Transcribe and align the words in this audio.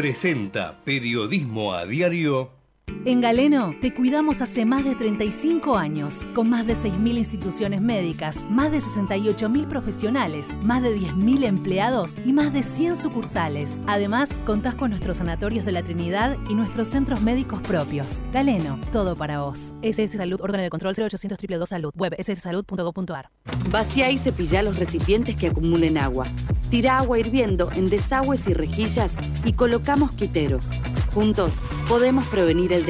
presenta 0.00 0.80
Periodismo 0.82 1.74
a 1.74 1.84
Diario 1.84 2.59
en 3.04 3.20
Galeno 3.20 3.74
te 3.80 3.94
cuidamos 3.94 4.42
hace 4.42 4.64
más 4.64 4.84
de 4.84 4.94
35 4.94 5.76
años, 5.76 6.26
con 6.34 6.50
más 6.50 6.66
de 6.66 6.74
6.000 6.74 7.18
instituciones 7.18 7.80
médicas, 7.80 8.44
más 8.50 8.70
de 8.70 8.78
68.000 8.78 9.66
profesionales, 9.66 10.48
más 10.64 10.82
de 10.82 10.96
10.000 10.96 11.44
empleados 11.44 12.16
y 12.24 12.32
más 12.32 12.52
de 12.52 12.62
100 12.62 12.96
sucursales. 12.96 13.80
Además, 13.86 14.34
contás 14.44 14.74
con 14.74 14.90
nuestros 14.90 15.18
sanatorios 15.18 15.64
de 15.64 15.72
la 15.72 15.82
Trinidad 15.82 16.36
y 16.48 16.54
nuestros 16.54 16.88
centros 16.88 17.20
médicos 17.22 17.60
propios. 17.62 18.20
Galeno, 18.32 18.78
todo 18.92 19.16
para 19.16 19.40
vos. 19.40 19.74
SS 19.82 20.18
Salud, 20.18 20.40
órgano 20.40 20.62
de 20.62 20.70
control 20.70 20.94
0800 20.94 21.38
222 21.38 21.68
Salud, 21.68 21.92
web 21.96 22.14
sssalud.gov.ar. 22.18 23.30
Vacía 23.70 24.10
y 24.10 24.18
cepilla 24.18 24.62
los 24.62 24.78
recipientes 24.78 25.36
que 25.36 25.48
acumulen 25.48 25.96
agua. 25.96 26.26
Tira 26.70 26.98
agua 26.98 27.18
hirviendo 27.18 27.70
en 27.72 27.88
desagües 27.88 28.46
y 28.46 28.54
rejillas 28.54 29.16
y 29.44 29.54
colocamos 29.54 30.12
quiteros. 30.12 30.70
Juntos 31.12 31.60
podemos 31.88 32.26
prevenir 32.28 32.72
el 32.72 32.86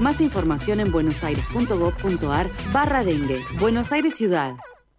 Más 0.00 0.20
información 0.20 0.80
en 0.80 0.90
buenosaires.gov.ar 0.90 2.50
barra 2.72 3.04
dengue. 3.04 3.40
Buenos 3.60 3.92
Aires 3.92 4.14
Ciudad. 4.16 4.54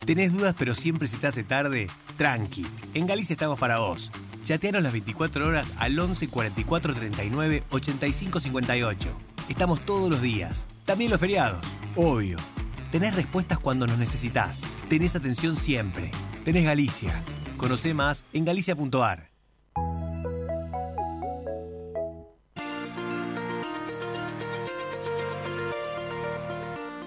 ¿Tenés 0.06 0.32
dudas 0.32 0.56
pero 0.58 0.74
siempre 0.74 1.08
si 1.08 1.18
te 1.18 1.28
hace 1.28 1.44
tarde? 1.44 1.88
Tranqui, 2.18 2.66
en 2.94 3.08
Galicia 3.08 3.34
estamos 3.34 3.60
para 3.60 3.80
vos. 3.80 4.12
Chateanos 4.46 4.84
las 4.84 4.94
24 4.94 5.48
horas 5.48 5.74
al 5.78 6.00
11 6.00 6.30
44 6.30 6.94
39 6.94 7.64
85 7.70 8.40
58. 8.40 9.10
Estamos 9.50 9.86
todos 9.86 10.10
los 10.10 10.22
días, 10.22 10.68
también 10.86 11.12
los 11.12 11.20
feriados, 11.20 11.66
obvio. 11.96 12.38
Tenés 12.92 13.16
respuestas 13.16 13.60
cuando 13.60 13.86
nos 13.86 13.98
necesitas. 13.98 14.64
Tenés 14.90 15.16
atención 15.16 15.56
siempre. 15.56 16.12
Tenés 16.44 16.66
Galicia. 16.66 17.14
Conoce 17.58 17.94
más 17.94 18.26
en 18.34 18.46
galicia.ar. 18.46 19.31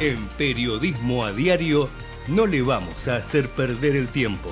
En 0.00 0.26
Periodismo 0.38 1.26
a 1.26 1.32
Diario 1.32 1.86
no 2.26 2.46
le 2.46 2.62
vamos 2.62 3.06
a 3.06 3.16
hacer 3.16 3.50
perder 3.50 3.96
el 3.96 4.08
tiempo. 4.08 4.48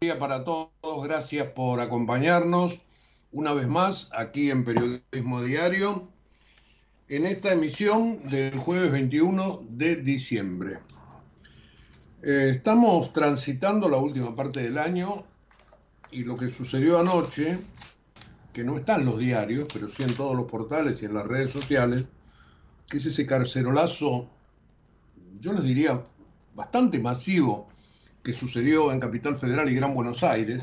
día 0.00 0.20
para 0.20 0.44
todos, 0.44 0.70
gracias 1.02 1.48
por 1.48 1.80
acompañarnos 1.80 2.80
una 3.32 3.52
vez 3.52 3.66
más 3.66 4.08
aquí 4.12 4.52
en 4.52 4.64
Periodismo 4.64 5.42
Diario 5.42 6.08
en 7.08 7.26
esta 7.26 7.52
emisión 7.52 8.22
del 8.28 8.56
jueves 8.58 8.92
21 8.92 9.64
de 9.68 9.96
diciembre. 9.96 10.78
Eh, 12.22 12.50
estamos 12.52 13.12
transitando 13.12 13.88
la 13.88 13.96
última 13.96 14.36
parte 14.36 14.62
del 14.62 14.78
año 14.78 15.24
y 16.12 16.22
lo 16.22 16.36
que 16.36 16.48
sucedió 16.48 17.00
anoche 17.00 17.58
que 18.52 18.64
no 18.64 18.76
está 18.76 18.96
en 18.96 19.06
los 19.06 19.18
diarios, 19.18 19.66
pero 19.72 19.88
sí 19.88 20.02
en 20.02 20.14
todos 20.14 20.36
los 20.36 20.44
portales 20.44 21.02
y 21.02 21.06
en 21.06 21.14
las 21.14 21.26
redes 21.26 21.50
sociales, 21.50 22.04
que 22.88 22.98
es 22.98 23.06
ese 23.06 23.26
carcerolazo, 23.26 24.28
yo 25.40 25.52
les 25.54 25.62
diría, 25.62 26.02
bastante 26.54 26.98
masivo 27.00 27.68
que 28.22 28.32
sucedió 28.32 28.92
en 28.92 29.00
Capital 29.00 29.36
Federal 29.36 29.70
y 29.70 29.74
Gran 29.74 29.94
Buenos 29.94 30.22
Aires, 30.22 30.62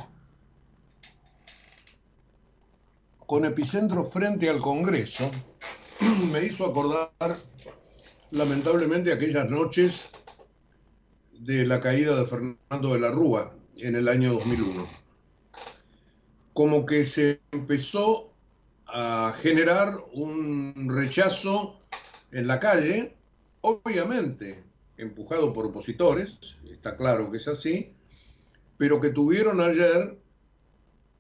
con 3.26 3.46
epicentro 3.46 4.06
frente 4.06 4.50
al 4.50 4.62
Congreso, 4.62 5.30
me 6.32 6.44
hizo 6.44 6.66
acordar 6.66 7.10
lamentablemente 8.32 9.12
aquellas 9.12 9.50
noches 9.50 10.12
de 11.40 11.66
la 11.66 11.80
caída 11.80 12.16
de 12.16 12.28
Fernando 12.28 12.94
de 12.94 13.00
la 13.00 13.12
Rúa 13.12 13.56
en 13.78 13.96
el 13.96 14.08
año 14.08 14.34
2001 14.34 15.09
como 16.60 16.86
que 16.86 17.06
se 17.06 17.40
empezó 17.54 18.34
a 18.86 19.34
generar 19.40 19.98
un 20.12 20.90
rechazo 20.90 21.80
en 22.34 22.48
la 22.48 22.60
calle, 22.60 23.16
obviamente 23.62 24.62
empujado 24.98 25.54
por 25.54 25.68
opositores, 25.68 26.58
está 26.70 26.98
claro 26.98 27.32
que 27.32 27.38
es 27.38 27.48
así, 27.48 27.94
pero 28.76 29.00
que 29.00 29.08
tuvieron 29.08 29.62
ayer 29.62 30.20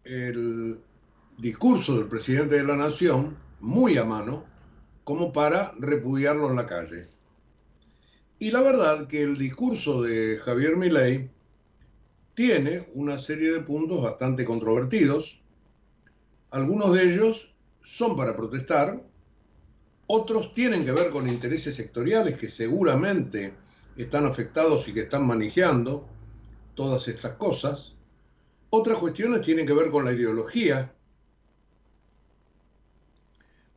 el 0.03 0.81
discurso 1.38 1.95
del 1.95 2.09
presidente 2.09 2.57
de 2.57 2.66
la 2.66 2.75
Nación 2.75 3.38
muy 3.61 3.97
a 3.97 4.03
mano 4.03 4.45
como 5.06 5.31
para 5.31 5.73
repudiarlo 5.79 6.50
en 6.50 6.57
la 6.57 6.66
calle. 6.66 7.07
Y 8.39 8.51
la 8.51 8.59
verdad 8.59 9.07
que 9.07 9.21
el 9.21 9.38
discurso 9.38 10.01
de 10.01 10.38
Javier 10.39 10.75
Milei 10.75 11.31
tiene 12.39 12.88
una 12.94 13.17
serie 13.17 13.51
de 13.51 13.59
puntos 13.59 14.01
bastante 14.01 14.45
controvertidos. 14.45 15.41
Algunos 16.51 16.94
de 16.94 17.03
ellos 17.03 17.53
son 17.81 18.16
para 18.16 18.33
protestar, 18.33 19.03
otros 20.07 20.53
tienen 20.53 20.85
que 20.85 20.94
ver 20.94 21.09
con 21.09 21.27
intereses 21.27 21.75
sectoriales 21.75 22.38
que 22.38 22.50
seguramente 22.50 23.53
están 23.97 24.25
afectados 24.25 24.88
y 24.88 24.94
que 24.94 25.01
están 25.01 25.27
manejando 25.27 26.07
todas 26.75 27.09
estas 27.09 27.33
cosas. 27.33 27.95
Otras 28.69 29.00
cuestiones 29.00 29.41
tienen 29.41 29.66
que 29.66 29.73
ver 29.73 29.89
con 29.89 30.06
la 30.06 30.13
ideología. 30.13 30.95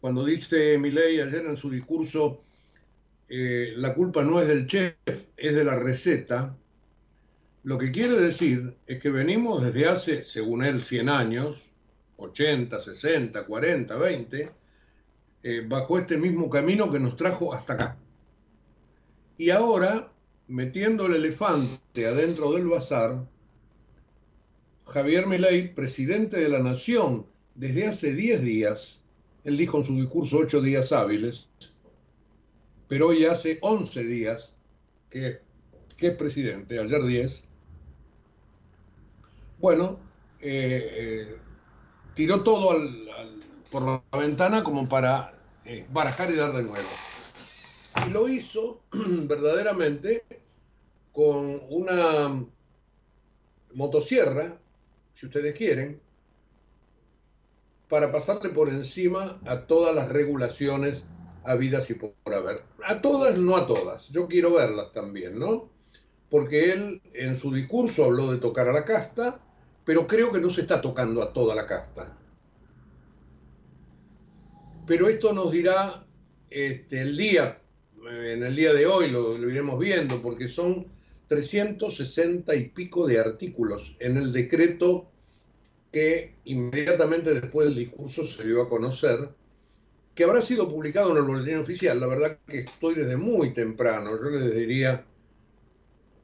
Cuando 0.01 0.25
dice 0.25 0.79
Milei 0.79 1.21
ayer 1.21 1.47
en 1.47 1.57
su 1.57 1.69
discurso, 1.69 2.45
eh, 3.29 3.73
la 3.75 3.93
culpa 3.93 4.23
no 4.23 4.41
es 4.41 4.47
del 4.47 4.69
chef, 4.69 4.95
es 5.05 5.53
de 5.57 5.65
la 5.65 5.75
receta, 5.75 6.57
lo 7.65 7.79
que 7.79 7.93
quiere 7.93 8.15
decir 8.15 8.77
es 8.87 8.99
que 8.99 9.11
venimos 9.11 9.63
desde 9.63 9.87
hace, 9.87 10.25
según 10.25 10.65
él, 10.65 10.83
100 10.83 11.09
años, 11.09 11.71
80, 12.17 12.81
60, 12.81 13.47
40, 13.47 13.97
20, 13.97 14.53
bajo 15.69 15.99
este 15.99 16.19
mismo 16.19 16.51
camino 16.51 16.91
que 16.91 16.99
nos 16.99 17.17
trajo 17.17 17.55
hasta 17.55 17.75
acá. 17.75 17.99
Y 19.37 19.51
ahora, 19.51 20.13
metiendo 20.49 21.07
el 21.07 21.15
elefante 21.15 22.07
adentro 22.07 22.53
del 22.53 22.67
bazar, 22.67 23.29
Javier 24.87 25.27
Milei, 25.27 25.73
presidente 25.73 26.41
de 26.41 26.49
la 26.49 26.59
Nación, 26.59 27.27
desde 27.55 27.87
hace 27.87 28.15
10 28.15 28.43
días, 28.43 29.03
él 29.45 29.57
dijo 29.57 29.79
en 29.79 29.85
su 29.85 29.95
discurso 29.95 30.39
8 30.39 30.61
días 30.63 30.91
hábiles, 30.93 31.49
pero 32.89 33.09
hoy 33.09 33.25
hace 33.25 33.59
11 33.63 34.05
días 34.05 34.53
que, 35.09 35.41
que 35.97 36.09
es 36.09 36.17
presidente, 36.17 36.79
ayer 36.79 37.03
10, 37.03 37.45
bueno, 39.63 39.97
eh, 40.41 40.91
eh, 40.93 41.37
tiró 42.17 42.43
todo 42.43 42.77
por 43.71 43.83
la 43.83 44.03
ventana 44.19 44.65
como 44.65 44.89
para 44.89 45.33
eh, 45.65 45.87
barajar 45.93 46.33
y 46.33 46.35
dar 46.35 46.53
de 46.53 46.65
nuevo. 46.65 46.89
Y 48.05 48.11
lo 48.11 48.29
hizo 48.29 48.83
verdaderamente 48.93 50.25
con 51.13 51.63
una 51.71 52.45
motosierra, 53.73 54.59
si 55.15 55.27
ustedes 55.27 55.57
quieren, 55.57 56.03
para 57.89 58.11
pasarle 58.11 58.51
por 58.51 58.69
encima 58.69 59.39
a 59.47 59.67
todas 59.69 59.95
las 59.95 60.09
regulaciones 60.09 61.05
habidas 61.45 61.89
y 61.91 61.95
por 61.95 62.15
haber. 62.35 62.65
A 62.85 63.01
todas, 63.01 63.39
no 63.39 63.57
a 63.57 63.69
todas. 63.69 64.09
Yo 64.09 64.27
quiero 64.27 64.55
verlas 64.55 64.91
también, 64.91 65.39
¿no? 65.39 65.71
porque 66.33 66.73
él 66.73 67.03
en 67.13 67.37
su 67.37 67.53
discurso 67.53 68.07
habló 68.07 68.33
de 68.33 68.39
tocar 68.39 68.67
a 68.67 68.73
la 68.73 68.87
casta, 68.87 69.39
pero 69.85 70.07
creo 70.07 70.31
que 70.31 70.41
no 70.41 70.51
se 70.51 70.63
está 70.63 70.81
tocando 70.81 71.23
a 71.23 71.33
toda 71.33 71.55
la 71.55 71.67
casta. 71.67 72.17
Pero 74.87 75.09
esto 75.09 75.33
nos 75.33 75.53
dirá 75.53 76.05
este, 76.51 77.01
el 77.01 77.17
día, 77.17 77.61
en 78.11 78.43
el 78.43 78.57
día 78.57 78.73
de 78.73 78.87
hoy 78.87 79.11
lo, 79.11 79.39
lo 79.39 79.49
iremos 79.49 79.79
viendo, 79.79 80.21
porque 80.21 80.49
son 80.49 80.87
360 81.29 82.55
y 82.55 82.69
pico 82.69 83.07
de 83.07 83.19
artículos 83.19 83.97
en 84.01 84.17
el 84.17 84.33
decreto 84.33 85.09
que 85.93 86.35
inmediatamente 86.45 87.35
después 87.35 87.69
del 87.69 87.77
discurso 87.77 88.27
se 88.27 88.45
dio 88.45 88.63
a 88.63 88.69
conocer, 88.69 89.31
que 90.15 90.25
habrá 90.25 90.43
sido 90.43 90.69
publicado 90.69 91.13
en 91.13 91.19
el 91.19 91.23
boletín 91.23 91.59
oficial. 91.59 92.01
La 92.01 92.07
verdad 92.07 92.39
que 92.47 92.61
estoy 92.61 92.95
desde 92.95 93.17
muy 93.17 93.53
temprano, 93.53 94.11
yo 94.17 94.31
les 94.31 94.55
diría 94.55 95.07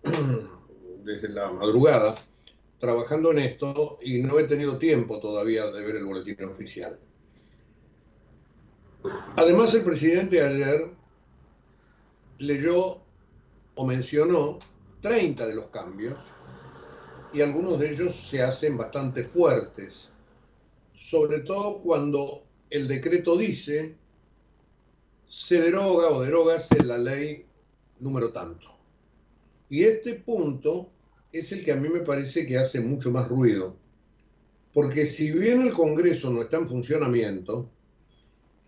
desde 1.04 1.28
la 1.28 1.52
madrugada, 1.52 2.16
trabajando 2.78 3.32
en 3.32 3.38
esto 3.40 3.98
y 4.02 4.18
no 4.22 4.38
he 4.38 4.44
tenido 4.44 4.78
tiempo 4.78 5.20
todavía 5.20 5.66
de 5.70 5.84
ver 5.84 5.96
el 5.96 6.04
boletín 6.04 6.44
oficial. 6.44 6.98
Además, 9.36 9.74
el 9.74 9.84
presidente 9.84 10.42
ayer 10.42 10.90
leyó 12.38 13.00
o 13.74 13.86
mencionó 13.86 14.58
30 15.00 15.46
de 15.46 15.54
los 15.54 15.66
cambios 15.66 16.18
y 17.32 17.40
algunos 17.40 17.78
de 17.78 17.92
ellos 17.92 18.14
se 18.14 18.42
hacen 18.42 18.76
bastante 18.76 19.22
fuertes, 19.24 20.10
sobre 20.94 21.40
todo 21.40 21.80
cuando 21.80 22.44
el 22.70 22.88
decreto 22.88 23.36
dice 23.36 23.96
se 25.28 25.60
deroga 25.60 26.08
o 26.08 26.22
derogase 26.22 26.82
la 26.82 26.96
ley 26.96 27.44
número 28.00 28.32
tanto. 28.32 28.74
Y 29.68 29.84
este 29.84 30.14
punto 30.14 30.90
es 31.32 31.52
el 31.52 31.64
que 31.64 31.72
a 31.72 31.76
mí 31.76 31.88
me 31.88 32.00
parece 32.00 32.46
que 32.46 32.58
hace 32.58 32.80
mucho 32.80 33.10
más 33.10 33.28
ruido, 33.28 33.76
porque 34.72 35.06
si 35.06 35.32
bien 35.32 35.62
el 35.62 35.72
Congreso 35.72 36.30
no 36.30 36.42
está 36.42 36.58
en 36.58 36.68
funcionamiento, 36.68 37.70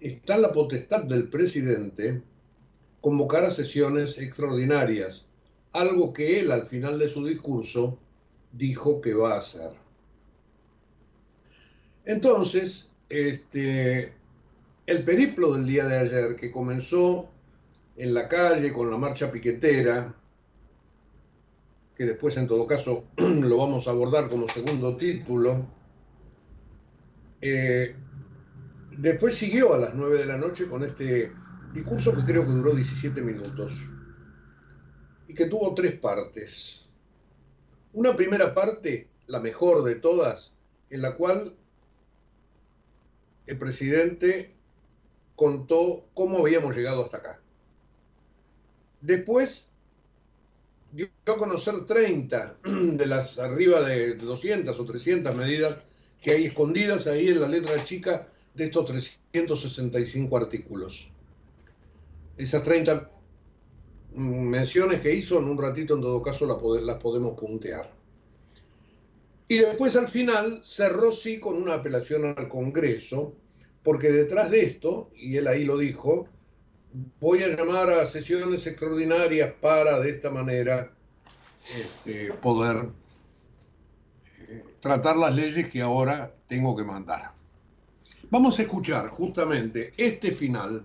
está 0.00 0.38
la 0.38 0.52
potestad 0.52 1.04
del 1.04 1.28
presidente 1.28 2.22
convocar 3.00 3.44
a 3.44 3.50
sesiones 3.50 4.18
extraordinarias, 4.18 5.26
algo 5.72 6.12
que 6.12 6.40
él 6.40 6.50
al 6.50 6.66
final 6.66 6.98
de 6.98 7.08
su 7.08 7.24
discurso 7.24 7.98
dijo 8.52 9.00
que 9.00 9.14
va 9.14 9.34
a 9.34 9.38
hacer. 9.38 9.70
Entonces, 12.04 12.90
este, 13.08 14.12
el 14.86 15.04
periplo 15.04 15.54
del 15.54 15.66
día 15.66 15.86
de 15.86 15.98
ayer, 15.98 16.36
que 16.36 16.50
comenzó 16.50 17.28
en 17.96 18.14
la 18.14 18.28
calle 18.28 18.72
con 18.72 18.90
la 18.90 18.96
marcha 18.96 19.30
piquetera, 19.30 20.14
que 22.00 22.06
después 22.06 22.34
en 22.38 22.46
todo 22.46 22.66
caso 22.66 23.04
lo 23.18 23.58
vamos 23.58 23.86
a 23.86 23.90
abordar 23.90 24.30
como 24.30 24.48
segundo 24.48 24.96
título, 24.96 25.66
eh, 27.42 27.94
después 28.96 29.34
siguió 29.34 29.74
a 29.74 29.78
las 29.78 29.94
9 29.94 30.16
de 30.16 30.24
la 30.24 30.38
noche 30.38 30.66
con 30.66 30.82
este 30.82 31.30
discurso 31.74 32.14
que 32.16 32.24
creo 32.24 32.46
que 32.46 32.52
duró 32.52 32.74
17 32.74 33.20
minutos 33.20 33.86
y 35.28 35.34
que 35.34 35.44
tuvo 35.44 35.74
tres 35.74 35.92
partes. 35.98 36.88
Una 37.92 38.16
primera 38.16 38.54
parte, 38.54 39.10
la 39.26 39.40
mejor 39.40 39.84
de 39.84 39.96
todas, 39.96 40.54
en 40.88 41.02
la 41.02 41.16
cual 41.16 41.54
el 43.44 43.58
presidente 43.58 44.54
contó 45.36 46.08
cómo 46.14 46.38
habíamos 46.38 46.74
llegado 46.74 47.04
hasta 47.04 47.18
acá. 47.18 47.42
Después 49.02 49.69
dio 50.92 51.08
a 51.26 51.36
conocer 51.36 51.84
30 51.84 52.58
de 52.64 53.06
las 53.06 53.38
arriba 53.38 53.80
de 53.82 54.14
200 54.14 54.78
o 54.78 54.84
300 54.84 55.34
medidas 55.34 55.78
que 56.20 56.32
hay 56.32 56.44
escondidas 56.44 57.06
ahí 57.06 57.28
en 57.28 57.40
la 57.40 57.48
letra 57.48 57.82
chica 57.84 58.28
de 58.54 58.64
estos 58.64 58.84
365 58.86 60.36
artículos. 60.36 61.10
Esas 62.36 62.62
30 62.62 63.10
menciones 64.14 65.00
que 65.00 65.14
hizo, 65.14 65.38
en 65.38 65.44
un 65.44 65.58
ratito 65.58 65.94
en 65.94 66.02
todo 66.02 66.22
caso 66.22 66.46
las 66.46 66.96
podemos 66.98 67.38
puntear. 67.38 67.90
Y 69.48 69.58
después 69.58 69.96
al 69.96 70.08
final 70.08 70.60
cerró 70.64 71.12
sí 71.12 71.40
con 71.40 71.56
una 71.56 71.74
apelación 71.74 72.24
al 72.24 72.48
Congreso, 72.48 73.34
porque 73.82 74.10
detrás 74.10 74.50
de 74.50 74.62
esto, 74.62 75.10
y 75.16 75.36
él 75.36 75.48
ahí 75.48 75.64
lo 75.64 75.76
dijo, 75.76 76.28
voy 77.20 77.42
a 77.42 77.48
llamar 77.48 77.90
a 77.90 78.06
sesiones 78.06 78.66
extraordinarias 78.66 79.52
para 79.60 79.98
de 80.00 80.10
esta 80.10 80.30
manera 80.30 80.92
este, 81.76 82.32
poder 82.34 82.88
eh, 84.24 84.64
tratar 84.80 85.16
las 85.16 85.34
leyes 85.34 85.70
que 85.70 85.82
ahora 85.82 86.34
tengo 86.46 86.76
que 86.76 86.84
mandar. 86.84 87.32
Vamos 88.30 88.58
a 88.58 88.62
escuchar 88.62 89.08
justamente 89.08 89.92
este 89.96 90.32
final 90.32 90.84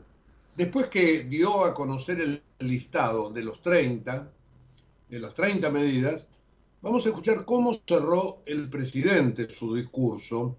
Después 0.55 0.87
que 0.87 1.25
dio 1.25 1.65
a 1.65 1.73
conocer 1.73 2.21
el 2.21 2.41
listado 2.59 3.29
de 3.29 3.43
los 3.43 3.61
30, 3.61 4.31
de 5.09 5.19
las 5.19 5.33
30 5.33 5.69
medidas, 5.69 6.29
vamos 6.81 7.05
a 7.05 7.09
escuchar 7.09 7.43
cómo 7.43 7.75
cerró 7.85 8.41
el 8.45 8.69
presidente 8.69 9.49
su 9.49 9.75
discurso. 9.75 10.55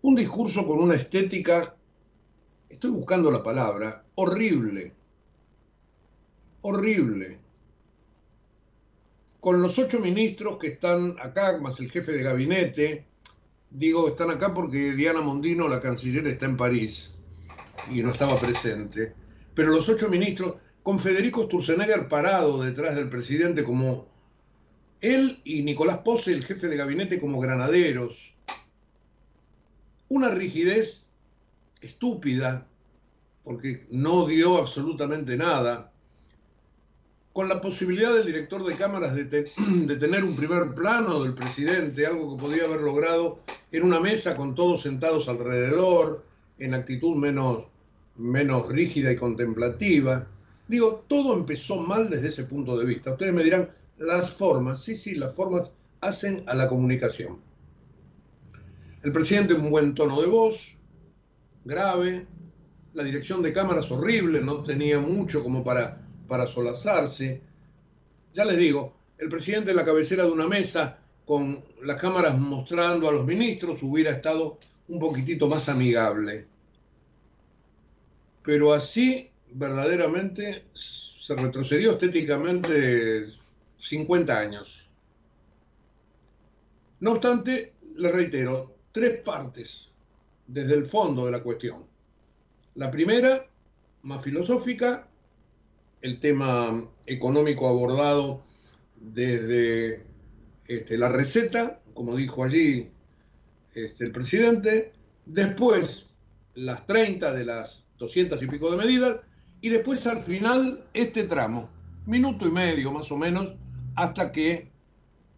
Un 0.00 0.14
discurso 0.14 0.66
con 0.66 0.78
una 0.78 0.94
estética, 0.94 1.76
estoy 2.70 2.92
buscando 2.92 3.30
la 3.30 3.42
palabra, 3.42 4.03
horrible. 4.14 4.92
Horrible. 6.62 7.38
Con 9.40 9.60
los 9.60 9.78
ocho 9.78 10.00
ministros 10.00 10.58
que 10.58 10.68
están 10.68 11.16
acá, 11.20 11.58
más 11.60 11.78
el 11.80 11.90
jefe 11.90 12.12
de 12.12 12.22
gabinete, 12.22 13.06
digo, 13.70 14.08
están 14.08 14.30
acá 14.30 14.54
porque 14.54 14.92
Diana 14.92 15.20
Mondino, 15.20 15.68
la 15.68 15.80
canciller, 15.80 16.26
está 16.26 16.46
en 16.46 16.56
París 16.56 17.10
y 17.90 18.02
no 18.02 18.12
estaba 18.12 18.38
presente, 18.38 19.14
pero 19.54 19.70
los 19.70 19.88
ocho 19.88 20.08
ministros, 20.08 20.54
con 20.82 20.98
Federico 20.98 21.44
Sturzenegger 21.44 22.08
parado 22.08 22.62
detrás 22.62 22.94
del 22.94 23.08
presidente 23.08 23.64
como 23.64 24.06
él 25.00 25.38
y 25.44 25.62
Nicolás 25.62 25.98
Pose, 25.98 26.32
el 26.32 26.44
jefe 26.44 26.68
de 26.68 26.76
gabinete, 26.76 27.20
como 27.20 27.40
granaderos. 27.40 28.34
Una 30.08 30.30
rigidez 30.30 31.06
estúpida, 31.80 32.66
porque 33.44 33.86
no 33.90 34.26
dio 34.26 34.56
absolutamente 34.56 35.36
nada, 35.36 35.92
con 37.34 37.48
la 37.48 37.60
posibilidad 37.60 38.14
del 38.14 38.26
director 38.26 38.64
de 38.64 38.76
cámaras 38.76 39.14
de, 39.16 39.96
tener 39.96 40.24
un 40.24 40.36
primer 40.36 40.74
plano 40.74 41.22
del 41.22 41.34
presidente, 41.34 42.06
algo 42.06 42.36
que 42.36 42.42
podía 42.42 42.64
haber 42.64 42.80
logrado 42.80 43.40
en 43.72 43.82
una 43.82 44.00
mesa 44.00 44.36
con 44.36 44.54
todos 44.54 44.82
sentados 44.82 45.28
alrededor, 45.28 46.24
en 46.58 46.74
actitud 46.74 47.16
menos, 47.16 47.64
menos 48.16 48.68
rígida 48.68 49.10
y 49.12 49.16
contemplativa. 49.16 50.28
Digo, 50.68 51.04
todo 51.08 51.34
empezó 51.34 51.76
mal 51.76 52.08
desde 52.08 52.28
ese 52.28 52.44
punto 52.44 52.78
de 52.78 52.86
vista. 52.86 53.12
Ustedes 53.12 53.34
me 53.34 53.42
dirán, 53.42 53.68
las 53.98 54.32
formas, 54.32 54.82
sí, 54.82 54.96
sí, 54.96 55.16
las 55.16 55.34
formas 55.34 55.72
hacen 56.00 56.44
a 56.46 56.54
la 56.54 56.68
comunicación. 56.68 57.40
El 59.02 59.12
presidente 59.12 59.54
un 59.54 59.70
buen 59.70 59.94
tono 59.94 60.20
de 60.22 60.28
voz, 60.28 60.76
grave, 61.64 62.26
la 62.94 63.02
dirección 63.02 63.42
de 63.42 63.52
cámaras 63.52 63.90
horrible, 63.90 64.40
no 64.40 64.62
tenía 64.62 64.98
mucho 65.00 65.42
como 65.42 65.62
para, 65.62 66.00
para 66.26 66.46
solazarse. 66.46 67.42
Ya 68.32 68.44
les 68.44 68.56
digo, 68.56 68.96
el 69.18 69.28
presidente 69.28 69.72
en 69.72 69.76
la 69.76 69.84
cabecera 69.84 70.24
de 70.24 70.30
una 70.30 70.48
mesa 70.48 70.98
con 71.24 71.64
las 71.82 72.00
cámaras 72.00 72.38
mostrando 72.38 73.08
a 73.08 73.12
los 73.12 73.24
ministros 73.24 73.82
hubiera 73.82 74.10
estado 74.10 74.58
un 74.88 74.98
poquitito 74.98 75.48
más 75.48 75.68
amigable. 75.68 76.46
Pero 78.42 78.72
así 78.72 79.30
verdaderamente 79.52 80.66
se 80.74 81.34
retrocedió 81.34 81.92
estéticamente 81.92 83.28
50 83.78 84.38
años. 84.38 84.90
No 87.00 87.12
obstante, 87.12 87.74
le 87.96 88.10
reitero, 88.10 88.76
tres 88.92 89.20
partes 89.22 89.90
desde 90.46 90.74
el 90.74 90.86
fondo 90.86 91.26
de 91.26 91.32
la 91.32 91.42
cuestión. 91.42 91.93
La 92.74 92.90
primera, 92.90 93.46
más 94.02 94.22
filosófica, 94.22 95.06
el 96.00 96.20
tema 96.20 96.88
económico 97.06 97.68
abordado 97.68 98.42
desde 98.96 100.04
este, 100.66 100.98
la 100.98 101.08
receta, 101.08 101.80
como 101.94 102.16
dijo 102.16 102.42
allí 102.42 102.90
este, 103.74 104.04
el 104.04 104.12
presidente, 104.12 104.92
después 105.24 106.06
las 106.54 106.86
30 106.86 107.32
de 107.32 107.44
las 107.44 107.84
200 107.98 108.42
y 108.42 108.46
pico 108.46 108.70
de 108.70 108.76
medidas, 108.76 109.20
y 109.60 109.68
después 109.68 110.06
al 110.06 110.22
final 110.22 110.84
este 110.94 111.24
tramo, 111.24 111.70
minuto 112.06 112.46
y 112.46 112.50
medio 112.50 112.92
más 112.92 113.10
o 113.12 113.16
menos, 113.16 113.54
hasta 113.94 114.32
que 114.32 114.70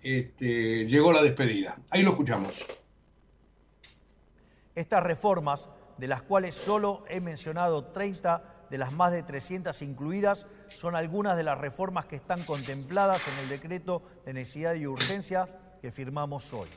este, 0.03 0.87
llegó 0.87 1.13
la 1.13 1.23
despedida. 1.23 1.79
Ahí 1.91 2.03
lo 2.03 2.11
escuchamos. 2.11 2.65
Estas 4.75 5.03
reformas, 5.03 5.69
de 5.99 6.09
las 6.09 6.23
cuales 6.23 6.55
solo 6.55 7.05
he 7.09 7.21
mencionado 7.21 7.87
30 7.87 8.57
de 8.71 8.79
las 8.79 8.93
más 8.93 9.13
de 9.13 9.23
300 9.23 9.81
incluidas 9.83 10.47
son 10.69 10.97
algunas 10.97 11.37
de 11.37 11.45
las 11.45 11.59
reformas 11.59 12.07
que 12.07 12.17
están 12.17 12.43
contempladas 12.43 13.27
en 13.29 13.45
el 13.45 13.49
decreto 13.49 14.03
de 14.25 14.33
necesidad 14.33 14.75
y 14.75 14.87
urgencia 14.87 15.49
que 15.81 15.93
firmamos 15.93 16.53
hoy. 16.53 16.69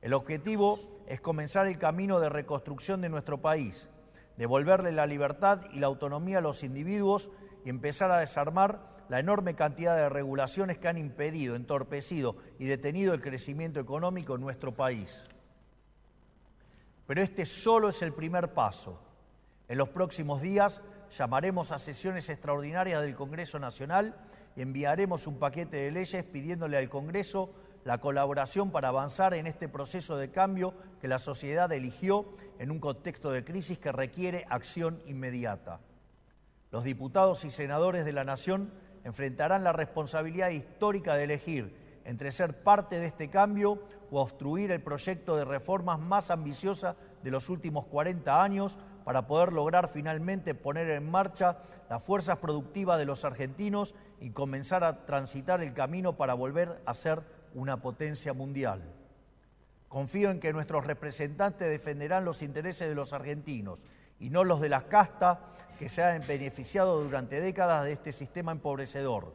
El 0.00 0.14
objetivo 0.14 0.78
es 1.06 1.20
comenzar 1.20 1.66
el 1.66 1.78
camino 1.78 2.20
de 2.20 2.28
reconstrucción 2.28 3.00
de 3.00 3.08
nuestro 3.08 3.38
país, 3.40 3.90
devolverle 4.36 4.92
la 4.92 5.06
libertad 5.06 5.62
y 5.72 5.80
la 5.80 5.88
autonomía 5.88 6.38
a 6.38 6.42
los 6.42 6.62
individuos 6.62 7.30
y 7.64 7.70
empezar 7.70 8.10
a 8.10 8.18
desarmar 8.18 8.96
la 9.08 9.18
enorme 9.18 9.54
cantidad 9.54 9.96
de 9.96 10.08
regulaciones 10.08 10.78
que 10.78 10.88
han 10.88 10.98
impedido, 10.98 11.56
entorpecido 11.56 12.36
y 12.58 12.66
detenido 12.66 13.14
el 13.14 13.22
crecimiento 13.22 13.80
económico 13.80 14.34
en 14.34 14.42
nuestro 14.42 14.74
país. 14.74 15.24
Pero 17.08 17.22
este 17.22 17.46
solo 17.46 17.88
es 17.88 18.02
el 18.02 18.12
primer 18.12 18.52
paso. 18.52 19.00
En 19.66 19.78
los 19.78 19.88
próximos 19.88 20.42
días 20.42 20.82
llamaremos 21.16 21.72
a 21.72 21.78
sesiones 21.78 22.28
extraordinarias 22.28 23.00
del 23.00 23.16
Congreso 23.16 23.58
Nacional 23.58 24.14
y 24.54 24.60
enviaremos 24.60 25.26
un 25.26 25.38
paquete 25.38 25.78
de 25.78 25.90
leyes 25.90 26.22
pidiéndole 26.24 26.76
al 26.76 26.90
Congreso 26.90 27.50
la 27.84 27.96
colaboración 27.96 28.70
para 28.70 28.88
avanzar 28.88 29.32
en 29.32 29.46
este 29.46 29.70
proceso 29.70 30.18
de 30.18 30.30
cambio 30.30 30.74
que 31.00 31.08
la 31.08 31.18
sociedad 31.18 31.72
eligió 31.72 32.26
en 32.58 32.70
un 32.70 32.78
contexto 32.78 33.30
de 33.30 33.42
crisis 33.42 33.78
que 33.78 33.90
requiere 33.90 34.44
acción 34.50 35.02
inmediata. 35.06 35.80
Los 36.70 36.84
diputados 36.84 37.42
y 37.46 37.50
senadores 37.50 38.04
de 38.04 38.12
la 38.12 38.24
Nación 38.24 38.70
enfrentarán 39.04 39.64
la 39.64 39.72
responsabilidad 39.72 40.50
histórica 40.50 41.14
de 41.14 41.24
elegir 41.24 41.74
entre 42.04 42.32
ser 42.32 42.62
parte 42.62 42.98
de 42.98 43.06
este 43.06 43.30
cambio 43.30 43.82
o 44.10 44.20
obstruir 44.20 44.70
el 44.70 44.82
proyecto 44.82 45.36
de 45.36 45.44
reformas 45.44 45.98
más 45.98 46.30
ambiciosa 46.30 46.96
de 47.22 47.30
los 47.30 47.48
últimos 47.48 47.86
40 47.86 48.42
años 48.42 48.78
para 49.04 49.26
poder 49.26 49.52
lograr 49.52 49.88
finalmente 49.88 50.54
poner 50.54 50.90
en 50.90 51.10
marcha 51.10 51.58
las 51.88 52.02
fuerzas 52.02 52.38
productivas 52.38 52.98
de 52.98 53.06
los 53.06 53.24
argentinos 53.24 53.94
y 54.20 54.30
comenzar 54.30 54.84
a 54.84 55.06
transitar 55.06 55.62
el 55.62 55.72
camino 55.72 56.16
para 56.16 56.34
volver 56.34 56.80
a 56.84 56.94
ser 56.94 57.22
una 57.54 57.80
potencia 57.80 58.32
mundial. 58.32 58.82
Confío 59.88 60.30
en 60.30 60.40
que 60.40 60.52
nuestros 60.52 60.86
representantes 60.86 61.70
defenderán 61.70 62.24
los 62.24 62.42
intereses 62.42 62.88
de 62.88 62.94
los 62.94 63.12
argentinos 63.14 63.80
y 64.20 64.30
no 64.30 64.44
los 64.44 64.60
de 64.60 64.68
la 64.68 64.82
casta 64.82 65.40
que 65.78 65.88
se 65.88 66.02
han 66.02 66.20
beneficiado 66.26 67.02
durante 67.02 67.40
décadas 67.40 67.84
de 67.84 67.92
este 67.92 68.12
sistema 68.12 68.52
empobrecedor. 68.52 69.32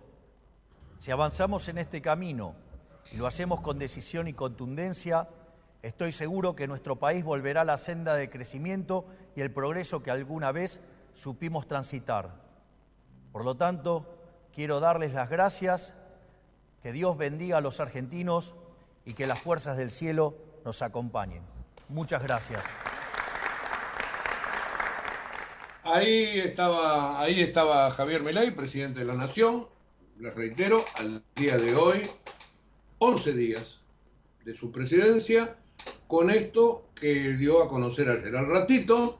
Si 1.00 1.12
avanzamos 1.12 1.68
en 1.70 1.80
este 1.80 2.02
camino 2.02 2.56
y 3.12 3.18
lo 3.18 3.28
hacemos 3.28 3.62
con 3.62 3.80
decisión 3.80 4.28
y 4.28 4.34
contundencia, 4.34 5.28
estoy 5.82 6.12
seguro 6.12 6.56
que 6.56 6.68
nuestro 6.68 6.98
país 6.98 7.24
volverá 7.24 7.62
a 7.62 7.66
la 7.66 7.78
senda 7.78 8.16
de 8.16 8.30
crecimiento 8.30 9.06
y 9.36 9.42
el 9.42 9.52
progreso 9.52 10.02
que 10.02 10.12
alguna 10.12 10.52
vez 10.52 10.82
supimos 11.14 11.68
transitar. 11.68 12.42
Por 13.32 13.44
lo 13.46 13.56
tanto, 13.56 14.06
quiero 14.54 14.80
darles 14.80 15.14
las 15.14 15.30
gracias, 15.30 15.94
que 16.82 16.92
Dios 16.92 17.18
bendiga 17.18 17.58
a 17.58 17.62
los 17.62 17.80
argentinos 17.80 18.56
y 19.06 19.14
que 19.14 19.28
las 19.28 19.40
fuerzas 19.40 19.78
del 19.78 19.92
cielo 19.92 20.36
nos 20.66 20.82
acompañen. 20.82 21.44
Muchas 21.90 22.24
gracias. 22.24 22.62
Ahí 25.84 26.40
estaba, 26.40 27.22
ahí 27.22 27.42
estaba 27.42 27.92
Javier 27.92 28.22
Melay, 28.22 28.52
presidente 28.52 29.02
de 29.02 29.06
la 29.06 29.16
Nación. 29.16 29.68
Les 30.18 30.34
reitero, 30.34 30.84
al 30.96 31.24
día 31.36 31.58
de 31.58 31.76
hoy, 31.76 32.10
11 33.04 33.34
días 33.34 33.82
de 34.46 34.56
su 34.56 34.72
presidencia, 34.72 35.58
con 36.08 36.30
esto 36.30 36.88
que 36.96 37.34
dio 37.34 37.62
a 37.62 37.68
conocer 37.68 38.10
ayer. 38.10 38.34
Al 38.34 38.48
ratito, 38.48 39.20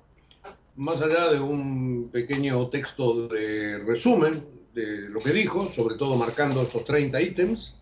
más 0.78 1.02
allá 1.02 1.34
de 1.34 1.42
un 1.42 2.10
pequeño 2.10 2.70
texto 2.70 3.28
de 3.28 3.80
resumen 3.80 4.48
de 4.74 5.10
lo 5.10 5.20
que 5.20 5.34
dijo, 5.34 5.68
sobre 5.68 5.96
todo 5.96 6.16
marcando 6.16 6.62
estos 6.62 6.86
30 6.86 7.22
ítems, 7.22 7.82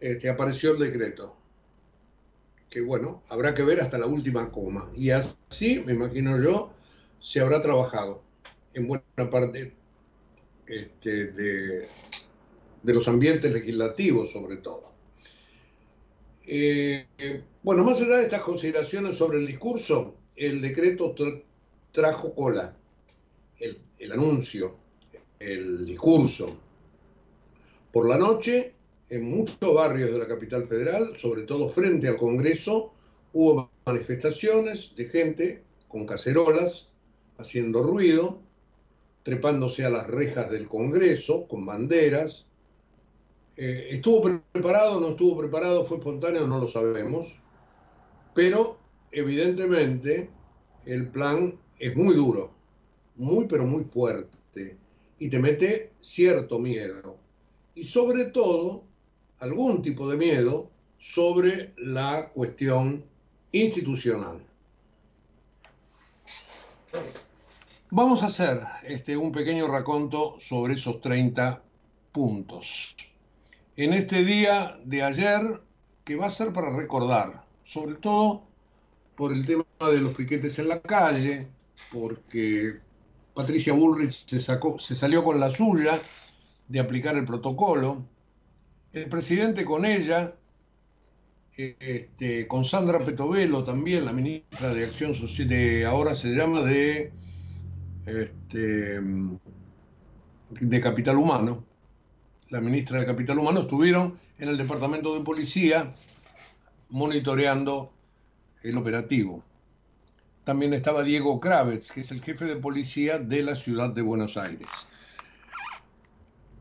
este, 0.00 0.30
apareció 0.30 0.72
el 0.72 0.78
decreto. 0.78 1.36
Que 2.70 2.80
bueno, 2.80 3.22
habrá 3.28 3.54
que 3.54 3.64
ver 3.64 3.82
hasta 3.82 3.98
la 3.98 4.06
última 4.06 4.50
coma. 4.50 4.90
Y 4.96 5.10
así, 5.10 5.82
me 5.84 5.92
imagino 5.92 6.42
yo, 6.42 6.72
se 7.20 7.40
habrá 7.40 7.60
trabajado 7.60 8.22
en 8.72 8.88
buena 8.88 9.30
parte 9.30 9.74
este, 10.66 11.26
de, 11.32 11.86
los 12.94 13.08
ambientes 13.08 13.52
legislativos 13.52 14.30
sobre 14.30 14.56
todo. 14.56 14.82
Eh, 16.46 17.06
bueno, 17.62 17.82
más 17.82 18.00
allá 18.00 18.18
de 18.18 18.24
estas 18.24 18.42
consideraciones 18.42 19.16
sobre 19.16 19.38
el 19.38 19.46
discurso, 19.46 20.14
el 20.36 20.60
decreto 20.60 21.14
trajo 21.92 22.34
cola, 22.34 22.76
el 23.58 24.12
anuncio, 24.12 24.76
el 25.38 25.86
discurso. 25.86 26.56
Por 27.92 28.08
la 28.08 28.18
noche, 28.18 28.74
en 29.10 29.24
muchos 29.24 29.74
barrios 29.74 30.12
de 30.12 30.18
la 30.18 30.26
capital 30.26 30.64
federal, 30.66 31.16
sobre 31.16 31.42
todo 31.42 31.68
frente 31.68 32.08
al 32.08 32.16
Congreso, 32.16 32.92
hubo 33.32 33.70
manifestaciones 33.84 34.92
de 34.96 35.04
gente 35.06 35.62
con 35.88 36.06
cacerolas, 36.06 36.88
haciendo 37.38 37.82
ruido, 37.82 38.40
trepándose 39.22 39.84
a 39.84 39.90
las 39.90 40.06
rejas 40.06 40.50
del 40.50 40.68
Congreso 40.68 41.46
con 41.46 41.64
banderas. 41.66 42.46
Eh, 43.56 43.88
¿Estuvo 43.92 44.22
preparado, 44.52 45.00
no 45.00 45.10
estuvo 45.10 45.38
preparado, 45.38 45.84
fue 45.84 45.98
espontáneo? 45.98 46.46
No 46.46 46.58
lo 46.58 46.68
sabemos. 46.68 47.38
Pero 48.34 48.78
evidentemente 49.10 50.30
el 50.84 51.08
plan 51.08 51.58
es 51.78 51.96
muy 51.96 52.14
duro, 52.14 52.52
muy 53.16 53.46
pero 53.46 53.64
muy 53.64 53.84
fuerte 53.84 54.76
y 55.18 55.28
te 55.28 55.38
mete 55.38 55.92
cierto 56.00 56.58
miedo. 56.58 57.18
Y 57.74 57.84
sobre 57.84 58.26
todo, 58.26 58.84
algún 59.38 59.82
tipo 59.82 60.08
de 60.10 60.16
miedo 60.16 60.70
sobre 60.98 61.74
la 61.76 62.30
cuestión 62.34 63.04
institucional. 63.52 64.42
Vamos 67.90 68.22
a 68.22 68.26
hacer 68.26 68.60
este, 68.84 69.16
un 69.16 69.32
pequeño 69.32 69.68
raconto 69.68 70.36
sobre 70.38 70.74
esos 70.74 71.00
30 71.00 71.62
puntos. 72.12 72.96
En 73.76 73.92
este 73.92 74.24
día 74.24 74.80
de 74.86 75.02
ayer, 75.02 75.60
que 76.04 76.16
va 76.16 76.26
a 76.26 76.30
ser 76.30 76.54
para 76.54 76.70
recordar, 76.70 77.44
sobre 77.64 77.96
todo 77.96 78.42
por 79.16 79.34
el 79.34 79.44
tema 79.44 79.64
de 79.92 80.00
los 80.00 80.14
piquetes 80.14 80.58
en 80.58 80.68
la 80.68 80.80
calle, 80.80 81.46
porque 81.92 82.80
Patricia 83.34 83.74
Bullrich 83.74 84.26
se, 84.26 84.40
sacó, 84.40 84.78
se 84.78 84.94
salió 84.94 85.22
con 85.22 85.38
la 85.38 85.50
suya 85.50 86.00
de 86.68 86.80
aplicar 86.80 87.16
el 87.18 87.26
protocolo, 87.26 88.02
el 88.94 89.10
presidente 89.10 89.66
con 89.66 89.84
ella, 89.84 90.34
este, 91.58 92.46
con 92.48 92.64
Sandra 92.64 92.98
Petovelo 93.00 93.62
también, 93.62 94.06
la 94.06 94.14
ministra 94.14 94.72
de 94.72 94.84
Acción 94.84 95.12
Social, 95.12 95.48
de, 95.48 95.84
ahora 95.84 96.14
se 96.14 96.28
llama 96.28 96.62
de 96.62 97.12
este, 98.06 99.00
de 100.60 100.80
Capital 100.80 101.18
Humano, 101.18 101.62
la 102.50 102.60
ministra 102.60 103.00
de 103.00 103.06
Capital 103.06 103.38
Humano, 103.38 103.60
estuvieron 103.60 104.18
en 104.38 104.48
el 104.48 104.56
Departamento 104.56 105.14
de 105.14 105.24
Policía 105.24 105.94
monitoreando 106.90 107.92
el 108.62 108.76
operativo. 108.76 109.42
También 110.44 110.72
estaba 110.72 111.02
Diego 111.02 111.40
Kravitz, 111.40 111.90
que 111.90 112.00
es 112.00 112.10
el 112.12 112.22
jefe 112.22 112.44
de 112.44 112.56
policía 112.56 113.18
de 113.18 113.42
la 113.42 113.56
ciudad 113.56 113.90
de 113.90 114.02
Buenos 114.02 114.36
Aires. 114.36 114.68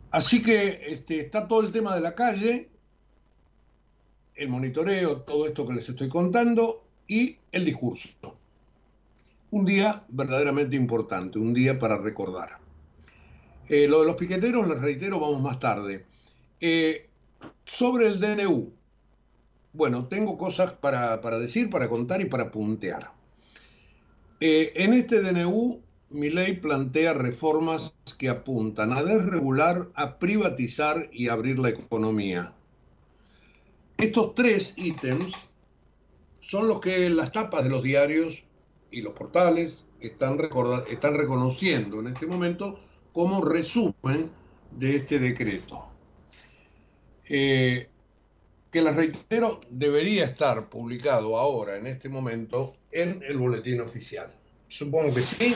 Así 0.10 0.42
que 0.42 0.82
este, 0.88 1.20
está 1.20 1.48
todo 1.48 1.62
el 1.62 1.72
tema 1.72 1.94
de 1.94 2.02
la 2.02 2.16
calle, 2.16 2.70
el 4.34 4.50
monitoreo, 4.50 5.22
todo 5.22 5.46
esto 5.46 5.66
que 5.66 5.74
les 5.74 5.88
estoy 5.88 6.10
contando 6.10 6.84
y 7.08 7.38
el 7.52 7.66
discurso 7.66 8.10
un 9.56 9.64
día 9.64 10.04
verdaderamente 10.10 10.76
importante, 10.76 11.40
un 11.40 11.54
día 11.54 11.80
para 11.80 11.98
recordar. 11.98 12.60
Eh, 13.68 13.88
lo 13.88 14.02
de 14.02 14.06
los 14.06 14.16
piqueteros, 14.16 14.68
les 14.68 14.80
reitero, 14.80 15.20
vamos 15.20 15.42
más 15.42 15.60
tarde. 15.60 16.06
Eh, 16.62 17.10
sobre 17.64 18.08
el 18.08 18.20
DNU, 18.20 18.72
bueno, 19.74 20.08
tengo 20.08 20.38
cosas 20.38 20.74
para, 20.74 21.18
decir, 21.40 21.70
para 21.70 21.90
contar 21.90 22.22
y 22.22 22.26
para 22.26 22.52
puntear. 22.52 23.12
Eh, 24.40 24.72
en 24.76 24.94
este 24.94 25.22
DNU, 25.22 25.82
mi 26.12 26.30
ley 26.30 26.54
plantea 26.58 27.14
reformas 27.14 27.96
que 28.20 28.30
apuntan 28.30 28.94
a 28.94 29.04
desregular, 29.04 29.90
a 29.96 30.20
privatizar 30.20 31.10
y 31.12 31.30
abrir 31.30 31.58
la 31.58 31.70
economía. 31.70 32.54
Estos 33.98 34.36
tres 34.36 34.74
ítems 34.78 35.34
son 36.40 36.68
los 36.68 36.80
que 36.82 37.10
las 37.10 37.32
tapas 37.32 37.64
de 37.64 37.72
los 37.72 37.82
diarios 37.82 38.44
y 38.92 39.02
los 39.02 39.14
portales 39.14 39.86
están, 40.00 40.38
están 40.90 41.16
reconociendo 41.16 42.00
en 42.00 42.08
este 42.08 42.28
momento 42.28 42.80
como 43.16 43.42
resumen 43.42 44.30
de 44.72 44.98
este 44.98 45.20
decreto. 45.20 45.88
Eh, 47.30 47.88
que 48.70 48.82
les 48.82 48.94
reitero, 48.94 49.62
debería 49.70 50.26
estar 50.26 50.68
publicado 50.68 51.38
ahora, 51.38 51.78
en 51.78 51.88
este 51.88 52.10
momento, 52.10 52.76
en 52.92 53.24
el 53.26 53.38
boletín 53.38 53.80
oficial. 53.80 54.30
Supongo 54.68 55.14
que 55.14 55.22
sí, 55.22 55.56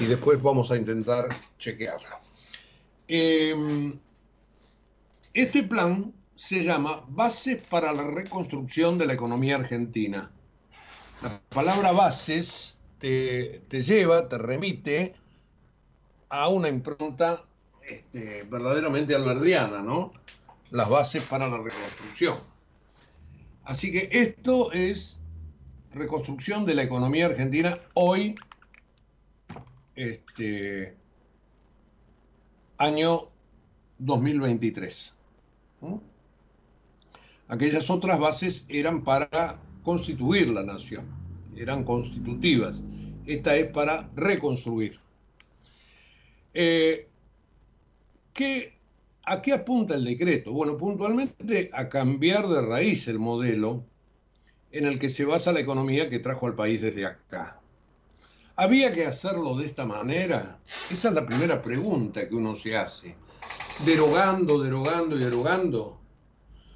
y 0.00 0.04
después 0.04 0.40
vamos 0.40 0.70
a 0.70 0.76
intentar 0.76 1.24
chequearla. 1.58 2.20
Em, 3.08 3.98
este 5.32 5.64
plan 5.64 6.14
se 6.36 6.62
llama 6.62 7.04
Bases 7.08 7.60
para 7.68 7.92
la 7.92 8.04
Reconstrucción 8.04 8.98
de 8.98 9.06
la 9.06 9.14
Economía 9.14 9.56
Argentina. 9.56 10.30
La 11.22 11.40
palabra 11.48 11.90
bases 11.90 12.78
te, 13.00 13.60
lleva, 13.82 14.28
te 14.28 14.38
remite 14.38 15.14
a 16.28 16.48
una 16.48 16.68
impronta 16.68 17.44
este, 17.88 18.44
verdaderamente 18.44 19.14
alberdiana, 19.14 19.82
¿no? 19.82 20.12
Las 20.70 20.88
bases 20.88 21.22
para 21.24 21.48
la 21.48 21.58
reconstrucción. 21.58 22.36
Así 23.64 23.92
que 23.92 24.08
esto 24.10 24.72
es 24.72 25.18
reconstrucción 25.92 26.66
de 26.66 26.74
la 26.74 26.82
economía 26.82 27.26
argentina 27.26 27.78
hoy, 27.94 28.34
este, 29.94 30.96
año 32.78 33.28
2023. 33.98 35.14
Aquellas 37.48 37.90
otras 37.90 38.18
bases 38.18 38.64
eran 38.68 39.04
para 39.04 39.60
constituir 39.82 40.50
la 40.50 40.62
nación, 40.62 41.06
eran 41.56 41.84
constitutivas. 41.84 42.82
Esta 43.26 43.56
es 43.56 43.66
para 43.66 44.10
reconstruir. 44.16 44.98
Eh, 46.54 47.08
¿qué, 48.32 48.78
¿A 49.24 49.42
qué 49.42 49.52
apunta 49.52 49.94
el 49.96 50.04
decreto? 50.04 50.52
Bueno, 50.52 50.76
puntualmente 50.76 51.70
a 51.72 51.88
cambiar 51.88 52.46
de 52.46 52.62
raíz 52.62 53.08
el 53.08 53.18
modelo 53.18 53.84
en 54.70 54.86
el 54.86 54.98
que 54.98 55.10
se 55.10 55.24
basa 55.24 55.52
la 55.52 55.60
economía 55.60 56.10
que 56.10 56.18
trajo 56.18 56.46
al 56.46 56.54
país 56.54 56.80
desde 56.82 57.06
acá. 57.06 57.60
¿Había 58.56 58.94
que 58.94 59.06
hacerlo 59.06 59.56
de 59.56 59.66
esta 59.66 59.84
manera? 59.84 60.60
Esa 60.90 61.08
es 61.08 61.14
la 61.14 61.26
primera 61.26 61.60
pregunta 61.60 62.28
que 62.28 62.34
uno 62.34 62.54
se 62.54 62.76
hace. 62.76 63.16
Derogando, 63.84 64.62
derogando 64.62 65.16
y 65.16 65.20
derogando. 65.20 65.98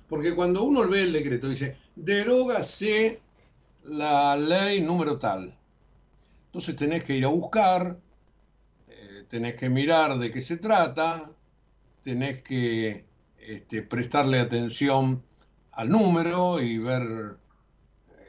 Porque 0.08 0.34
cuando 0.34 0.64
uno 0.64 0.88
ve 0.88 1.02
el 1.02 1.12
decreto 1.12 1.48
dice, 1.48 1.76
derógase 1.94 3.20
la 3.84 4.36
ley 4.36 4.80
número 4.80 5.18
tal. 5.18 5.56
Entonces 6.46 6.74
tenés 6.76 7.04
que 7.04 7.16
ir 7.16 7.24
a 7.24 7.28
buscar, 7.28 7.98
tenés 9.28 9.54
que 9.54 9.68
mirar 9.68 10.18
de 10.18 10.30
qué 10.30 10.40
se 10.40 10.56
trata, 10.56 11.30
tenés 12.02 12.42
que 12.42 13.04
este, 13.38 13.82
prestarle 13.82 14.40
atención 14.40 15.22
al 15.72 15.90
número 15.90 16.60
y 16.60 16.78
ver 16.78 17.38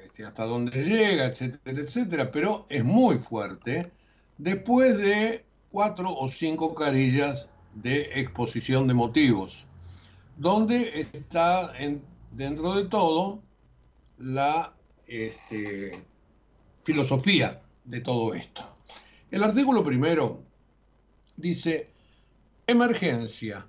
este, 0.03 0.25
hasta 0.25 0.45
dónde 0.45 0.83
llega, 0.83 1.25
etcétera, 1.25 1.79
etcétera, 1.81 2.31
pero 2.31 2.65
es 2.69 2.83
muy 2.83 3.17
fuerte 3.17 3.91
después 4.37 4.97
de 4.97 5.45
cuatro 5.71 6.13
o 6.13 6.29
cinco 6.29 6.75
carillas 6.75 7.47
de 7.75 8.19
exposición 8.19 8.87
de 8.87 8.93
motivos, 8.93 9.65
donde 10.37 11.07
está 11.13 11.73
dentro 12.31 12.75
de 12.75 12.85
todo 12.85 13.41
la 14.17 14.75
este, 15.07 16.03
filosofía 16.81 17.61
de 17.85 18.01
todo 18.01 18.33
esto. 18.33 18.75
El 19.31 19.43
artículo 19.43 19.83
primero 19.83 20.48
dice, 21.39 21.89
emergencia, 22.67 23.67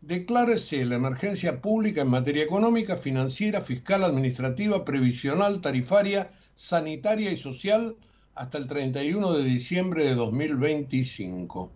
declárese 0.00 0.84
la 0.84 0.96
emergencia 0.96 1.60
pública 1.60 2.02
en 2.02 2.08
materia 2.08 2.42
económica, 2.42 2.96
financiera, 2.96 3.60
fiscal, 3.60 4.04
administrativa, 4.04 4.84
previsional, 4.84 5.60
tarifaria, 5.60 6.30
sanitaria 6.56 7.30
y 7.30 7.36
social 7.36 7.96
hasta 8.34 8.58
el 8.58 8.66
31 8.66 9.32
de 9.32 9.44
diciembre 9.44 10.04
de 10.04 10.14
2025. 10.14 11.70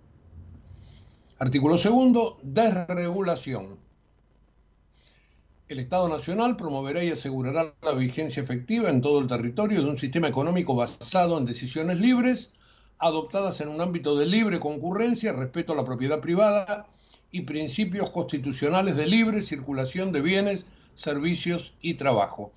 Artículo 1.38 1.78
segundo, 1.78 2.38
desregulación. 2.42 3.78
El 5.68 5.78
Estado 5.78 6.08
Nacional 6.08 6.56
promoverá 6.56 7.04
y 7.04 7.10
asegurará 7.10 7.74
la 7.82 7.92
vigencia 7.92 8.42
efectiva 8.42 8.88
en 8.88 9.02
todo 9.02 9.20
el 9.20 9.28
territorio 9.28 9.82
de 9.82 9.88
un 9.88 9.98
sistema 9.98 10.26
económico 10.26 10.74
basado 10.74 11.38
en 11.38 11.44
decisiones 11.44 12.00
libres, 12.00 12.52
adoptadas 12.98 13.60
en 13.60 13.68
un 13.68 13.80
ámbito 13.80 14.16
de 14.16 14.26
libre 14.26 14.60
concurrencia, 14.60 15.32
respeto 15.32 15.72
a 15.72 15.76
la 15.76 15.84
propiedad 15.84 16.20
privada, 16.20 16.86
y 17.30 17.42
principios 17.42 18.10
constitucionales 18.10 18.96
de 18.96 19.06
libre 19.06 19.42
circulación 19.42 20.12
de 20.12 20.22
bienes, 20.22 20.64
servicios 20.94 21.74
y 21.80 21.94
trabajo. 21.94 22.52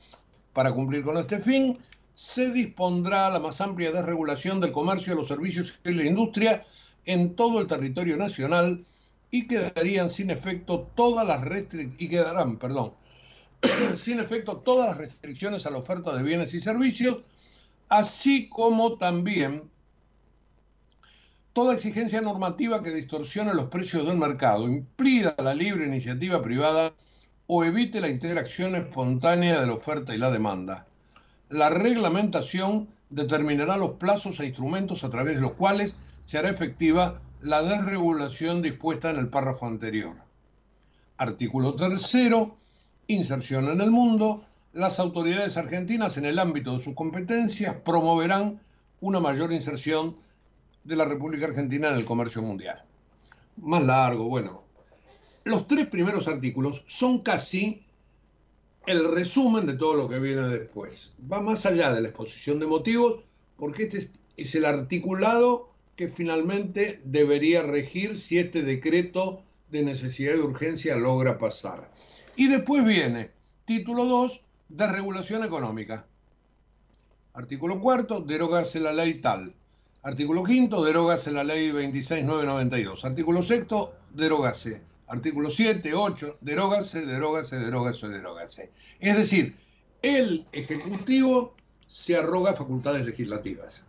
Para 0.53 0.73
cumplir 0.73 1.03
con 1.03 1.17
este 1.17 1.39
fin, 1.39 1.77
se 2.13 2.51
dispondrá 2.51 3.29
la 3.29 3.39
más 3.39 3.61
amplia 3.61 3.91
desregulación 3.91 4.59
del 4.59 4.71
comercio, 4.71 5.15
los 5.15 5.27
servicios 5.27 5.79
y 5.83 5.91
la 5.91 6.05
industria 6.05 6.63
en 7.05 7.35
todo 7.35 7.59
el 7.59 7.67
territorio 7.67 8.17
nacional 8.17 8.85
y 9.29 9.47
quedarían 9.47 10.09
sin 10.09 10.29
efecto 10.29 10.89
todas 10.95 11.25
las 11.25 11.41
y 11.97 12.07
quedarán, 12.09 12.57
perdón, 12.57 12.93
sin 13.97 14.19
efecto 14.19 14.57
todas 14.57 14.89
las 14.89 14.97
restricciones 14.97 15.65
a 15.65 15.71
la 15.71 15.77
oferta 15.77 16.15
de 16.15 16.23
bienes 16.23 16.53
y 16.53 16.61
servicios, 16.61 17.19
así 17.89 18.49
como 18.49 18.97
también 18.97 19.69
toda 21.53 21.73
exigencia 21.73 22.21
normativa 22.21 22.81
que 22.81 22.91
distorsione 22.91 23.53
los 23.53 23.65
precios 23.65 24.05
del 24.07 24.17
mercado, 24.17 24.67
implida 24.67 25.35
la 25.43 25.53
libre 25.53 25.85
iniciativa 25.85 26.41
privada 26.41 26.93
o 27.47 27.63
evite 27.65 27.99
la 27.99 28.07
interacción 28.07 28.75
espontánea 28.75 29.59
de 29.59 29.67
la 29.67 29.73
oferta 29.73 30.15
y 30.15 30.17
la 30.17 30.31
demanda. 30.31 30.87
La 31.49 31.69
reglamentación 31.69 32.87
determinará 33.09 33.75
los 33.75 33.93
plazos 33.93 34.39
e 34.39 34.45
instrumentos 34.45 35.03
a 35.03 35.09
través 35.09 35.35
de 35.35 35.41
los 35.41 35.53
cuales 35.53 35.95
se 36.25 36.37
hará 36.37 36.49
efectiva 36.49 37.21
la 37.41 37.61
desregulación 37.61 38.61
dispuesta 38.61 39.09
en 39.09 39.17
el 39.17 39.27
párrafo 39.27 39.65
anterior. 39.65 40.15
Artículo 41.17 41.75
tercero. 41.75 42.55
Inserción 43.07 43.67
en 43.67 43.81
el 43.81 43.91
mundo. 43.91 44.45
Las 44.71 44.99
autoridades 44.99 45.57
argentinas 45.57 46.15
en 46.15 46.25
el 46.25 46.39
ámbito 46.39 46.77
de 46.77 46.83
sus 46.83 46.93
competencias 46.93 47.75
promoverán 47.83 48.61
una 49.01 49.19
mayor 49.19 49.51
inserción 49.51 50.15
de 50.83 50.95
la 50.95 51.05
República 51.05 51.45
Argentina 51.45 51.89
en 51.89 51.95
el 51.95 52.05
comercio 52.05 52.41
mundial. 52.41 52.83
Más 53.57 53.83
largo, 53.83 54.25
bueno. 54.25 54.63
Los 55.43 55.67
tres 55.67 55.87
primeros 55.87 56.27
artículos 56.27 56.83
son 56.87 57.19
casi 57.19 57.83
el 58.85 59.11
resumen 59.11 59.65
de 59.65 59.73
todo 59.73 59.95
lo 59.95 60.07
que 60.07 60.19
viene 60.19 60.47
después. 60.47 61.11
Va 61.31 61.41
más 61.41 61.65
allá 61.65 61.93
de 61.93 62.01
la 62.01 62.09
exposición 62.09 62.59
de 62.59 62.67
motivos, 62.67 63.23
porque 63.57 63.83
este 63.83 64.09
es 64.37 64.55
el 64.55 64.65
articulado 64.65 65.71
que 65.95 66.07
finalmente 66.07 67.01
debería 67.05 67.61
regir 67.61 68.17
si 68.17 68.39
este 68.39 68.63
decreto 68.63 69.43
de 69.69 69.83
necesidad 69.83 70.35
y 70.35 70.39
urgencia 70.39 70.95
logra 70.95 71.37
pasar. 71.37 71.91
Y 72.35 72.47
después 72.47 72.83
viene 72.85 73.31
título 73.65 74.05
2 74.05 74.41
de 74.69 74.87
regulación 74.87 75.43
económica. 75.43 76.07
Artículo 77.33 77.79
cuarto, 77.79 78.19
derogase 78.21 78.79
la 78.79 78.93
ley 78.93 79.15
tal. 79.15 79.53
Artículo 80.03 80.43
quinto, 80.43 80.83
derogase 80.83 81.31
la 81.31 81.43
ley 81.43 81.71
26992. 81.71 83.05
Artículo 83.05 83.43
sexto, 83.43 83.93
derogase. 84.13 84.81
Artículo 85.07 85.51
7, 85.51 85.93
8, 85.93 86.37
derogase, 86.41 87.05
derogase, 87.05 87.59
derogase, 87.59 88.07
derogase. 88.07 88.71
Es 88.99 89.17
decir, 89.17 89.55
el 90.01 90.47
Ejecutivo 90.53 91.53
se 91.85 92.15
arroga 92.15 92.53
facultades 92.53 93.05
legislativas. 93.05 93.83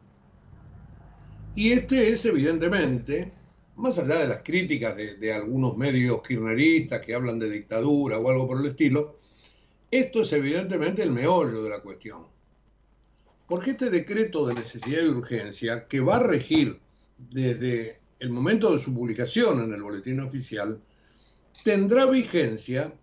Y 1.54 1.70
este 1.72 2.08
es 2.08 2.24
evidentemente, 2.26 3.32
más 3.76 3.98
allá 3.98 4.16
de 4.16 4.28
las 4.28 4.42
críticas 4.42 4.96
de, 4.96 5.14
de, 5.14 5.32
algunos 5.32 5.76
medios 5.76 6.20
kirchneristas 6.22 7.00
que 7.00 7.14
hablan 7.14 7.38
de 7.38 7.48
dictadura 7.48 8.18
o 8.18 8.28
algo 8.28 8.48
por 8.48 8.60
el 8.60 8.66
estilo, 8.66 9.16
esto 9.90 10.22
es 10.22 10.32
evidentemente 10.32 11.02
el 11.02 11.12
meollo 11.12 11.62
de 11.62 11.70
la 11.70 11.80
cuestión. 11.80 12.31
Porque 13.52 13.72
este 13.72 13.90
decreto 13.90 14.46
de 14.46 14.54
necesidad 14.54 15.02
y 15.02 15.08
urgencia, 15.08 15.86
que 15.86 16.00
va 16.00 16.16
a 16.16 16.22
regir 16.22 16.80
desde 17.18 18.00
el 18.18 18.30
momento 18.30 18.72
de 18.72 18.78
su 18.78 18.94
publicación 18.94 19.62
en 19.62 19.74
el 19.74 19.82
boletín 19.82 20.20
oficial, 20.20 20.80
tendrá 21.62 22.06
vigencia 22.06 22.94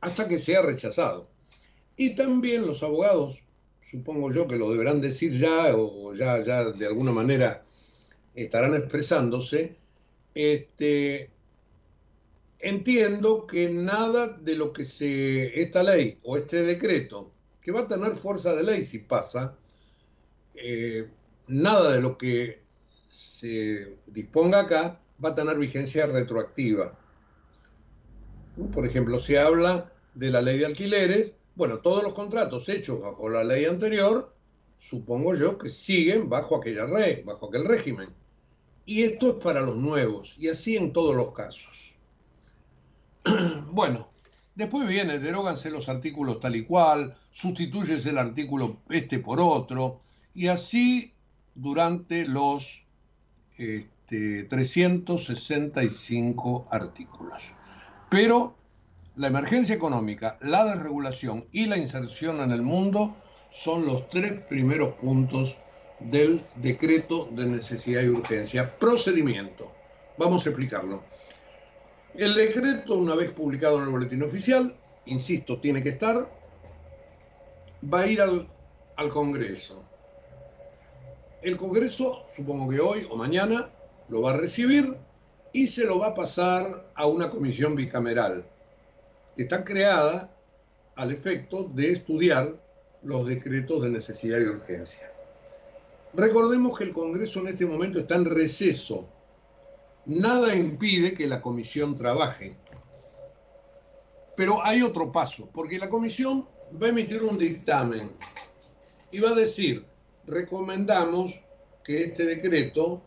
hasta 0.00 0.26
que 0.26 0.38
sea 0.38 0.62
rechazado. 0.62 1.26
Y 1.98 2.14
también 2.14 2.66
los 2.66 2.82
abogados, 2.82 3.42
supongo 3.84 4.32
yo 4.32 4.48
que 4.48 4.56
lo 4.56 4.70
deberán 4.70 5.02
decir 5.02 5.38
ya 5.38 5.76
o 5.76 6.14
ya, 6.14 6.42
ya 6.42 6.72
de 6.72 6.86
alguna 6.86 7.12
manera 7.12 7.62
estarán 8.34 8.72
expresándose, 8.72 9.76
este, 10.34 11.28
entiendo 12.58 13.46
que 13.46 13.68
nada 13.68 14.28
de 14.28 14.56
lo 14.56 14.72
que 14.72 14.86
se, 14.86 15.60
esta 15.60 15.82
ley 15.82 16.18
o 16.22 16.38
este 16.38 16.62
decreto 16.62 17.34
que 17.60 17.72
va 17.72 17.80
a 17.80 17.88
tener 17.88 18.12
fuerza 18.12 18.54
de 18.54 18.62
ley 18.62 18.84
si 18.84 19.00
pasa, 19.00 19.56
eh, 20.54 21.10
nada 21.46 21.92
de 21.92 22.00
lo 22.00 22.16
que 22.16 22.62
se 23.08 23.96
disponga 24.06 24.60
acá 24.60 25.00
va 25.22 25.30
a 25.30 25.34
tener 25.34 25.58
vigencia 25.58 26.06
retroactiva. 26.06 26.98
Por 28.72 28.86
ejemplo, 28.86 29.18
se 29.18 29.38
habla 29.38 29.92
de 30.14 30.30
la 30.30 30.42
ley 30.42 30.58
de 30.58 30.66
alquileres, 30.66 31.34
bueno, 31.54 31.80
todos 31.80 32.02
los 32.02 32.14
contratos 32.14 32.68
hechos 32.68 33.00
bajo 33.00 33.28
la 33.28 33.44
ley 33.44 33.64
anterior 33.64 34.34
supongo 34.80 35.34
yo 35.34 35.58
que 35.58 35.68
siguen 35.68 36.28
bajo 36.28 36.56
aquella 36.56 36.86
red, 36.86 37.24
bajo 37.24 37.46
aquel 37.46 37.66
régimen. 37.66 38.08
Y 38.86 39.02
esto 39.02 39.28
es 39.28 39.34
para 39.34 39.60
los 39.60 39.76
nuevos, 39.76 40.34
y 40.38 40.48
así 40.48 40.76
en 40.76 40.92
todos 40.92 41.14
los 41.14 41.32
casos. 41.32 41.94
bueno, 43.70 44.09
después 44.60 44.86
viene, 44.86 45.18
deróganse 45.18 45.70
los 45.70 45.88
artículos 45.88 46.38
tal 46.38 46.54
y 46.54 46.64
cual, 46.64 47.16
sustituyes 47.30 48.06
el 48.06 48.18
artículo 48.18 48.76
este 48.90 49.18
por 49.18 49.40
otro, 49.40 50.00
y 50.34 50.46
así 50.48 51.14
durante 51.54 52.26
los 52.26 52.84
este, 53.56 54.44
365 54.44 56.66
artículos. 56.70 57.54
Pero 58.10 58.54
la 59.16 59.28
emergencia 59.28 59.74
económica, 59.74 60.36
la 60.40 60.64
desregulación 60.64 61.46
y 61.52 61.66
la 61.66 61.78
inserción 61.78 62.40
en 62.40 62.52
el 62.52 62.62
mundo 62.62 63.16
son 63.50 63.86
los 63.86 64.08
tres 64.10 64.32
primeros 64.48 64.94
puntos 64.94 65.56
del 66.00 66.42
decreto 66.56 67.28
de 67.32 67.46
necesidad 67.46 68.02
y 68.02 68.08
urgencia. 68.08 68.76
Procedimiento. 68.78 69.72
Vamos 70.18 70.46
a 70.46 70.50
explicarlo. 70.50 71.04
El 72.14 72.34
decreto, 72.34 72.96
una 72.96 73.14
vez 73.14 73.30
publicado 73.30 73.78
en 73.78 73.84
el 73.84 73.90
boletín 73.90 74.22
oficial, 74.22 74.74
insisto, 75.06 75.60
tiene 75.60 75.82
que 75.82 75.90
estar, 75.90 76.28
va 77.82 78.00
a 78.00 78.06
ir 78.06 78.20
al, 78.20 78.48
Congreso. 79.10 79.82
El 81.40 81.56
Congreso, 81.56 82.26
supongo 82.34 82.68
que 82.68 82.80
hoy 82.80 83.06
o 83.08 83.16
mañana, 83.16 83.70
lo 84.10 84.20
va 84.20 84.32
a 84.32 84.36
recibir 84.36 84.98
y 85.54 85.68
se 85.68 85.86
lo 85.86 85.98
va 85.98 86.08
a 86.08 86.14
pasar 86.14 86.90
a 86.94 87.06
una 87.06 87.30
comisión 87.30 87.74
bicameral 87.74 88.44
que 89.34 89.44
está 89.44 89.64
creada 89.64 90.30
al 90.96 91.12
efecto 91.12 91.70
de 91.74 91.92
estudiar 91.92 92.60
los 93.02 93.26
decretos 93.26 93.80
de 93.82 93.88
necesidad 93.88 94.38
y 94.38 94.44
urgencia. 94.44 95.10
Recordemos 96.12 96.76
que 96.76 96.84
el 96.84 96.92
Congreso 96.92 97.40
en 97.40 97.48
este 97.48 97.64
momento 97.64 98.00
está 98.00 98.16
en 98.16 98.26
receso. 98.26 99.08
Nada 100.10 100.56
impide 100.56 101.14
que 101.14 101.28
la 101.28 101.40
comisión 101.40 101.94
trabaje. 101.94 102.56
Pero 104.34 104.60
hay 104.64 104.82
otro 104.82 105.12
paso, 105.12 105.48
porque 105.54 105.78
la 105.78 105.88
comisión 105.88 106.48
va 106.82 106.88
a 106.88 106.90
emitir 106.90 107.22
un 107.22 107.38
dictamen 107.38 108.10
y 109.12 109.20
va 109.20 109.30
a 109.30 109.34
decir, 109.34 109.86
recomendamos 110.26 111.40
que 111.84 112.02
este 112.02 112.24
decreto 112.24 113.00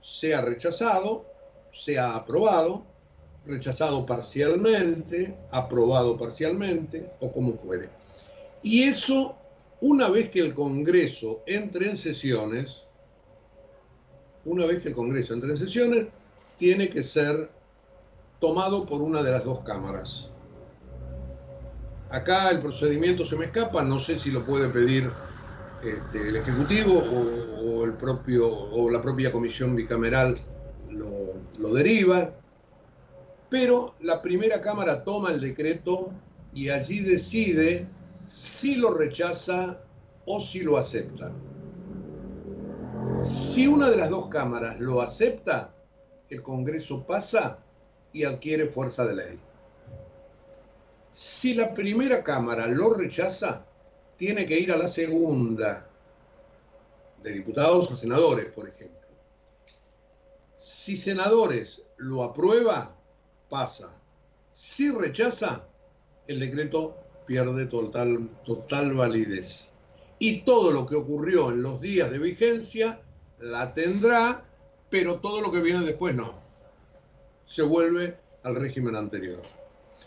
sea 0.00 0.40
rechazado, 0.40 1.26
sea 1.72 2.16
aprobado, 2.16 2.84
rechazado 3.46 4.04
parcialmente, 4.04 5.38
aprobado 5.52 6.18
parcialmente 6.18 7.12
o 7.20 7.30
como 7.30 7.52
fuere. 7.56 7.88
Y 8.64 8.82
eso, 8.82 9.36
una 9.80 10.08
vez 10.08 10.28
que 10.30 10.40
el 10.40 10.54
Congreso 10.54 11.44
entre 11.46 11.88
en 11.88 11.96
sesiones, 11.96 12.82
una 14.44 14.66
vez 14.66 14.82
que 14.82 14.88
el 14.88 14.94
Congreso 14.96 15.34
entre 15.34 15.50
en 15.50 15.56
sesiones, 15.56 16.08
tiene 16.58 16.90
que 16.90 17.02
ser 17.02 17.50
tomado 18.40 18.84
por 18.84 19.00
una 19.00 19.22
de 19.22 19.30
las 19.30 19.44
dos 19.44 19.60
cámaras. 19.60 20.30
Acá 22.10 22.50
el 22.50 22.60
procedimiento 22.60 23.24
se 23.24 23.36
me 23.36 23.46
escapa, 23.46 23.82
no 23.82 23.98
sé 23.98 24.18
si 24.18 24.30
lo 24.30 24.44
puede 24.44 24.68
pedir 24.68 25.10
este, 25.82 26.28
el 26.28 26.36
Ejecutivo 26.36 26.98
o, 26.98 27.84
el 27.84 27.94
propio, 27.94 28.50
o 28.50 28.90
la 28.90 29.00
propia 29.00 29.30
comisión 29.30 29.76
bicameral 29.76 30.34
lo, 30.90 31.34
lo 31.58 31.72
deriva, 31.72 32.34
pero 33.48 33.94
la 34.00 34.20
primera 34.20 34.60
Cámara 34.60 35.04
toma 35.04 35.30
el 35.30 35.40
decreto 35.40 36.10
y 36.52 36.70
allí 36.70 37.00
decide 37.00 37.86
si 38.26 38.76
lo 38.76 38.92
rechaza 38.94 39.80
o 40.26 40.40
si 40.40 40.60
lo 40.60 40.76
acepta. 40.76 41.32
Si 43.20 43.66
una 43.66 43.90
de 43.90 43.96
las 43.96 44.10
dos 44.10 44.28
cámaras 44.28 44.80
lo 44.80 45.00
acepta, 45.00 45.74
el 46.30 46.42
Congreso 46.42 47.06
pasa 47.06 47.58
y 48.12 48.24
adquiere 48.24 48.66
fuerza 48.66 49.04
de 49.06 49.14
ley. 49.14 49.40
Si 51.10 51.54
la 51.54 51.74
primera 51.74 52.22
Cámara 52.22 52.66
lo 52.66 52.94
rechaza, 52.94 53.64
tiene 54.16 54.46
que 54.46 54.58
ir 54.58 54.72
a 54.72 54.76
la 54.76 54.88
segunda, 54.88 55.88
de 57.22 57.32
diputados 57.32 57.90
a 57.90 57.96
senadores, 57.96 58.46
por 58.52 58.68
ejemplo. 58.68 58.98
Si 60.56 60.96
senadores 60.96 61.82
lo 61.96 62.22
aprueba, 62.22 62.94
pasa. 63.48 63.90
Si 64.52 64.90
rechaza, 64.90 65.64
el 66.26 66.40
decreto 66.40 66.96
pierde 67.26 67.66
total, 67.66 68.28
total 68.44 68.94
validez. 68.94 69.70
Y 70.18 70.42
todo 70.42 70.72
lo 70.72 70.86
que 70.86 70.96
ocurrió 70.96 71.50
en 71.50 71.62
los 71.62 71.80
días 71.80 72.10
de 72.10 72.18
vigencia 72.18 73.00
la 73.38 73.72
tendrá, 73.72 74.44
pero 74.90 75.20
todo 75.20 75.40
lo 75.40 75.50
que 75.50 75.60
viene 75.60 75.84
después 75.84 76.14
no. 76.14 76.34
Se 77.46 77.62
vuelve 77.62 78.16
al 78.42 78.56
régimen 78.56 78.96
anterior. 78.96 79.42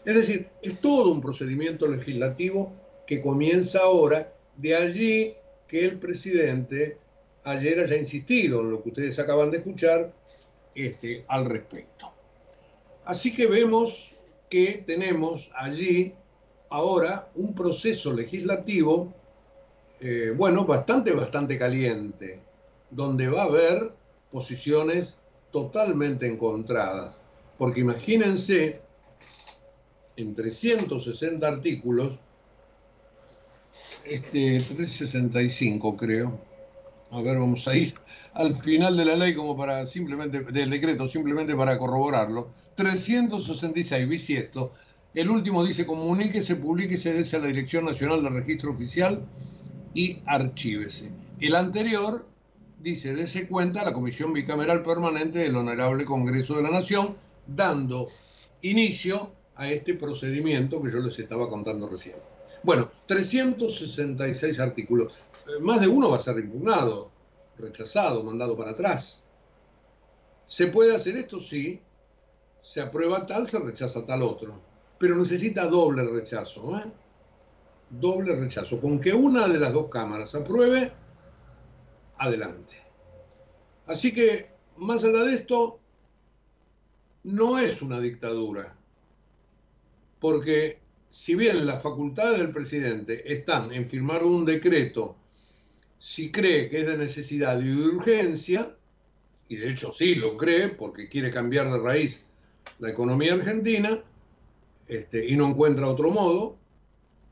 Es 0.06 0.16
decir, 0.16 0.50
es 0.62 0.80
todo 0.80 1.12
un 1.12 1.22
procedimiento 1.22 1.88
legislativo 1.88 2.74
que 3.06 3.22
comienza 3.22 3.80
ahora, 3.80 4.34
de 4.58 4.76
allí 4.76 5.36
que 5.68 5.86
el 5.86 6.00
presidente 6.00 6.98
ayer 7.44 7.80
haya 7.80 7.98
insistido 7.98 8.62
en 8.62 8.72
lo 8.72 8.84
que 8.84 8.90
ustedes 8.90 9.20
acaban 9.20 9.52
de 9.52 9.58
escuchar 9.58 10.14
este, 10.76 11.24
al 11.28 11.46
respecto. 11.46 12.14
Así 13.06 13.34
que 13.34 13.48
vemos 13.48 14.12
que 14.50 14.84
tenemos 14.86 15.50
allí 15.56 16.14
ahora 16.70 17.30
un 17.36 17.54
proceso 17.56 18.14
legislativo, 18.14 19.14
eh, 20.00 20.34
bueno, 20.36 20.66
bastante, 20.66 21.12
bastante 21.12 21.58
caliente, 21.58 22.42
donde 22.90 23.28
va 23.28 23.44
a 23.44 23.46
haber 23.46 23.92
posiciones 24.32 25.16
totalmente 25.52 26.28
encontradas. 26.28 27.16
Porque 27.58 27.82
imagínense, 27.82 28.82
en 30.16 30.34
360 30.34 31.48
artículos, 31.48 32.18
este 34.06 34.62
365 34.62 35.96
creo, 35.96 36.40
a 37.12 37.22
ver, 37.22 37.38
vamos 37.38 37.68
a 37.68 37.76
ir 37.76 37.94
al 38.34 38.56
final 38.56 38.98
de 38.98 39.06
la 39.06 39.16
ley 39.16 39.36
como 39.36 39.56
para 39.56 39.86
simplemente, 39.86 40.42
del 40.42 40.70
decreto, 40.70 41.08
simplemente 41.08 41.56
para 41.56 41.78
corroborarlo, 41.78 42.50
366 42.76 44.08
bisiesto 44.08 44.72
el 45.14 45.30
último 45.30 45.66
dice 45.66 45.86
comunique, 45.86 46.42
se 46.42 46.56
publique, 46.56 46.98
se 46.98 47.14
dese 47.14 47.36
a 47.36 47.40
la 47.40 47.48
Dirección 47.48 47.84
Nacional 47.84 48.24
de 48.24 48.30
Registro 48.30 48.72
Oficial 48.72 49.22
y 49.94 50.20
archívese. 50.26 51.12
El 51.42 51.56
anterior 51.56 52.26
dice, 52.82 53.16
dese 53.16 53.48
cuenta 53.48 53.84
la 53.84 53.94
Comisión 53.94 54.34
Bicameral 54.34 54.84
Permanente 54.84 55.40
del 55.40 55.56
Honorable 55.56 56.06
Congreso 56.06 56.56
de 56.56 56.64
la 56.64 56.72
Nación, 56.72 57.16
dando 57.48 58.08
inicio 58.62 59.32
a 59.56 59.70
este 59.70 59.94
procedimiento 59.94 60.82
que 60.82 60.92
yo 60.92 61.00
les 61.00 61.18
estaba 61.20 61.50
contando 61.50 61.88
recién. 61.88 62.16
Bueno, 62.64 62.90
366 63.08 64.60
artículos. 64.60 65.14
Eh, 65.48 65.60
más 65.62 65.82
de 65.82 65.88
uno 65.88 66.10
va 66.10 66.18
a 66.18 66.20
ser 66.20 66.38
impugnado, 66.38 67.12
rechazado, 67.58 68.24
mandado 68.24 68.58
para 68.58 68.72
atrás. 68.72 69.24
¿Se 70.48 70.68
puede 70.68 70.96
hacer 70.96 71.16
esto? 71.16 71.40
Sí. 71.40 71.82
Se 72.62 72.82
aprueba 72.82 73.26
tal, 73.26 73.50
se 73.50 73.60
rechaza 73.60 74.06
tal 74.06 74.22
otro 74.22 74.72
pero 75.02 75.16
necesita 75.16 75.66
doble 75.66 76.06
rechazo. 76.06 76.78
¿eh? 76.78 76.84
Doble 77.90 78.36
rechazo. 78.36 78.80
Con 78.80 79.00
que 79.00 79.12
una 79.12 79.48
de 79.48 79.58
las 79.58 79.74
dos 79.74 79.90
cámaras 79.90 80.36
apruebe, 80.36 80.94
adelante. 82.22 82.76
Así 83.88 84.14
que, 84.14 84.52
más 84.78 85.04
allá 85.04 85.24
de 85.24 85.34
esto, 85.34 85.80
no 87.24 87.58
es 87.58 87.82
una 87.82 88.00
dictadura. 88.00 88.78
Porque 90.20 90.80
si 91.10 91.34
bien 91.34 91.66
las 91.66 91.82
facultades 91.82 92.38
del 92.38 92.52
presidente 92.52 93.34
están 93.34 93.74
en 93.74 93.86
firmar 93.86 94.24
un 94.24 94.46
decreto 94.46 95.18
si 95.98 96.32
cree 96.32 96.70
que 96.70 96.82
es 96.82 96.88
de 96.88 96.98
necesidad 96.98 97.60
y 97.60 97.76
de 97.76 97.88
urgencia, 97.88 98.76
y 99.50 99.56
de 99.56 99.72
hecho 99.72 99.92
sí 99.92 100.16
lo 100.16 100.38
cree 100.38 100.70
porque 100.70 101.10
quiere 101.10 101.32
cambiar 101.32 101.72
de 101.72 101.80
raíz 101.80 102.26
la 102.80 102.92
economía 102.92 103.34
argentina, 103.34 104.04
este, 104.88 105.28
y 105.28 105.36
no 105.36 105.50
encuentra 105.50 105.88
otro 105.88 106.12
modo, 106.12 106.58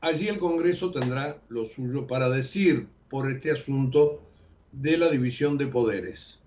allí 0.00 0.28
el 0.28 0.38
Congreso 0.38 0.90
tendrá 0.90 1.40
lo 1.48 1.64
suyo 1.64 2.06
para 2.06 2.28
decir 2.28 2.88
por 3.08 3.30
este 3.30 3.52
asunto 3.52 4.29
de 4.72 4.96
la 4.96 5.08
división 5.08 5.58
de 5.58 5.66
poderes. 5.66 6.40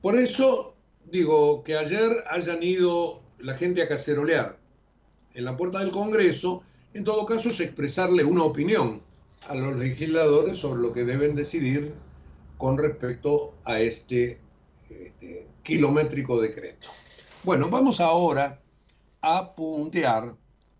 Por 0.00 0.16
eso 0.16 0.74
digo 1.10 1.62
que 1.62 1.76
ayer 1.76 2.24
hayan 2.28 2.62
ido 2.62 3.22
la 3.38 3.54
gente 3.54 3.82
a 3.82 3.88
cacerolear 3.88 4.58
en 5.34 5.44
la 5.44 5.56
puerta 5.56 5.80
del 5.80 5.90
Congreso, 5.90 6.62
en 6.94 7.04
todo 7.04 7.26
caso 7.26 7.50
es 7.50 7.60
expresarle 7.60 8.24
una 8.24 8.44
opinión 8.44 9.02
a 9.48 9.54
los 9.54 9.76
legisladores 9.76 10.58
sobre 10.58 10.82
lo 10.82 10.92
que 10.92 11.04
deben 11.04 11.34
decidir 11.34 11.94
con 12.58 12.78
respecto 12.78 13.54
a 13.64 13.80
este, 13.80 14.38
este 14.88 15.46
kilométrico 15.62 16.40
decreto. 16.40 16.88
Bueno, 17.42 17.68
vamos 17.70 18.00
ahora 18.00 18.60
a 19.20 19.54
puntear 19.54 20.34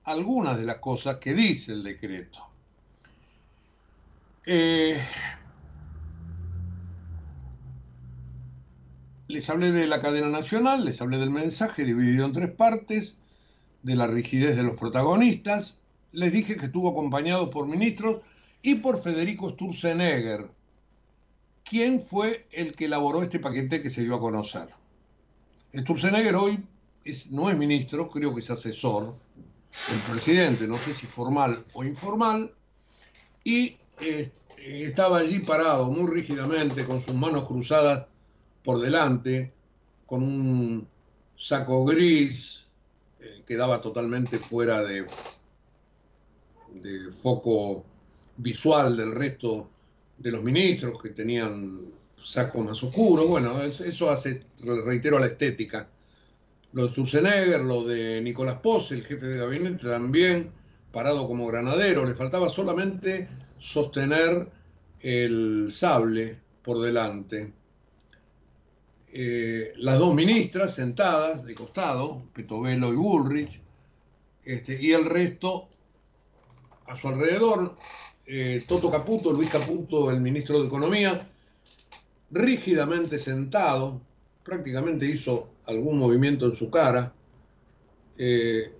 algunas 0.04 0.58
de 0.58 0.64
las 0.64 0.76
cosas 0.76 1.16
que 1.16 1.34
dice 1.34 1.72
el 1.72 1.82
decreto. 1.82 2.38
Eh, 4.44 5.00
les 9.32 9.48
hablé 9.48 9.72
de 9.72 9.86
la 9.86 10.02
cadena 10.02 10.28
nacional, 10.28 10.84
les 10.84 11.00
hablé 11.00 11.16
del 11.16 11.30
mensaje 11.30 11.86
dividido 11.86 12.26
en 12.26 12.34
tres 12.34 12.50
partes, 12.50 13.16
de 13.82 13.96
la 13.96 14.06
rigidez 14.06 14.56
de 14.56 14.62
los 14.62 14.74
protagonistas, 14.76 15.78
les 16.12 16.34
dije 16.34 16.58
que 16.58 16.66
estuvo 16.66 16.90
acompañado 16.90 17.50
por 17.50 17.66
ministros 17.66 18.20
y 18.60 18.74
por 18.76 19.00
Federico 19.00 19.48
Sturzenegger, 19.48 20.50
quien 21.64 21.98
fue 21.98 22.46
el 22.52 22.74
que 22.74 22.84
elaboró 22.84 23.22
este 23.22 23.40
paquete 23.40 23.80
que 23.80 23.90
se 23.90 24.02
dio 24.02 24.16
a 24.16 24.20
conocer. 24.20 24.68
Sturzenegger 25.74 26.36
hoy 26.36 26.62
no 27.30 27.48
es 27.48 27.56
ministro, 27.56 28.10
creo 28.10 28.34
que 28.34 28.42
es 28.42 28.50
asesor 28.50 29.16
del 29.88 30.00
presidente, 30.10 30.68
no 30.68 30.76
sé 30.76 30.92
si 30.92 31.06
formal 31.06 31.64
o 31.72 31.84
informal, 31.84 32.52
y 33.44 33.78
eh, 33.98 34.30
estaba 34.58 35.18
allí 35.18 35.38
parado 35.38 35.90
muy 35.90 36.12
rígidamente, 36.12 36.84
con 36.84 37.00
sus 37.00 37.14
manos 37.14 37.46
cruzadas 37.46 38.11
por 38.62 38.80
delante, 38.80 39.52
con 40.06 40.22
un 40.22 40.88
saco 41.34 41.84
gris 41.84 42.66
eh, 43.20 43.42
que 43.46 43.56
daba 43.56 43.80
totalmente 43.80 44.38
fuera 44.38 44.82
de, 44.82 45.06
de 46.74 47.10
foco 47.10 47.84
visual 48.36 48.96
del 48.96 49.12
resto 49.12 49.70
de 50.18 50.30
los 50.30 50.42
ministros 50.42 51.00
que 51.00 51.10
tenían 51.10 51.92
sacos 52.22 52.64
más 52.64 52.82
oscuros. 52.82 53.26
Bueno, 53.26 53.60
eso 53.62 54.10
hace, 54.10 54.44
reitero, 54.84 55.18
la 55.18 55.26
estética 55.26 55.88
lo 56.72 56.86
de 56.86 56.90
Sturzenegger, 56.90 57.60
lo 57.60 57.84
de 57.84 58.20
Nicolás 58.22 58.60
Pose, 58.60 58.94
el 58.94 59.04
jefe 59.04 59.26
de 59.26 59.38
gabinete, 59.38 59.86
también 59.86 60.50
parado 60.90 61.26
como 61.26 61.46
granadero. 61.46 62.04
Le 62.04 62.14
faltaba 62.14 62.48
solamente 62.48 63.28
sostener 63.58 64.48
el 65.00 65.68
sable 65.70 66.40
por 66.62 66.80
delante. 66.80 67.52
Eh, 69.14 69.74
las 69.76 69.98
dos 69.98 70.14
ministras 70.14 70.74
sentadas 70.74 71.44
de 71.44 71.54
costado, 71.54 72.22
Petovelo 72.32 72.90
y 72.94 72.96
Bullrich, 72.96 73.60
este, 74.42 74.82
y 74.82 74.92
el 74.92 75.04
resto 75.04 75.68
a 76.86 76.96
su 76.96 77.08
alrededor, 77.08 77.76
eh, 78.24 78.64
Toto 78.66 78.90
Caputo, 78.90 79.30
Luis 79.30 79.50
Caputo, 79.50 80.10
el 80.10 80.22
ministro 80.22 80.60
de 80.60 80.66
Economía, 80.66 81.28
rígidamente 82.30 83.18
sentado, 83.18 84.00
prácticamente 84.42 85.04
hizo 85.04 85.50
algún 85.66 85.98
movimiento 85.98 86.46
en 86.46 86.54
su 86.54 86.70
cara, 86.70 87.12
eh, 88.18 88.72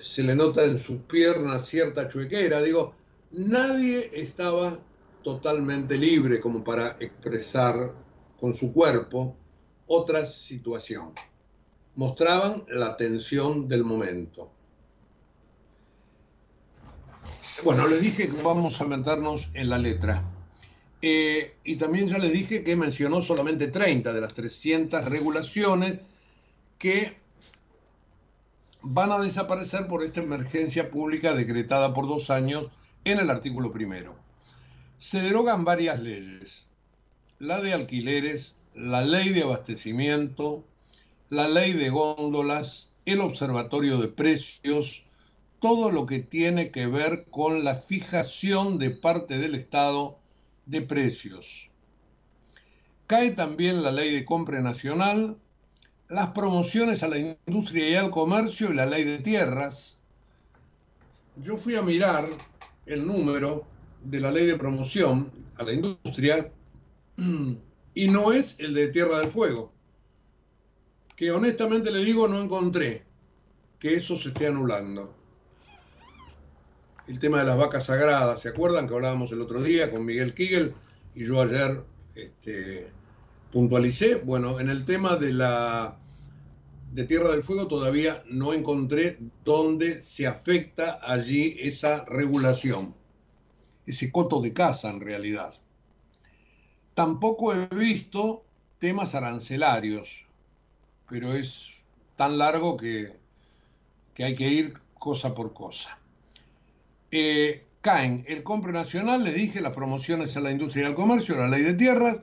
se 0.00 0.22
le 0.22 0.34
nota 0.34 0.64
en 0.64 0.78
sus 0.78 1.02
piernas 1.02 1.68
cierta 1.68 2.08
chuequera, 2.08 2.62
digo, 2.62 2.94
nadie 3.32 4.10
estaba 4.14 4.78
totalmente 5.22 5.98
libre 5.98 6.40
como 6.40 6.64
para 6.64 6.96
expresar 7.00 8.07
con 8.40 8.54
su 8.54 8.72
cuerpo 8.72 9.36
otra 9.86 10.26
situación. 10.26 11.12
Mostraban 11.94 12.64
la 12.68 12.96
tensión 12.96 13.68
del 13.68 13.84
momento. 13.84 14.50
Bueno, 17.64 17.88
les 17.88 18.00
dije 18.00 18.28
que 18.28 18.42
vamos 18.42 18.80
a 18.80 18.84
meternos 18.84 19.50
en 19.54 19.68
la 19.68 19.78
letra. 19.78 20.22
Eh, 21.02 21.56
y 21.64 21.76
también 21.76 22.08
ya 22.08 22.18
les 22.18 22.32
dije 22.32 22.62
que 22.62 22.76
mencionó 22.76 23.20
solamente 23.20 23.68
30 23.68 24.12
de 24.12 24.20
las 24.20 24.32
300 24.32 25.04
regulaciones 25.04 26.00
que 26.78 27.16
van 28.82 29.10
a 29.10 29.20
desaparecer 29.20 29.88
por 29.88 30.02
esta 30.02 30.20
emergencia 30.20 30.90
pública 30.90 31.34
decretada 31.34 31.94
por 31.94 32.06
dos 32.06 32.30
años 32.30 32.68
en 33.04 33.18
el 33.18 33.30
artículo 33.30 33.72
primero. 33.72 34.16
Se 34.96 35.20
derogan 35.20 35.64
varias 35.64 36.00
leyes, 36.00 36.67
la 37.38 37.60
de 37.60 37.72
alquileres, 37.72 38.54
la 38.74 39.02
ley 39.02 39.30
de 39.30 39.42
abastecimiento, 39.42 40.64
la 41.30 41.48
ley 41.48 41.72
de 41.72 41.90
góndolas, 41.90 42.90
el 43.06 43.20
observatorio 43.20 43.98
de 43.98 44.08
precios, 44.08 45.04
todo 45.60 45.90
lo 45.90 46.06
que 46.06 46.18
tiene 46.18 46.70
que 46.70 46.86
ver 46.86 47.26
con 47.30 47.64
la 47.64 47.74
fijación 47.74 48.78
de 48.78 48.90
parte 48.90 49.38
del 49.38 49.54
Estado 49.54 50.18
de 50.66 50.82
precios. 50.82 51.70
Cae 53.06 53.30
también 53.30 53.82
la 53.82 53.92
ley 53.92 54.12
de 54.12 54.24
compra 54.24 54.60
nacional, 54.60 55.38
las 56.08 56.30
promociones 56.30 57.02
a 57.02 57.08
la 57.08 57.18
industria 57.18 57.88
y 57.88 57.94
al 57.94 58.10
comercio 58.10 58.70
y 58.70 58.74
la 58.74 58.86
ley 58.86 59.04
de 59.04 59.18
tierras. 59.18 59.98
Yo 61.36 61.56
fui 61.56 61.76
a 61.76 61.82
mirar 61.82 62.28
el 62.86 63.06
número 63.06 63.64
de 64.04 64.20
la 64.20 64.30
ley 64.30 64.46
de 64.46 64.56
promoción 64.56 65.32
a 65.56 65.64
la 65.64 65.72
industria 65.72 66.52
y 67.94 68.08
no 68.08 68.32
es 68.32 68.56
el 68.58 68.74
de 68.74 68.88
Tierra 68.88 69.18
del 69.18 69.30
Fuego, 69.30 69.72
que 71.16 71.30
honestamente 71.30 71.90
le 71.90 72.04
digo 72.04 72.28
no 72.28 72.40
encontré 72.40 73.04
que 73.78 73.94
eso 73.94 74.16
se 74.16 74.28
esté 74.28 74.46
anulando 74.46 75.14
el 77.08 77.18
tema 77.18 77.38
de 77.38 77.44
las 77.46 77.56
vacas 77.56 77.86
sagradas. 77.86 78.42
¿Se 78.42 78.48
acuerdan 78.48 78.86
que 78.86 78.94
hablábamos 78.94 79.32
el 79.32 79.40
otro 79.40 79.62
día 79.62 79.90
con 79.90 80.04
Miguel 80.04 80.34
Kigel 80.34 80.74
y 81.14 81.24
yo 81.24 81.40
ayer 81.40 81.82
este, 82.14 82.92
puntualicé? 83.50 84.16
Bueno, 84.16 84.60
en 84.60 84.68
el 84.68 84.84
tema 84.84 85.16
de 85.16 85.32
la 85.32 85.98
de 86.92 87.04
Tierra 87.04 87.30
del 87.30 87.42
Fuego 87.42 87.66
todavía 87.66 88.22
no 88.28 88.52
encontré 88.52 89.18
dónde 89.44 90.02
se 90.02 90.26
afecta 90.26 90.98
allí 91.02 91.56
esa 91.58 92.04
regulación, 92.04 92.94
ese 93.86 94.10
coto 94.12 94.40
de 94.40 94.52
casa 94.52 94.90
en 94.90 95.00
realidad. 95.00 95.54
Tampoco 96.98 97.54
he 97.54 97.66
visto 97.66 98.44
temas 98.80 99.14
arancelarios, 99.14 100.26
pero 101.08 101.32
es 101.32 101.68
tan 102.16 102.38
largo 102.38 102.76
que, 102.76 103.16
hay 104.18 104.34
que 104.34 104.48
ir 104.48 104.74
cosa 104.98 105.32
por 105.32 105.52
cosa. 105.52 105.96
Eh, 107.12 107.64
caen 107.82 108.24
el 108.26 108.42
compra 108.42 108.72
nacional, 108.72 109.22
le 109.22 109.32
dije, 109.32 109.60
las 109.60 109.74
promociones 109.74 110.36
a 110.36 110.40
la 110.40 110.50
industria 110.50 110.82
y 110.82 110.86
al 110.86 110.96
comercio, 110.96 111.36
la 111.36 111.46
ley 111.46 111.62
de 111.62 111.74
tierras, 111.74 112.20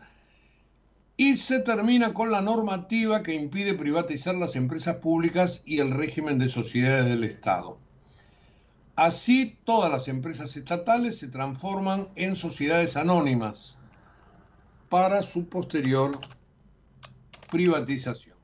y 1.16 1.38
se 1.38 1.62
termina 1.62 2.14
con 2.14 2.30
la 2.30 2.42
normativa 2.42 3.24
que 3.24 3.34
impide 3.34 3.76
privatizar 3.76 4.36
las 4.36 4.58
empresas 4.58 4.98
públicas 4.98 5.62
y 5.64 5.80
el 5.80 5.92
régimen 5.92 6.38
de 6.38 6.50
sociedades 6.50 7.06
del 7.06 7.24
Estado. 7.24 7.78
Así, 8.98 9.58
todas 9.64 9.90
las 9.90 10.10
empresas 10.10 10.58
estatales 10.58 11.18
se 11.18 11.30
transforman 11.30 12.10
en 12.18 12.36
sociedades 12.36 12.98
anónimas 12.98 13.78
para 14.90 15.24
su 15.24 15.48
posterior 15.48 16.20
privatización. 17.52 18.36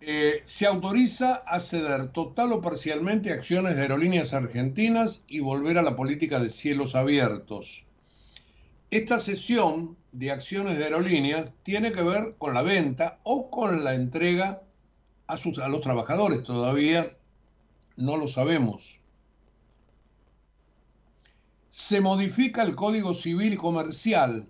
Eh, 0.00 0.42
se 0.46 0.66
autoriza 0.66 1.42
a 1.46 1.58
ceder 1.58 2.12
total 2.12 2.52
o 2.52 2.60
parcialmente 2.60 3.32
acciones 3.32 3.74
de 3.74 3.82
aerolíneas 3.82 4.34
argentinas 4.34 5.22
y 5.26 5.40
volver 5.40 5.78
a 5.78 5.82
la 5.82 5.96
política 5.96 6.38
de 6.38 6.48
cielos 6.48 6.94
abiertos. 6.94 7.84
Esta 8.90 9.18
cesión 9.18 9.96
de 10.12 10.30
acciones 10.30 10.78
de 10.78 10.84
aerolíneas 10.84 11.50
tiene 11.64 11.90
que 11.90 12.02
ver 12.02 12.36
con 12.38 12.54
la 12.54 12.62
venta 12.62 13.18
o 13.24 13.50
con 13.50 13.82
la 13.82 13.94
entrega 13.94 14.62
a, 15.26 15.34
a 15.34 15.68
los 15.68 15.80
trabajadores. 15.80 16.44
Todavía 16.44 17.16
no 17.96 18.16
lo 18.16 18.28
sabemos. 18.28 19.00
Se 21.78 22.00
modifica 22.00 22.62
el 22.62 22.74
Código 22.74 23.12
Civil 23.12 23.52
y 23.52 23.56
Comercial 23.58 24.48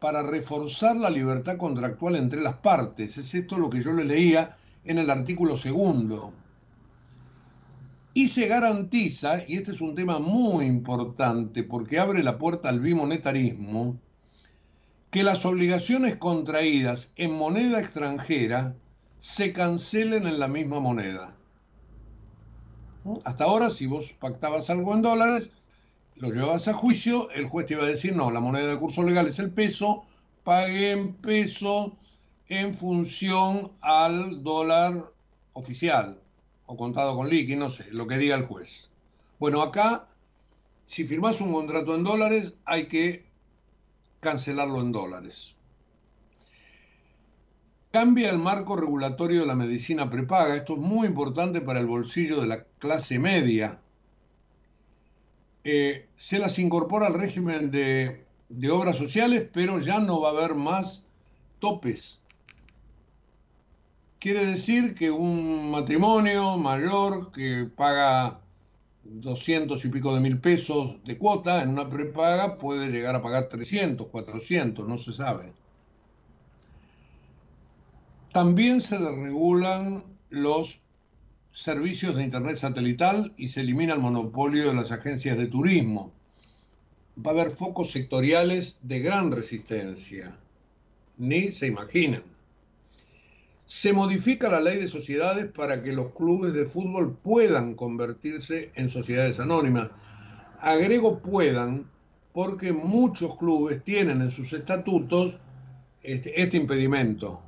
para 0.00 0.22
reforzar 0.22 0.96
la 0.96 1.08
libertad 1.08 1.56
contractual 1.56 2.14
entre 2.14 2.42
las 2.42 2.56
partes. 2.56 3.16
Es 3.16 3.34
esto 3.34 3.56
lo 3.56 3.70
que 3.70 3.80
yo 3.80 3.90
le 3.94 4.04
leía 4.04 4.54
en 4.84 4.98
el 4.98 5.08
artículo 5.08 5.56
segundo. 5.56 6.34
Y 8.12 8.28
se 8.28 8.48
garantiza, 8.48 9.44
y 9.48 9.56
este 9.56 9.72
es 9.72 9.80
un 9.80 9.94
tema 9.94 10.18
muy 10.18 10.66
importante 10.66 11.64
porque 11.64 11.98
abre 11.98 12.22
la 12.22 12.36
puerta 12.36 12.68
al 12.68 12.80
bimonetarismo, 12.80 13.98
que 15.10 15.22
las 15.22 15.46
obligaciones 15.46 16.16
contraídas 16.16 17.12
en 17.16 17.32
moneda 17.32 17.80
extranjera 17.80 18.76
se 19.18 19.54
cancelen 19.54 20.26
en 20.26 20.38
la 20.38 20.48
misma 20.48 20.80
moneda. 20.80 21.34
Hasta 23.24 23.44
ahora, 23.44 23.70
si 23.70 23.86
vos 23.86 24.12
pactabas 24.12 24.68
algo 24.68 24.92
en 24.92 25.00
dólares, 25.00 25.48
lo 26.20 26.30
llevabas 26.30 26.68
a 26.68 26.74
juicio, 26.74 27.30
el 27.30 27.46
juez 27.46 27.66
te 27.66 27.74
iba 27.74 27.84
a 27.84 27.88
decir, 27.88 28.14
no, 28.14 28.30
la 28.30 28.40
moneda 28.40 28.68
de 28.68 28.78
curso 28.78 29.02
legal 29.02 29.26
es 29.28 29.38
el 29.38 29.50
peso, 29.50 30.04
pague 30.42 30.90
en 30.90 31.14
peso 31.14 31.96
en 32.48 32.74
función 32.74 33.72
al 33.80 34.42
dólar 34.42 35.12
oficial 35.52 36.20
o 36.66 36.76
contado 36.76 37.16
con 37.16 37.28
liqui, 37.28 37.56
no 37.56 37.70
sé, 37.70 37.86
lo 37.90 38.06
que 38.06 38.18
diga 38.18 38.36
el 38.36 38.46
juez. 38.46 38.90
Bueno, 39.38 39.62
acá, 39.62 40.06
si 40.86 41.04
firmas 41.04 41.40
un 41.40 41.52
contrato 41.52 41.94
en 41.94 42.04
dólares, 42.04 42.52
hay 42.64 42.86
que 42.86 43.26
cancelarlo 44.20 44.80
en 44.80 44.92
dólares. 44.92 45.54
Cambia 47.90 48.30
el 48.30 48.38
marco 48.38 48.76
regulatorio 48.76 49.40
de 49.40 49.46
la 49.46 49.54
medicina 49.54 50.10
prepaga. 50.10 50.56
Esto 50.56 50.74
es 50.74 50.80
muy 50.80 51.06
importante 51.06 51.60
para 51.62 51.80
el 51.80 51.86
bolsillo 51.86 52.40
de 52.40 52.46
la 52.46 52.64
clase 52.78 53.18
media. 53.18 53.80
Eh, 55.70 56.08
se 56.16 56.38
las 56.38 56.58
incorpora 56.58 57.08
al 57.08 57.12
régimen 57.12 57.70
de, 57.70 58.24
obras 58.72 58.96
sociales, 58.96 59.46
pero 59.52 59.78
ya 59.80 59.98
no 59.98 60.22
va 60.22 60.28
a 60.28 60.32
haber 60.32 60.54
más 60.54 61.04
topes. 61.58 62.20
Quiere 64.18 64.46
decir 64.46 64.94
que 64.94 65.10
un 65.10 65.70
matrimonio 65.70 66.56
mayor 66.56 67.32
que 67.32 67.66
paga 67.76 68.40
200 69.04 69.84
y 69.84 69.88
pico 69.90 70.14
de 70.14 70.20
mil 70.20 70.40
pesos 70.40 70.96
de 71.04 71.18
cuota 71.18 71.62
en 71.62 71.68
una 71.68 71.90
prepaga 71.90 72.56
puede 72.56 72.88
llegar 72.88 73.14
a 73.14 73.22
pagar 73.22 73.50
300, 73.50 74.06
400, 74.06 74.88
no 74.88 74.96
se 74.96 75.12
sabe. 75.12 75.52
También 78.32 78.80
se 78.80 78.96
desregulan 78.98 80.02
los 80.30 80.80
servicios 81.52 82.16
de 82.16 82.22
Internet 82.22 82.56
satelital 82.56 83.32
y 83.36 83.48
se 83.48 83.60
elimina 83.60 83.94
el 83.94 84.00
monopolio 84.00 84.68
de 84.68 84.74
las 84.74 84.92
agencias 84.92 85.36
de 85.36 85.46
turismo. 85.46 86.12
Va 87.24 87.32
a 87.32 87.34
haber 87.34 87.50
focos 87.50 87.90
sectoriales 87.90 88.78
de 88.82 89.00
gran 89.00 89.32
resistencia. 89.32 90.38
Ni 91.16 91.50
se 91.50 91.66
imaginan. 91.66 92.22
Se 93.66 93.92
modifica 93.92 94.50
la 94.50 94.60
ley 94.60 94.78
de 94.78 94.88
sociedades 94.88 95.46
para 95.46 95.82
que 95.82 95.92
los 95.92 96.12
clubes 96.12 96.54
de 96.54 96.64
fútbol 96.64 97.16
puedan 97.16 97.74
convertirse 97.74 98.70
en 98.74 98.88
sociedades 98.88 99.40
anónimas. 99.40 99.90
Agrego 100.60 101.18
puedan 101.18 101.90
porque 102.32 102.72
muchos 102.72 103.36
clubes 103.36 103.82
tienen 103.82 104.22
en 104.22 104.30
sus 104.30 104.52
estatutos 104.52 105.38
este, 106.02 106.40
este 106.40 106.56
impedimento. 106.56 107.42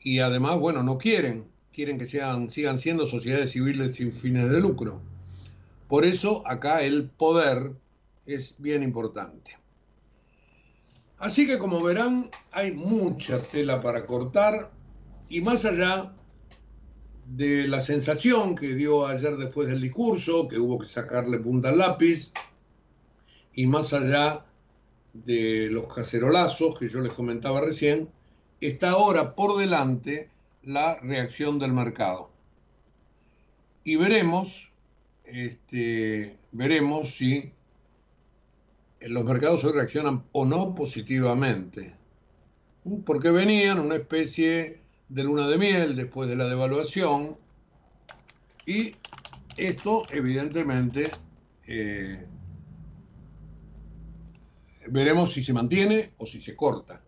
Y 0.00 0.20
además, 0.20 0.58
bueno, 0.58 0.82
no 0.82 0.98
quieren 0.98 1.44
quieren 1.76 1.98
que 1.98 2.06
sean, 2.06 2.50
sigan 2.50 2.78
siendo 2.78 3.06
sociedades 3.06 3.52
civiles 3.52 3.94
sin 3.96 4.10
fines 4.10 4.50
de 4.50 4.60
lucro. 4.60 5.02
Por 5.88 6.06
eso 6.06 6.42
acá 6.48 6.82
el 6.82 7.10
poder 7.10 7.72
es 8.24 8.54
bien 8.56 8.82
importante. 8.82 9.58
Así 11.18 11.46
que 11.46 11.58
como 11.58 11.82
verán, 11.82 12.30
hay 12.50 12.72
mucha 12.72 13.42
tela 13.42 13.82
para 13.82 14.06
cortar 14.06 14.72
y 15.28 15.42
más 15.42 15.66
allá 15.66 16.14
de 17.26 17.68
la 17.68 17.82
sensación 17.82 18.54
que 18.54 18.74
dio 18.74 19.06
ayer 19.06 19.36
después 19.36 19.68
del 19.68 19.82
discurso, 19.82 20.48
que 20.48 20.58
hubo 20.58 20.78
que 20.78 20.88
sacarle 20.88 21.38
punta 21.38 21.68
al 21.68 21.78
lápiz, 21.78 22.32
y 23.52 23.66
más 23.66 23.92
allá 23.92 24.46
de 25.12 25.68
los 25.70 25.92
cacerolazos 25.92 26.78
que 26.78 26.88
yo 26.88 27.00
les 27.00 27.12
comentaba 27.12 27.60
recién, 27.60 28.08
está 28.62 28.92
ahora 28.92 29.34
por 29.34 29.58
delante 29.58 30.30
la 30.66 30.96
reacción 30.96 31.60
del 31.60 31.72
mercado. 31.72 32.30
Y 33.84 33.94
veremos, 33.94 34.72
este, 35.24 36.36
veremos 36.50 37.14
si 37.14 37.52
los 39.00 39.24
mercados 39.24 39.62
hoy 39.64 39.72
reaccionan 39.72 40.24
o 40.32 40.44
no 40.44 40.74
positivamente. 40.74 41.94
Porque 43.04 43.30
venían 43.30 43.78
una 43.78 43.94
especie 43.94 44.80
de 45.08 45.24
luna 45.24 45.46
de 45.46 45.56
miel 45.56 45.94
después 45.94 46.28
de 46.28 46.34
la 46.34 46.48
devaluación 46.48 47.38
y 48.66 48.96
esto 49.56 50.02
evidentemente 50.10 51.12
eh, 51.68 52.26
veremos 54.88 55.32
si 55.32 55.44
se 55.44 55.52
mantiene 55.52 56.12
o 56.18 56.26
si 56.26 56.40
se 56.40 56.56
corta. 56.56 57.04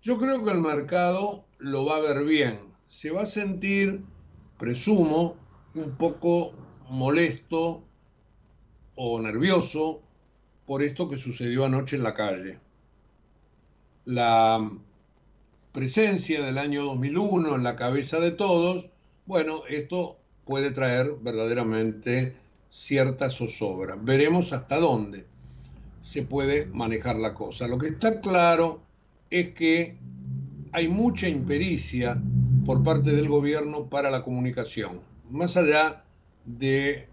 Yo 0.00 0.18
creo 0.18 0.44
que 0.44 0.50
el 0.50 0.60
mercado 0.60 1.46
lo 1.58 1.84
va 1.84 1.96
a 1.96 2.00
ver 2.00 2.24
bien. 2.24 2.60
Se 2.88 3.10
va 3.10 3.22
a 3.22 3.26
sentir, 3.26 4.02
presumo, 4.58 5.36
un 5.74 5.96
poco 5.96 6.52
molesto 6.88 7.82
o 8.94 9.20
nervioso 9.20 10.00
por 10.66 10.82
esto 10.82 11.08
que 11.08 11.16
sucedió 11.16 11.64
anoche 11.64 11.96
en 11.96 12.02
la 12.02 12.14
calle. 12.14 12.60
La 14.04 14.70
presencia 15.72 16.44
del 16.44 16.58
año 16.58 16.84
2001 16.84 17.56
en 17.56 17.62
la 17.62 17.76
cabeza 17.76 18.20
de 18.20 18.30
todos, 18.30 18.88
bueno, 19.26 19.62
esto 19.68 20.18
puede 20.44 20.70
traer 20.70 21.16
verdaderamente 21.20 22.36
cierta 22.70 23.30
zozobra. 23.30 23.96
Veremos 23.96 24.52
hasta 24.52 24.78
dónde 24.78 25.26
se 26.02 26.22
puede 26.22 26.66
manejar 26.66 27.16
la 27.16 27.34
cosa. 27.34 27.66
Lo 27.66 27.78
que 27.78 27.88
está 27.88 28.20
claro 28.20 28.82
es 29.30 29.50
que 29.50 29.96
hay 30.74 30.88
mucha 30.88 31.28
impericia 31.28 32.20
por 32.66 32.82
parte 32.82 33.12
del 33.12 33.28
gobierno 33.28 33.88
para 33.88 34.10
la 34.10 34.24
comunicación, 34.24 35.00
más 35.30 35.56
allá 35.56 36.04
de, 36.44 37.08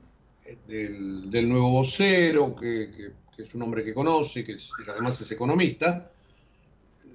del, 0.68 1.48
nuevo 1.48 1.70
vocero, 1.70 2.56
que, 2.56 2.90
es 3.38 3.54
un 3.54 3.62
hombre 3.62 3.84
que 3.84 3.94
conoce, 3.94 4.44
que, 4.44 4.56
que 4.56 4.92
además 4.92 5.22
es 5.22 5.32
economista, 5.32 6.12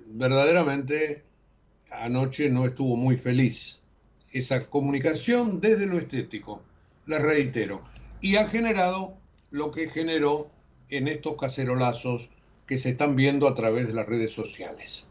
verdaderamente 0.07 1.25
anoche 1.91 2.49
no 2.49 2.65
estuvo 2.65 2.95
muy 2.95 3.17
feliz. 3.17 3.83
Esa 4.33 4.65
comunicación 4.67 5.61
desde 5.61 5.87
lo 5.87 5.99
estético, 5.99 6.63
la 7.07 7.19
reitero, 7.19 7.83
y 8.21 8.37
ha 8.37 8.47
generado 8.47 9.19
lo 9.51 9.73
que 9.73 9.89
generó 9.89 10.49
en 10.91 11.09
estos 11.09 11.37
cacerolazos 11.37 12.31
que 12.69 12.79
se 12.79 12.91
están 12.91 13.17
viendo 13.17 13.49
a 13.49 13.55
través 13.57 13.89
de 13.89 13.95
las 13.95 14.07
redes 14.07 14.33
sociales. 14.33 15.09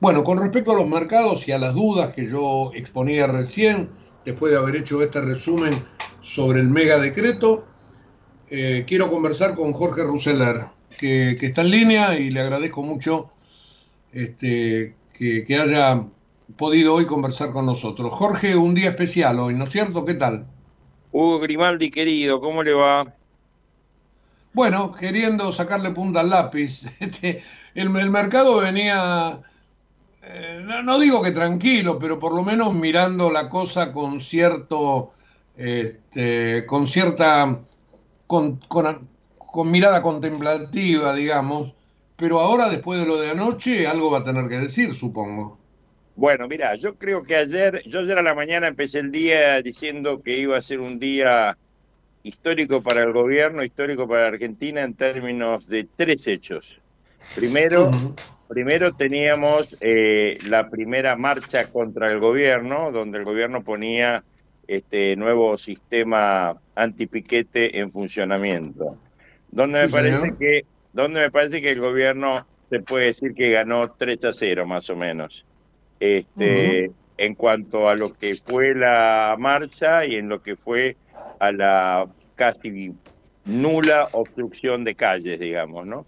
Bueno, 0.00 0.24
con 0.24 0.38
respecto 0.38 0.72
a 0.72 0.76
los 0.76 0.88
mercados 0.88 1.46
y 1.46 1.52
a 1.52 1.58
las 1.58 1.74
dudas 1.74 2.14
que 2.14 2.26
yo 2.26 2.72
exponía 2.74 3.26
recién, 3.26 3.90
después 4.24 4.50
de 4.50 4.58
haber 4.58 4.76
hecho 4.76 5.02
este 5.02 5.20
resumen 5.20 5.74
sobre 6.20 6.60
el 6.60 6.68
mega 6.68 6.98
decreto, 6.98 7.66
eh, 8.48 8.84
quiero 8.86 9.10
conversar 9.10 9.54
con 9.54 9.74
Jorge 9.74 10.02
Ruseler, 10.04 10.56
que, 10.98 11.32
está 11.40 11.60
en 11.60 11.70
línea 11.70 12.18
y 12.18 12.30
le 12.30 12.40
agradezco 12.40 12.82
mucho 12.82 13.30
este, 14.12 14.96
que, 15.18 15.44
que 15.44 15.56
haya 15.56 16.06
podido 16.56 16.94
hoy 16.94 17.04
conversar 17.04 17.52
con 17.52 17.66
nosotros. 17.66 18.10
Jorge, 18.10 18.56
un 18.56 18.74
día 18.74 18.88
especial 18.88 19.38
hoy, 19.38 19.54
¿no 19.54 19.64
es 19.64 19.70
cierto? 19.70 20.06
¿Qué 20.06 20.14
tal? 20.14 20.46
Hugo 21.12 21.40
Grimaldi, 21.40 21.90
querido, 21.90 22.40
¿cómo 22.40 22.62
le 22.62 22.72
va? 22.72 23.14
Bueno, 24.54 24.92
queriendo 24.92 25.52
sacarle 25.52 25.90
punta 25.90 26.20
al 26.20 26.30
lápiz. 26.30 26.86
Este, 27.00 27.42
el, 27.74 27.94
el 27.96 28.10
mercado 28.10 28.58
venía 28.58 29.40
eh, 30.22 30.62
no, 30.84 30.98
digo 30.98 31.22
que 31.22 31.30
tranquilo, 31.30 31.98
pero 31.98 32.18
por 32.18 32.34
lo 32.34 32.42
menos 32.42 32.74
mirando 32.74 33.30
la 33.30 33.48
cosa 33.48 33.92
con 33.92 34.20
cierto, 34.20 35.12
este, 35.56 36.66
con 36.66 36.86
cierta, 36.86 37.58
con, 38.26 38.60
mirada 39.64 40.02
contemplativa, 40.02 41.14
digamos, 41.14 41.74
pero 42.16 42.40
ahora 42.40 42.68
después 42.68 43.00
de 43.00 43.06
lo 43.06 43.18
de 43.20 43.30
anoche 43.30 43.86
algo 43.86 44.10
va 44.10 44.18
a 44.18 44.24
tener 44.24 44.46
que 44.48 44.58
decir, 44.58 44.94
supongo. 44.94 45.58
Bueno, 46.16 46.46
mira, 46.48 46.74
yo 46.76 46.96
creo 46.96 47.22
que 47.22 47.36
ayer, 47.36 47.82
yo 47.86 48.00
ayer 48.00 48.18
a 48.18 48.22
la 48.22 48.34
mañana 48.34 48.68
empecé 48.68 48.98
el 48.98 49.10
día 49.10 49.62
diciendo 49.62 50.20
que 50.22 50.38
iba 50.38 50.58
a 50.58 50.62
ser 50.62 50.80
un 50.80 50.98
día 50.98 51.56
histórico 52.22 52.82
para 52.82 53.02
el 53.02 53.12
gobierno, 53.12 53.64
histórico 53.64 54.06
para 54.06 54.26
Argentina 54.26 54.82
en 54.82 54.92
términos 54.92 55.66
de 55.66 55.88
tres 55.96 56.26
hechos. 56.26 56.76
Primero, 57.34 57.90
Primero 58.50 58.92
teníamos 58.92 59.76
eh, 59.80 60.36
la 60.48 60.68
primera 60.68 61.14
marcha 61.14 61.68
contra 61.68 62.10
el 62.10 62.18
gobierno, 62.18 62.90
donde 62.90 63.18
el 63.18 63.24
gobierno 63.24 63.62
ponía 63.62 64.24
este 64.66 65.14
nuevo 65.14 65.56
sistema 65.56 66.60
antipiquete 66.74 67.78
en 67.78 67.92
funcionamiento. 67.92 68.98
Donde 69.52 69.82
me 69.82 69.88
parece 69.88 70.36
que 70.36 70.64
donde 70.92 71.20
me 71.20 71.30
parece 71.30 71.62
que 71.62 71.70
el 71.70 71.78
gobierno 71.78 72.44
se 72.68 72.80
puede 72.80 73.06
decir 73.06 73.34
que 73.34 73.50
ganó 73.50 73.88
3 73.88 74.24
a 74.24 74.32
0 74.32 74.66
más 74.66 74.90
o 74.90 74.96
menos. 74.96 75.46
Este, 76.00 76.90
en 77.18 77.34
cuanto 77.36 77.88
a 77.88 77.94
lo 77.94 78.12
que 78.12 78.34
fue 78.34 78.74
la 78.74 79.36
marcha 79.38 80.04
y 80.04 80.16
en 80.16 80.28
lo 80.28 80.42
que 80.42 80.56
fue 80.56 80.96
a 81.38 81.52
la 81.52 82.08
casi 82.34 82.94
nula 83.44 84.08
obstrucción 84.10 84.82
de 84.82 84.96
calles, 84.96 85.38
digamos, 85.38 85.86
¿no? 85.86 86.04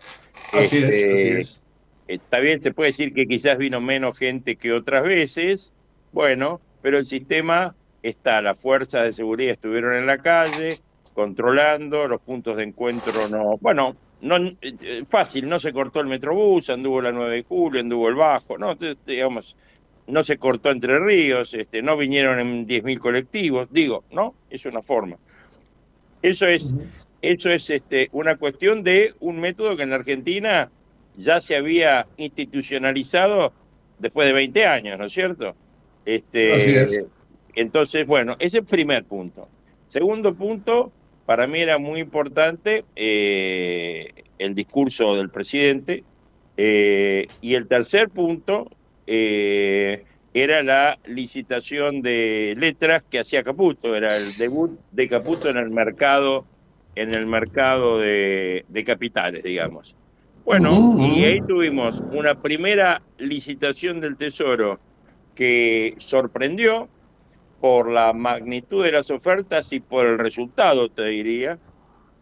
Así 0.52 0.78
es, 0.78 0.84
así 0.84 0.92
este, 0.92 1.40
es 1.40 1.61
Está 2.06 2.40
bien, 2.40 2.60
se 2.62 2.72
puede 2.72 2.90
decir 2.90 3.14
que 3.14 3.26
quizás 3.26 3.58
vino 3.58 3.80
menos 3.80 4.18
gente 4.18 4.56
que 4.56 4.72
otras 4.72 5.04
veces, 5.04 5.72
bueno, 6.12 6.60
pero 6.80 6.98
el 6.98 7.06
sistema 7.06 7.74
está, 8.02 8.42
las 8.42 8.58
fuerzas 8.58 9.04
de 9.04 9.12
seguridad 9.12 9.52
estuvieron 9.52 9.94
en 9.94 10.06
la 10.06 10.18
calle, 10.18 10.78
controlando, 11.14 12.08
los 12.08 12.20
puntos 12.20 12.56
de 12.56 12.64
encuentro 12.64 13.28
no, 13.28 13.56
bueno, 13.58 13.96
no 14.20 14.36
eh, 14.62 15.04
fácil, 15.08 15.48
no 15.48 15.58
se 15.58 15.72
cortó 15.72 16.00
el 16.00 16.06
metrobús, 16.06 16.70
anduvo 16.70 17.00
la 17.00 17.12
9 17.12 17.36
de 17.36 17.42
julio, 17.44 17.80
anduvo 17.80 18.08
el 18.08 18.14
bajo, 18.14 18.58
no, 18.58 18.76
digamos, 19.06 19.56
no 20.06 20.22
se 20.22 20.38
cortó 20.38 20.70
entre 20.70 20.98
ríos, 20.98 21.54
este, 21.54 21.82
no 21.82 21.96
vinieron 21.96 22.38
en 22.40 22.66
10.000 22.66 22.98
colectivos, 22.98 23.68
digo, 23.70 24.04
¿no? 24.10 24.34
Es 24.50 24.66
una 24.66 24.82
forma. 24.82 25.16
Eso 26.20 26.46
es, 26.46 26.74
eso 27.20 27.48
es 27.48 27.70
este, 27.70 28.08
una 28.12 28.36
cuestión 28.36 28.82
de 28.82 29.14
un 29.20 29.40
método 29.40 29.76
que 29.76 29.82
en 29.82 29.90
la 29.90 29.96
Argentina 29.96 30.70
ya 31.16 31.40
se 31.40 31.56
había 31.56 32.06
institucionalizado 32.16 33.52
después 33.98 34.26
de 34.26 34.32
20 34.32 34.66
años, 34.66 34.98
¿no 34.98 35.04
es 35.06 35.12
cierto? 35.12 35.54
Este, 36.04 37.06
Entonces, 37.54 38.06
bueno, 38.06 38.32
ese 38.38 38.58
es 38.58 38.62
el 38.62 38.64
primer 38.64 39.04
punto. 39.04 39.48
Segundo 39.88 40.34
punto, 40.34 40.90
para 41.26 41.46
mí 41.46 41.60
era 41.60 41.78
muy 41.78 42.00
importante 42.00 42.84
eh, 42.96 44.10
el 44.38 44.54
discurso 44.54 45.16
del 45.16 45.30
presidente. 45.30 46.04
Eh, 46.56 47.26
y 47.40 47.54
el 47.54 47.66
tercer 47.66 48.10
punto 48.10 48.70
eh, 49.06 50.04
era 50.34 50.62
la 50.62 50.98
licitación 51.06 52.02
de 52.02 52.54
letras 52.58 53.02
que 53.02 53.18
hacía 53.18 53.42
Caputo, 53.42 53.96
era 53.96 54.16
el 54.16 54.36
debut 54.36 54.78
de 54.90 55.08
Caputo 55.08 55.48
en 55.48 55.56
el 55.56 55.70
mercado, 55.70 56.44
en 56.94 57.14
el 57.14 57.26
mercado 57.26 57.98
de, 57.98 58.64
de 58.68 58.84
capitales, 58.84 59.42
digamos. 59.42 59.96
Bueno, 60.44 60.96
y 60.98 61.24
ahí 61.24 61.40
tuvimos 61.46 62.02
una 62.12 62.34
primera 62.34 63.02
licitación 63.18 64.00
del 64.00 64.16
Tesoro 64.16 64.80
que 65.34 65.94
sorprendió, 65.98 66.88
por 67.62 67.88
la 67.88 68.12
magnitud 68.12 68.82
de 68.82 68.90
las 68.90 69.12
ofertas 69.12 69.72
y 69.72 69.78
por 69.78 70.04
el 70.04 70.18
resultado, 70.18 70.88
te 70.88 71.04
diría, 71.04 71.60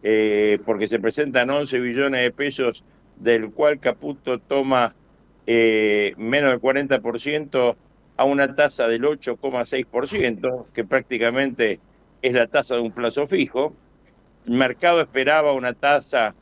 eh, 0.03 0.59
porque 0.63 0.87
se 0.87 0.99
presentan 0.99 1.49
11 1.49 1.79
billones 1.79 2.21
de 2.21 2.31
pesos, 2.31 2.85
del 3.15 3.49
cual 3.49 3.79
Caputo 3.79 4.37
toma 4.37 4.93
eh, 5.47 6.13
menos 6.17 6.51
del 6.51 6.61
40% 6.61 7.75
a 8.17 8.23
una 8.23 8.55
tasa 8.55 8.87
del 8.87 9.01
8,6%, 9.01 10.67
que 10.71 10.83
prácticamente 10.83 11.79
es 12.21 12.33
la 12.33 12.45
tasa 12.45 12.75
de 12.75 12.81
un 12.81 12.91
plazo 12.91 13.25
fijo. 13.25 13.73
El 14.45 14.53
mercado 14.53 15.01
esperaba 15.01 15.53
una 15.53 15.73
tasa, 15.73 16.35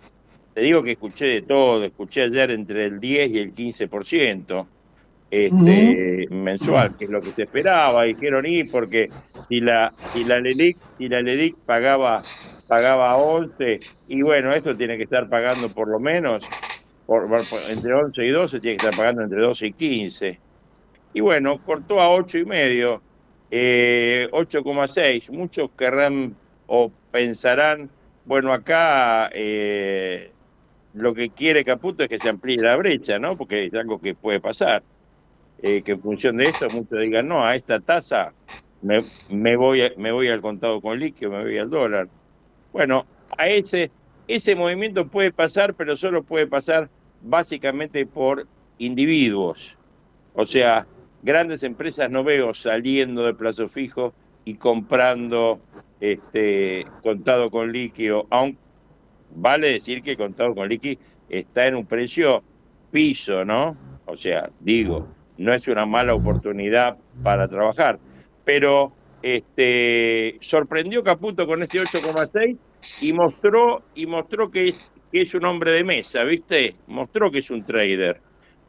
te 0.54 0.62
digo 0.62 0.84
que 0.84 0.92
escuché 0.92 1.28
de 1.28 1.42
todo, 1.42 1.84
escuché 1.84 2.24
ayer 2.24 2.52
entre 2.52 2.86
el 2.86 3.00
10 3.00 3.32
y 3.32 3.40
el 3.40 3.54
15% 3.54 4.68
este, 5.32 6.28
mensual, 6.32 6.96
que 6.98 7.06
es 7.06 7.12
lo 7.12 7.22
que 7.22 7.32
se 7.32 7.44
esperaba, 7.44 8.04
dijeron 8.04 8.46
ir 8.46 8.70
porque 8.72 9.08
si 9.48 9.60
la 9.60 9.92
si 10.12 10.24
la 10.24 10.40
LELIC, 10.40 10.78
si 10.98 11.08
la 11.08 11.22
LELIC 11.22 11.56
pagaba 11.66 12.22
pagaba 12.68 13.16
11 13.18 13.80
y 14.08 14.22
bueno, 14.22 14.54
esto 14.54 14.76
tiene 14.76 14.98
que 14.98 15.04
estar 15.04 15.30
pagando 15.30 15.70
por 15.70 15.88
lo 15.88 16.00
menos 16.00 16.48
por, 17.06 17.28
entre 17.72 17.94
11 17.94 18.26
y 18.26 18.30
12 18.30 18.60
tiene 18.60 18.78
que 18.78 18.86
estar 18.86 18.96
pagando 18.96 19.24
entre 19.24 19.42
12 19.42 19.68
y 19.68 19.74
15. 19.74 20.42
Y 21.14 21.22
bueno, 21.22 21.60
cortó 21.64 22.00
a 22.00 22.12
8 22.12 22.38
y 22.38 22.46
medio, 22.46 23.04
eh, 23.50 24.30
8,6. 24.32 25.32
Muchos 25.32 25.72
querrán 25.76 26.38
o 26.68 26.94
pensarán, 27.10 27.90
bueno, 28.24 28.54
acá 28.54 29.32
eh, 29.34 30.32
lo 30.94 31.14
que 31.14 31.30
quiere 31.30 31.64
Caputo 31.64 32.04
es 32.04 32.10
que 32.10 32.20
se 32.20 32.30
amplíe 32.30 32.58
la 32.58 32.76
brecha, 32.76 33.20
¿no? 33.20 33.38
Porque 33.38 33.66
es 33.66 33.74
algo 33.74 34.00
que 34.00 34.16
puede 34.16 34.40
pasar. 34.40 34.84
Eh, 35.62 35.82
que 35.82 35.94
en 35.94 36.02
función 36.02 36.38
de 36.38 36.44
esto 36.44 36.68
muchos 36.74 37.00
digan, 37.00 37.28
no, 37.28 37.46
a 37.46 37.54
esta 37.56 37.80
tasa 37.82 38.34
me, 38.82 39.00
me, 39.30 39.58
voy, 39.58 39.92
me 39.98 40.12
voy 40.12 40.30
al 40.30 40.42
contado 40.42 40.80
con 40.82 40.98
líquido, 40.98 41.32
me 41.32 41.44
voy 41.44 41.58
al 41.58 41.70
dólar. 41.70 42.08
Bueno, 42.72 43.06
a 43.38 43.48
ese, 43.48 43.92
ese 44.28 44.56
movimiento 44.56 45.08
puede 45.08 45.32
pasar, 45.32 45.74
pero 45.74 45.98
solo 45.98 46.24
puede 46.24 46.48
pasar 46.48 46.90
básicamente 47.22 48.06
por 48.06 48.48
individuos. 48.78 49.78
O 50.34 50.46
sea, 50.46 50.88
grandes 51.24 51.64
empresas 51.64 52.10
no 52.10 52.24
veo 52.24 52.54
saliendo 52.54 53.24
de 53.24 53.34
plazo 53.34 53.68
fijo 53.68 54.14
y 54.46 54.56
comprando 54.56 55.60
este 56.00 56.88
contado 57.04 57.52
con 57.52 57.72
líquido, 57.74 58.28
aunque 58.30 58.69
vale 59.36 59.70
decir 59.70 60.02
que 60.02 60.18
contado 60.18 60.56
con 60.56 60.68
líquido 60.70 61.02
está 61.30 61.68
en 61.68 61.76
un 61.76 61.86
precio 61.86 62.44
piso, 62.92 63.46
¿no? 63.46 63.78
O 64.06 64.18
sea, 64.18 64.50
digo, 64.60 65.08
no 65.38 65.54
es 65.54 65.68
una 65.68 65.86
mala 65.86 66.14
oportunidad 66.14 66.98
para 67.24 67.48
trabajar. 67.48 68.00
Pero 68.44 68.92
este, 69.22 70.38
sorprendió 70.42 71.04
Caputo 71.04 71.46
con 71.46 71.64
este 71.64 71.82
8,6 71.82 72.58
y 73.02 73.14
mostró, 73.14 73.84
y 73.96 74.06
mostró 74.06 74.50
que 74.50 74.70
es, 74.70 74.92
que 75.12 75.22
es 75.22 75.34
un 75.34 75.46
hombre 75.46 75.72
de 75.72 75.84
mesa, 75.84 76.24
¿viste? 76.24 76.76
Mostró 76.88 77.32
que 77.32 77.40
es 77.40 77.50
un 77.52 77.64
trader, 77.64 78.22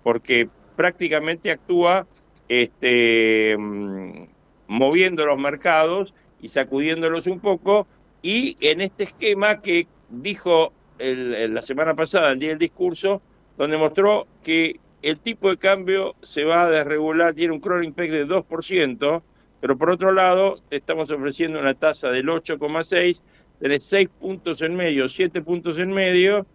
porque 0.03 0.49
prácticamente 0.77 1.51
actúa 1.51 2.07
este, 2.49 3.57
mm, 3.57 4.25
moviendo 4.69 5.27
los 5.27 5.39
mercados 5.39 6.13
y 6.41 6.49
sacudiéndolos 6.49 7.27
un 7.27 7.41
poco, 7.41 7.87
y 8.23 8.57
en 8.61 8.81
este 8.81 9.05
esquema 9.05 9.61
que 9.61 9.87
dijo 10.11 10.73
la 10.99 11.63
semana 11.63 11.95
pasada, 11.95 12.33
el 12.33 12.39
día 12.39 12.51
del 12.51 12.59
discurso, 12.59 13.23
donde 13.57 13.79
mostró 13.79 14.27
que 14.43 14.79
el 15.03 15.19
tipo 15.19 15.49
de 15.49 15.57
cambio 15.57 16.15
se 16.21 16.45
va 16.45 16.65
a 16.65 16.71
desregular, 16.71 17.35
tiene 17.35 17.55
un 17.55 17.61
crawling 17.61 17.93
peg 17.93 18.11
de 18.11 18.27
2%, 18.27 19.23
pero 19.61 19.79
por 19.79 19.91
otro 19.91 20.13
lado 20.13 20.61
te 20.69 20.77
estamos 20.77 21.11
ofreciendo 21.11 21.59
una 21.59 21.75
tasa 21.75 22.09
del 22.09 22.29
8,6, 22.29 23.23
tenés 23.61 23.85
6 23.85 24.09
puntos 24.21 24.61
en 24.63 24.75
medio, 24.75 25.09
7 25.09 25.43
puntos 25.43 25.79
en 25.79 25.93
medio, 25.93 26.47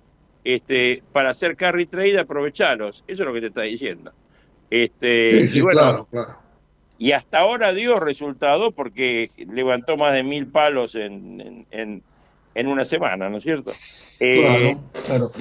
este, 0.43 1.01
para 1.11 1.31
hacer 1.31 1.55
carry 1.55 1.87
trade 1.87 2.19
aprovechalos, 2.19 3.03
eso 3.07 3.23
es 3.23 3.27
lo 3.27 3.33
que 3.33 3.41
te 3.41 3.47
está 3.47 3.61
diciendo. 3.61 4.13
Este, 4.69 5.49
y 5.53 5.61
bueno, 5.61 5.79
claro, 5.79 6.07
claro. 6.09 6.39
Y 6.97 7.11
hasta 7.11 7.39
ahora 7.39 7.73
dio 7.73 7.99
resultado 7.99 8.71
porque 8.71 9.29
levantó 9.51 9.97
más 9.97 10.13
de 10.13 10.23
mil 10.23 10.47
palos 10.47 10.95
en, 10.95 11.41
en, 11.41 11.67
en 11.71 12.03
una 12.63 12.85
semana, 12.85 13.29
¿no 13.29 13.37
es 13.37 13.43
cierto? 13.43 13.71
Eh, 14.19 14.39
claro, 14.39 14.83
claro. 15.05 15.31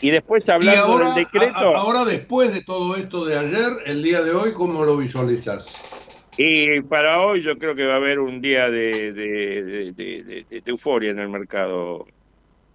Y 0.00 0.10
después 0.10 0.46
hablando 0.48 0.84
ahora, 0.84 1.06
del 1.06 1.24
decreto. 1.24 1.76
ahora, 1.76 2.04
después 2.04 2.52
de 2.52 2.62
todo 2.62 2.96
esto 2.96 3.24
de 3.24 3.38
ayer, 3.38 3.72
el 3.86 4.02
día 4.02 4.20
de 4.22 4.32
hoy, 4.32 4.52
¿cómo 4.52 4.84
lo 4.84 4.96
visualizas? 4.96 5.80
Y 6.36 6.80
para 6.82 7.20
hoy 7.20 7.42
yo 7.42 7.56
creo 7.58 7.74
que 7.74 7.86
va 7.86 7.94
a 7.94 7.96
haber 7.96 8.18
un 8.18 8.40
día 8.42 8.68
de, 8.68 9.12
de, 9.12 9.92
de, 9.92 10.46
de 10.50 10.62
euforia 10.66 11.10
en 11.10 11.20
el 11.20 11.28
mercado. 11.28 12.06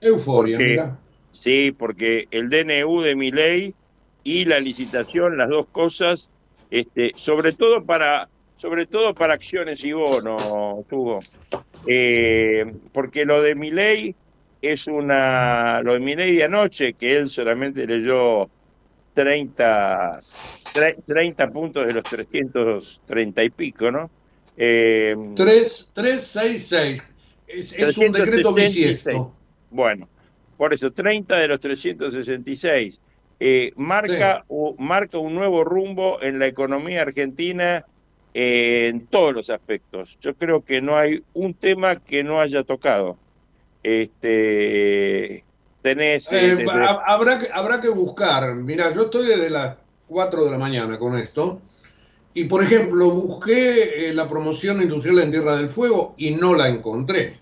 Euforia, 0.02 0.58
mira. 0.58 0.98
Sí, 1.34 1.72
porque 1.78 2.28
el 2.32 2.50
DNU 2.50 3.02
de 3.02 3.16
mi 3.16 3.32
ley 3.32 3.76
y 4.24 4.46
la 4.46 4.60
licitación, 4.60 5.38
las 5.38 5.50
dos 5.50 5.68
cosas, 5.72 6.32
este, 6.72 7.12
sobre 7.16 7.54
todo 7.54 7.84
para 7.84 8.30
sobre 8.56 8.86
todo 8.86 9.14
para 9.14 9.36
acciones 9.36 9.84
y 9.86 9.94
bonos, 9.94 10.44
Hugo. 10.92 11.20
Eh, 11.88 12.66
porque 12.92 13.26
lo 13.26 13.42
de 13.42 13.56
mi 13.56 13.72
ley 13.72 14.16
es 14.62 14.88
una, 14.88 15.82
lo 15.82 15.94
de 15.94 16.00
Milei 16.00 16.36
de 16.36 16.44
anoche, 16.44 16.94
que 16.94 17.18
él 17.18 17.30
solamente 17.30 17.88
leyó 17.88 18.50
30, 19.14 20.20
30 21.06 21.50
puntos 21.50 21.88
de 21.88 21.94
los 21.94 22.04
330 22.04 23.44
y 23.44 23.50
pico, 23.50 23.92
¿no? 23.92 24.10
Eh, 24.58 25.16
3, 25.36 25.92
366. 25.94 27.04
Es, 27.48 27.74
es 27.74 27.98
un 27.98 28.12
decreto 28.12 28.54
bisiesto. 28.54 29.34
Bueno, 29.72 30.10
por 30.58 30.74
eso, 30.74 30.92
30 30.92 31.38
de 31.38 31.48
los 31.48 31.60
366. 31.60 33.00
Eh, 33.42 33.72
marca, 33.78 34.44
sí. 34.48 34.56
marca 34.80 35.18
un 35.18 35.34
nuevo 35.34 35.64
rumbo 35.64 36.22
en 36.22 36.40
la 36.40 36.48
economía 36.48 37.04
argentina 37.04 37.86
eh, 38.42 38.88
en 38.88 39.06
todos 39.08 39.34
los 39.34 39.50
aspectos. 39.50 40.18
Yo 40.22 40.34
creo 40.34 40.64
que 40.64 40.82
no 40.82 40.98
hay 40.98 41.24
un 41.34 41.54
tema 41.54 41.98
que 41.98 42.24
no 42.24 42.40
haya 42.40 42.64
tocado. 42.64 43.18
Este, 43.84 45.44
tenés... 45.82 46.32
Eh, 46.32 46.56
desde... 46.56 46.72
habrá, 47.06 47.38
que, 47.38 47.48
habrá 47.52 47.82
que 47.82 47.90
buscar. 47.90 48.56
Mira, 48.56 48.94
yo 48.94 49.04
estoy 49.04 49.28
desde 49.28 49.50
las 49.50 49.76
4 50.08 50.46
de 50.46 50.52
la 50.52 50.58
mañana 50.58 50.98
con 50.98 51.18
esto. 51.18 51.62
Y, 52.34 52.46
por 52.46 52.64
ejemplo, 52.64 53.10
busqué 53.10 54.10
eh, 54.10 54.14
la 54.14 54.30
promoción 54.30 54.82
industrial 54.82 55.20
en 55.20 55.32
Tierra 55.32 55.58
del 55.58 55.68
Fuego 55.68 56.16
y 56.18 56.32
no 56.32 56.54
la 56.54 56.70
encontré. 56.70 57.40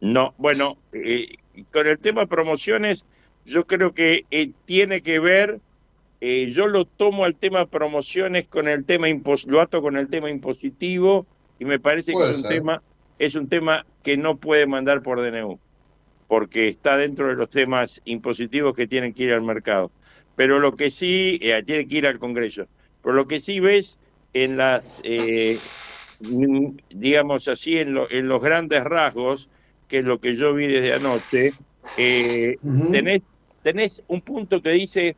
No, 0.00 0.34
bueno, 0.38 0.76
eh, 0.92 1.34
con 1.72 1.88
el 1.88 1.98
tema 1.98 2.26
promociones, 2.26 3.06
yo 3.44 3.66
creo 3.66 3.92
que 3.92 4.24
eh, 4.30 4.50
tiene 4.66 5.00
que 5.00 5.18
ver, 5.18 5.58
eh, 6.24 6.52
yo 6.52 6.68
lo 6.68 6.84
tomo 6.84 7.24
al 7.24 7.34
tema 7.34 7.66
promociones 7.66 8.46
con 8.46 8.68
el 8.68 8.84
tema, 8.84 9.08
impos 9.08 9.44
lo 9.48 9.60
ato 9.60 9.82
con 9.82 9.96
el 9.96 10.06
tema 10.06 10.30
impositivo 10.30 11.26
y 11.58 11.64
me 11.64 11.80
parece 11.80 12.12
Puede 12.12 12.28
que 12.28 12.32
es 12.34 12.42
un 12.44 12.48
tema 12.48 12.82
es 13.18 13.34
un 13.34 13.48
tema 13.48 13.84
que 14.04 14.16
no 14.16 14.36
puede 14.36 14.66
mandar 14.66 15.02
por 15.02 15.20
DNU, 15.20 15.58
porque 16.28 16.68
está 16.68 16.96
dentro 16.96 17.26
de 17.26 17.34
los 17.34 17.48
temas 17.48 18.00
impositivos 18.04 18.72
que 18.74 18.86
tienen 18.86 19.12
que 19.12 19.24
ir 19.24 19.32
al 19.32 19.42
mercado. 19.42 19.90
Pero 20.36 20.60
lo 20.60 20.76
que 20.76 20.92
sí, 20.92 21.40
eh, 21.42 21.60
tiene 21.66 21.88
que 21.88 21.96
ir 21.98 22.06
al 22.06 22.20
Congreso. 22.20 22.66
Pero 23.02 23.16
lo 23.16 23.26
que 23.26 23.40
sí 23.40 23.58
ves 23.58 23.98
en 24.32 24.56
las, 24.58 24.84
eh, 25.02 25.58
digamos 26.90 27.48
así, 27.48 27.78
en, 27.78 27.94
lo, 27.94 28.08
en, 28.12 28.28
los 28.28 28.40
grandes 28.40 28.84
rasgos, 28.84 29.50
que 29.88 29.98
es 29.98 30.04
lo 30.04 30.20
que 30.20 30.36
yo 30.36 30.54
vi 30.54 30.68
desde 30.68 30.94
anoche, 30.94 31.52
eh, 31.96 32.58
uh 32.62 32.70
-huh. 32.70 32.90
tenés, 32.92 33.22
tenés 33.64 34.02
un 34.06 34.20
punto 34.20 34.62
que 34.62 34.70
dice 34.70 35.16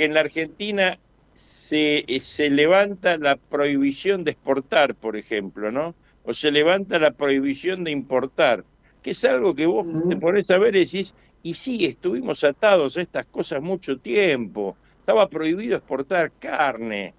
que 0.00 0.06
en 0.06 0.14
la 0.14 0.20
Argentina 0.20 0.98
se, 1.34 2.06
se 2.22 2.48
levanta 2.48 3.18
la 3.18 3.36
prohibición 3.36 4.24
de 4.24 4.30
exportar, 4.30 4.94
por 4.94 5.14
ejemplo, 5.14 5.70
¿no? 5.70 5.94
o 6.24 6.32
se 6.32 6.50
levanta 6.50 6.98
la 6.98 7.10
prohibición 7.10 7.84
de 7.84 7.90
importar, 7.90 8.64
que 9.02 9.10
es 9.10 9.22
algo 9.26 9.54
que 9.54 9.66
vos 9.66 9.86
te 10.08 10.16
pones 10.16 10.50
a 10.50 10.56
ver 10.56 10.74
y 10.74 10.86
decís, 10.86 11.14
y 11.42 11.52
sí, 11.52 11.84
estuvimos 11.84 12.44
atados 12.44 12.96
a 12.96 13.02
estas 13.02 13.26
cosas 13.26 13.60
mucho 13.60 13.98
tiempo, 13.98 14.74
estaba 15.00 15.28
prohibido 15.28 15.76
exportar 15.76 16.32
carne, 16.38 17.12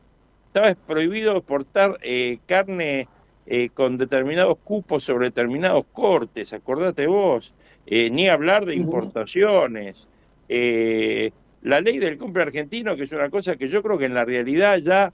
estaba 0.47 0.73
prohibido 0.73 1.37
exportar 1.37 1.99
eh, 2.01 2.39
carne 2.47 3.07
eh, 3.45 3.69
con 3.69 3.95
determinados 3.95 4.57
cupos 4.63 5.03
sobre 5.03 5.27
determinados 5.27 5.85
cortes, 5.93 6.51
acordate 6.51 7.05
vos, 7.05 7.53
eh, 7.85 8.09
ni 8.09 8.27
hablar 8.27 8.65
de 8.65 8.73
importaciones. 8.73 10.07
Eh, 10.49 11.31
la 11.61 11.81
ley 11.81 11.99
del 11.99 12.17
compra 12.17 12.43
argentino, 12.43 12.95
que 12.95 13.03
es 13.03 13.11
una 13.11 13.29
cosa 13.29 13.55
que 13.55 13.67
yo 13.67 13.81
creo 13.81 13.97
que 13.97 14.05
en 14.05 14.13
la 14.13 14.25
realidad 14.25 14.77
ya 14.79 15.13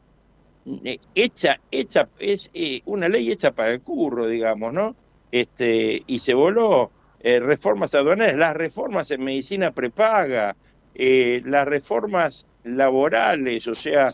hecha, 1.15 1.59
hecha, 1.71 2.09
es 2.19 2.49
una 2.85 3.07
ley 3.09 3.31
hecha 3.31 3.51
para 3.51 3.73
el 3.73 3.81
curro, 3.81 4.27
digamos, 4.27 4.73
¿no? 4.73 4.95
Este, 5.31 6.03
y 6.07 6.19
se 6.19 6.33
voló 6.33 6.91
reformas 7.21 7.93
aduanales, 7.95 8.37
las 8.37 8.55
reformas 8.55 9.11
en 9.11 9.23
medicina 9.23 9.71
prepaga, 9.71 10.55
las 10.93 11.67
reformas 11.67 12.47
laborales, 12.63 13.67
o 13.67 13.75
sea, 13.75 14.13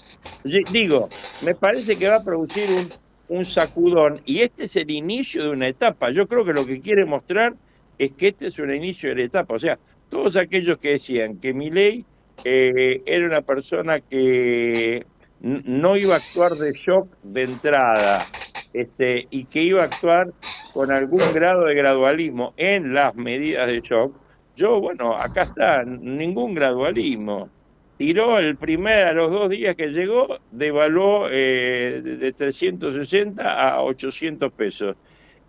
digo, 0.71 1.09
me 1.43 1.55
parece 1.55 1.95
que 1.97 2.07
va 2.07 2.17
a 2.17 2.23
producir 2.23 2.65
un, 2.69 3.37
un 3.37 3.45
sacudón 3.45 4.21
y 4.25 4.41
este 4.41 4.65
es 4.65 4.75
el 4.75 4.91
inicio 4.91 5.43
de 5.43 5.49
una 5.49 5.67
etapa. 5.67 6.11
Yo 6.11 6.27
creo 6.27 6.45
que 6.45 6.53
lo 6.53 6.65
que 6.65 6.79
quiere 6.79 7.05
mostrar 7.05 7.55
es 7.97 8.13
que 8.13 8.29
este 8.29 8.47
es 8.47 8.59
un 8.59 8.73
inicio 8.73 9.09
de 9.09 9.15
la 9.15 9.23
etapa. 9.23 9.55
O 9.55 9.59
sea, 9.59 9.79
todos 10.09 10.35
aquellos 10.37 10.77
que 10.77 10.91
decían 10.91 11.39
que 11.39 11.53
mi 11.53 11.71
ley 11.71 12.05
eh, 12.45 13.01
era 13.05 13.25
una 13.25 13.41
persona 13.41 13.99
que 13.99 15.05
no 15.39 15.97
iba 15.97 16.15
a 16.15 16.17
actuar 16.17 16.53
de 16.53 16.71
shock 16.71 17.07
de 17.21 17.43
entrada 17.43 18.25
este, 18.73 19.27
y 19.29 19.45
que 19.45 19.61
iba 19.61 19.81
a 19.81 19.85
actuar 19.85 20.31
con 20.73 20.91
algún 20.91 21.21
grado 21.33 21.65
de 21.65 21.75
gradualismo 21.75 22.53
en 22.57 22.93
las 22.93 23.13
medidas 23.15 23.67
de 23.67 23.81
shock, 23.81 24.15
yo, 24.55 24.79
bueno, 24.79 25.15
acá 25.15 25.41
está, 25.43 25.83
ningún 25.83 26.55
gradualismo 26.55 27.49
tiró 27.97 28.37
el 28.37 28.57
primer, 28.57 29.05
a 29.05 29.13
los 29.13 29.31
dos 29.31 29.49
días 29.49 29.75
que 29.75 29.89
llegó, 29.89 30.39
devaluó 30.51 31.27
eh, 31.29 32.01
de 32.03 32.31
360 32.33 33.73
a 33.73 33.81
800 33.81 34.51
pesos. 34.51 34.95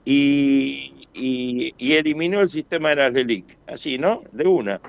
Y, 0.04 0.92
eliminó 1.78 2.40
el 2.40 2.48
sistema 2.48 2.90
de 2.90 2.96
las 2.96 3.12
LELIC, 3.12 3.58
así, 3.66 3.98
¿no? 3.98 4.22
De 4.32 4.46
una. 4.46 4.80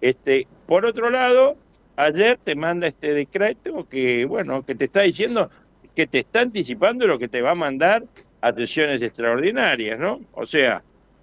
Este, 0.00 0.46
por 0.68 0.84
otro 0.84 1.08
lado, 1.08 1.56
ayer 1.96 2.38
te 2.44 2.54
manda 2.54 2.86
este 2.86 3.14
decreto 3.14 3.88
que, 3.88 4.26
bueno, 4.26 4.66
que 4.66 4.74
te 4.74 4.84
está 4.84 5.00
diciendo 5.00 5.50
que 5.94 6.06
te 6.06 6.18
está 6.18 6.42
anticipando 6.42 7.06
lo 7.06 7.18
que 7.18 7.26
te 7.26 7.40
va 7.40 7.52
a 7.52 7.54
mandar 7.56 8.04
atenciones 8.42 9.00
extraordinarias, 9.00 9.98
¿no? 9.98 10.20
O 10.32 10.44
sea, 10.44 10.82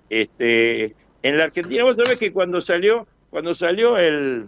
este, 0.10 0.96
en 1.22 1.38
la 1.38 1.44
Argentina, 1.44 1.84
vos 1.84 1.96
sabés 1.96 2.18
que 2.18 2.34
cuando 2.34 2.60
salió, 2.60 3.08
cuando 3.30 3.54
salió 3.54 4.00
el, 4.00 4.48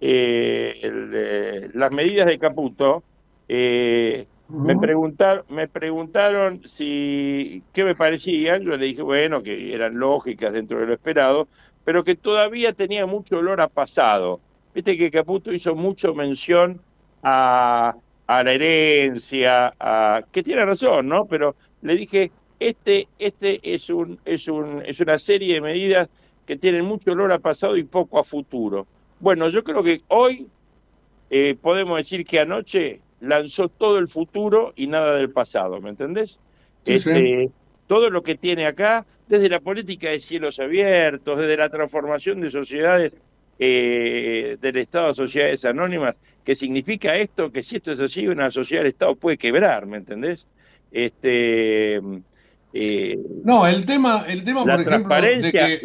eh, 0.00 0.80
eh, 0.82 1.68
las 1.74 1.90
medidas 1.90 2.26
de 2.26 2.38
Caputo, 2.38 3.02
eh, 3.48 4.26
me, 4.48 4.76
preguntaron, 4.76 5.44
me 5.48 5.66
preguntaron 5.66 6.62
si 6.64 7.64
qué 7.72 7.84
me 7.84 7.96
parecían, 7.96 8.62
yo 8.62 8.76
le 8.76 8.86
dije, 8.86 9.02
bueno, 9.02 9.42
que 9.42 9.74
eran 9.74 9.98
lógicas 9.98 10.52
dentro 10.52 10.78
de 10.78 10.86
lo 10.86 10.92
esperado, 10.92 11.48
pero 11.86 12.02
que 12.02 12.16
todavía 12.16 12.72
tenía 12.72 13.06
mucho 13.06 13.38
olor 13.38 13.60
a 13.60 13.68
pasado. 13.68 14.40
Viste 14.74 14.98
que 14.98 15.08
Caputo 15.08 15.52
hizo 15.52 15.76
mucho 15.76 16.16
mención 16.16 16.80
a, 17.22 17.94
a 18.26 18.42
la 18.42 18.52
herencia, 18.52 19.72
a, 19.78 20.24
que 20.32 20.42
tiene 20.42 20.64
razón, 20.64 21.06
¿no? 21.06 21.26
Pero 21.26 21.54
le 21.82 21.94
dije, 21.94 22.32
este, 22.58 23.06
este 23.20 23.60
es, 23.62 23.88
un, 23.88 24.18
es, 24.24 24.48
un, 24.48 24.82
es 24.84 24.98
una 24.98 25.16
serie 25.20 25.54
de 25.54 25.60
medidas 25.60 26.10
que 26.44 26.56
tienen 26.56 26.84
mucho 26.84 27.12
olor 27.12 27.30
a 27.30 27.38
pasado 27.38 27.76
y 27.76 27.84
poco 27.84 28.18
a 28.18 28.24
futuro. 28.24 28.84
Bueno, 29.20 29.48
yo 29.48 29.62
creo 29.62 29.84
que 29.84 30.02
hoy 30.08 30.48
eh, 31.30 31.54
podemos 31.62 31.98
decir 31.98 32.26
que 32.26 32.40
anoche 32.40 33.00
lanzó 33.20 33.68
todo 33.68 33.98
el 33.98 34.08
futuro 34.08 34.72
y 34.74 34.88
nada 34.88 35.14
del 35.14 35.30
pasado, 35.30 35.80
¿me 35.80 35.90
entendés? 35.90 36.40
este, 36.84 37.48
Todo 37.86 38.10
lo 38.10 38.22
que 38.22 38.36
tiene 38.36 38.66
acá, 38.66 39.06
desde 39.28 39.48
la 39.48 39.60
política 39.60 40.10
de 40.10 40.20
cielos 40.20 40.58
abiertos, 40.60 41.38
desde 41.38 41.56
la 41.56 41.68
transformación 41.68 42.40
de 42.40 42.50
sociedades 42.50 43.12
eh, 43.58 44.56
del 44.60 44.76
Estado 44.76 45.08
a 45.08 45.14
sociedades 45.14 45.64
anónimas, 45.64 46.18
que 46.44 46.54
significa 46.54 47.16
esto, 47.16 47.50
que 47.50 47.62
si 47.62 47.76
esto 47.76 47.92
es 47.92 48.00
así, 48.00 48.26
una 48.26 48.50
sociedad 48.50 48.82
del 48.82 48.92
Estado 48.92 49.16
puede 49.16 49.38
quebrar, 49.38 49.86
¿me 49.86 49.96
entendés? 49.96 50.46
Este, 50.90 52.00
eh, 52.72 53.18
no, 53.44 53.66
el 53.66 53.86
tema, 53.86 54.24
el 54.28 54.44
tema 54.44 54.64
por 54.64 54.80
ejemplo, 54.80 55.16
de 55.16 55.52
que 55.52 55.80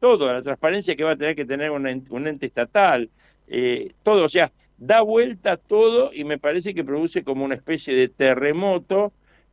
todo, 0.00 0.32
la 0.32 0.42
transparencia 0.42 0.96
que 0.96 1.04
va 1.04 1.12
a 1.12 1.16
tener 1.16 1.36
que 1.36 1.44
tener 1.44 1.70
un, 1.70 1.86
ente 1.86 2.46
estatal, 2.46 3.10
eh, 3.46 3.92
todo, 4.02 4.24
o 4.24 4.28
sea, 4.28 4.52
da 4.78 5.02
vuelta 5.02 5.56
todo 5.56 6.10
y 6.12 6.24
me 6.24 6.38
parece 6.38 6.74
que 6.74 6.84
produce 6.84 7.24
como 7.24 7.44
una 7.44 7.54
especie 7.54 7.94
de 7.94 8.08
terremoto 8.08 9.12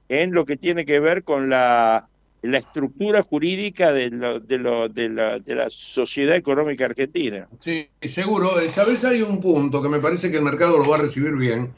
en 0.09 0.31
lo 0.31 0.45
que 0.45 0.57
tiene 0.57 0.85
que 0.85 0.99
ver 0.99 1.23
con 1.23 1.49
la, 1.49 2.09
estructura 2.41 3.23
jurídica 3.23 3.91
de, 3.91 4.11
lo, 4.11 4.39
de, 4.39 4.59
lo, 4.59 4.87
de 4.87 5.55
la 5.55 5.69
sociedad 5.69 6.35
económica 6.35 6.85
argentina. 6.85 7.47
Sí, 7.57 7.89
seguro. 8.01 8.59
Eh, 8.59 8.69
Sabes, 8.69 9.03
hay 9.03 9.23
un 9.23 9.41
punto 9.41 9.81
que 9.81 9.89
me 9.89 9.99
parece 9.99 10.29
que 10.29 10.37
el 10.37 10.43
mercado 10.43 10.77
lo 10.77 10.87
va 10.87 10.97
a 10.97 11.01
recibir 11.01 11.33
bien, 11.35 11.73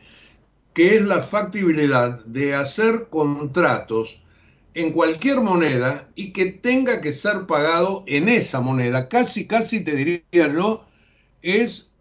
que 0.73 0.97
es 0.97 1.03
la 1.03 1.21
factibilidad 1.21 2.23
de 2.25 2.53
hacer 2.53 3.07
contratos 3.09 4.21
en 4.77 4.91
cualquier 4.91 5.41
moneda 5.41 6.07
y 6.13 6.31
que 6.33 6.51
tenga 6.51 7.01
que 7.01 7.11
ser 7.11 7.47
pagado 7.47 8.03
en 8.05 8.29
esa 8.29 8.61
moneda. 8.61 9.09
Casi, 9.09 9.47
casi 9.47 9.83
te 9.83 9.95
diría 9.95 10.53
yo, 10.53 10.85
es 11.41 11.91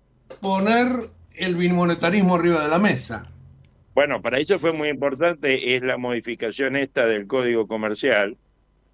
poner 0.43 0.89
el 1.35 1.57
bimonetarismo 1.57 2.35
arriba 2.35 2.63
de 2.63 2.69
la 2.69 2.79
mesa. 2.79 3.31
Bueno, 3.97 4.21
para 4.21 4.39
eso 4.39 4.59
fue 4.59 4.75
muy 4.75 4.91
importante, 4.91 5.75
es 5.75 5.83
la 5.83 5.97
modificación 5.97 6.77
esta 6.77 7.07
del 7.07 7.27
Código 7.27 7.67
Comercial, 7.67 8.37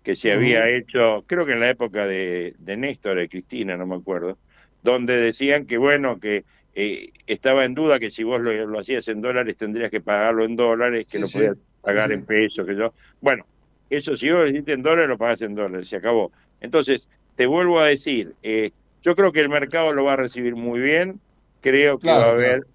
que 0.04 0.14
se 0.14 0.30
había 0.30 0.68
hecho, 0.68 1.24
creo 1.26 1.44
que 1.44 1.54
en 1.54 1.58
la 1.58 1.70
época 1.70 2.06
de, 2.06 2.54
de 2.60 2.76
Néstor, 2.76 3.16
de 3.16 3.28
Cristina, 3.28 3.76
no 3.76 3.84
me 3.84 3.96
acuerdo, 3.96 4.38
donde 4.84 5.16
decían 5.16 5.66
que, 5.66 5.76
bueno, 5.76 6.20
que 6.20 6.44
eh, 6.76 7.10
estaba 7.26 7.64
en 7.64 7.74
duda 7.74 7.98
que 7.98 8.12
si 8.12 8.22
vos 8.22 8.40
lo, 8.40 8.78
hacías 8.78 9.08
en 9.08 9.20
dólares 9.20 9.56
tendrías 9.56 9.90
que 9.90 10.00
pagarlo 10.00 10.44
en 10.44 10.54
dólares, 10.54 11.08
que 11.10 11.18
lo 11.18 11.26
podías 11.26 11.56
pagar 11.80 12.12
en 12.12 12.24
pesos, 12.24 12.64
que 12.64 12.76
yo. 12.76 12.94
Bueno, 13.20 13.44
eso 13.90 14.14
si 14.14 14.30
vos 14.30 14.42
lo 14.42 14.50
hiciste 14.50 14.70
en 14.70 14.82
dólares, 14.82 15.08
lo 15.08 15.18
pagás 15.18 15.42
en 15.42 15.56
dólares, 15.56 15.88
se 15.88 15.96
acabó. 15.96 16.30
Entonces, 16.60 17.08
te 17.34 17.46
vuelvo 17.46 17.80
a 17.80 17.86
decir, 17.86 18.36
eh, 18.44 18.70
yo 19.02 19.16
creo 19.16 19.32
que 19.32 19.40
el 19.40 19.48
mercado 19.48 19.92
lo 19.94 20.04
va 20.04 20.12
a 20.12 20.16
recibir 20.18 20.54
muy 20.54 20.78
bien, 20.78 21.18
creo 21.60 21.98
que 21.98 22.06
va 22.06 22.26
a 22.26 22.30
haber... 22.30 22.66